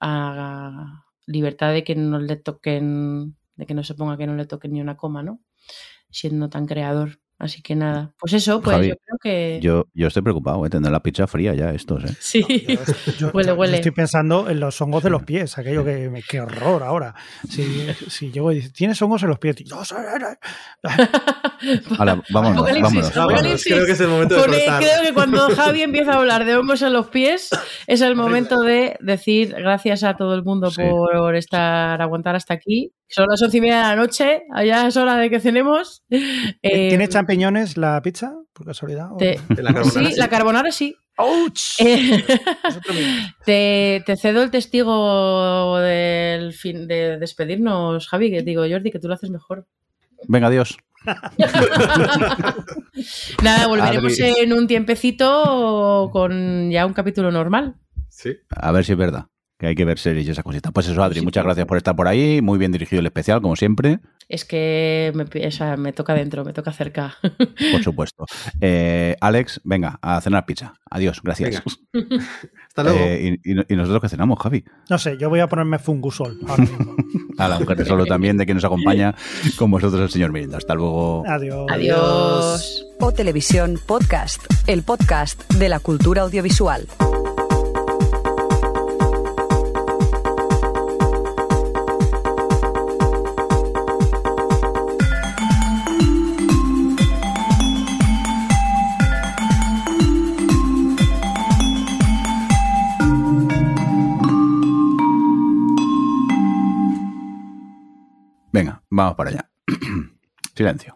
[0.01, 4.47] a libertad de que no le toquen, de que no se ponga que no le
[4.47, 5.41] toquen ni una coma, ¿no?
[6.11, 7.21] Siendo tan creador.
[7.41, 9.61] Así que nada, pues eso, pues Javi, yo creo que...
[9.63, 10.71] Yo, yo estoy preocupado, ¿eh?
[10.71, 12.17] Tener la pizza fría ya estos, ¿eh?
[12.19, 12.45] Sí,
[13.17, 13.77] Yo- Huele, yo huele.
[13.77, 17.15] Estoy pensando en los hongos de los pies, aquello que me qué horror ahora.
[17.49, 17.63] Si,
[18.09, 19.55] si llego y dice, ¿tienes hongos en los pies?
[19.65, 19.95] Yo, "Sí,
[21.99, 23.17] Hala, vámonos, Apocalipsis, vámonos.
[23.17, 23.73] apocalipsis.
[23.73, 26.83] Creo que es el momento de creo que cuando Javi empieza a hablar de hongos
[26.83, 27.51] en los pies,
[27.87, 30.83] es el momento de decir gracias a todo el mundo Sí.
[30.83, 32.93] por estar aguantar hasta aquí.
[33.11, 36.03] Son las once y media de la noche, ya es hora de que cenemos.
[36.11, 39.13] Eh, ¿Tiene champiñones la pizza, por casualidad?
[39.13, 40.19] o- te- De la carbonara, sí, sí.
[40.21, 40.97] la carbonara sí.
[41.81, 42.23] Eh,
[43.45, 49.09] te, te cedo el testigo del fin de despedirnos, Javi, que digo, Jordi, que tú
[49.09, 49.67] lo haces mejor.
[50.29, 50.77] Venga, adiós.
[53.43, 54.35] Nada, volveremos Adri.
[54.41, 57.75] en un tiempecito con ya un capítulo normal.
[58.09, 58.37] Sí.
[58.51, 59.27] A ver si es verdad.
[59.59, 60.71] Que hay que ver series y esas cositas.
[60.73, 61.47] Pues eso, Adri, Sí, muchas sí.
[61.47, 62.41] gracias por estar por ahí.
[62.43, 63.99] Muy bien dirigido el especial, como siempre,
[64.29, 67.15] Es que me, o sea, me toca dentro, me toca cerca.
[67.73, 68.27] por supuesto.
[68.61, 70.75] Eh, Alex, venga, a cenar pizza.
[70.91, 71.63] Adiós, gracias.
[71.93, 72.25] Venga.
[72.69, 72.99] Hasta luego.
[73.01, 74.65] Eh, y, y- y nosotros que cenamos, Javi.
[74.91, 76.97] No sé, yo voy a ponerme fungusol ahora mismo.
[77.39, 79.15] A la mujer de solo también, de que nos acompaña
[79.57, 80.59] con vosotros el señor Mirinda.
[80.59, 81.23] Hasta luego.
[81.27, 81.67] Adiós.
[81.71, 82.87] Adiós.
[83.01, 86.87] O Televisión Podcast, el podcast de la cultura audiovisual.
[108.53, 109.51] Venga, vamos para allá.
[110.57, 110.95] Silencio.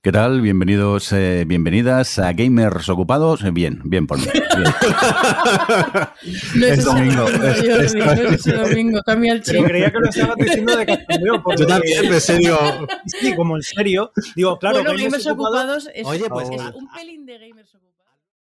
[0.00, 0.40] ¿Qué tal?
[0.40, 3.42] Bienvenidos, eh, bienvenidas a Gamers Ocupados.
[3.44, 4.24] Eh, Bien, bien por mí.
[4.32, 4.44] Bien.
[6.56, 9.64] No Es ese domingo, es- Jordi, es- no es ese domingo, cambia el chip.
[9.64, 11.42] creía que lo estabas diciendo de cachondeo.
[11.42, 12.58] porque- Yo también, en serio.
[13.06, 14.12] Sí, como en serio.
[14.34, 17.38] Digo, claro, bueno, Gamers gamers Ocupados- ocupados es, Oye, pues es es- un pelín de
[17.38, 17.87] gamers ocupados.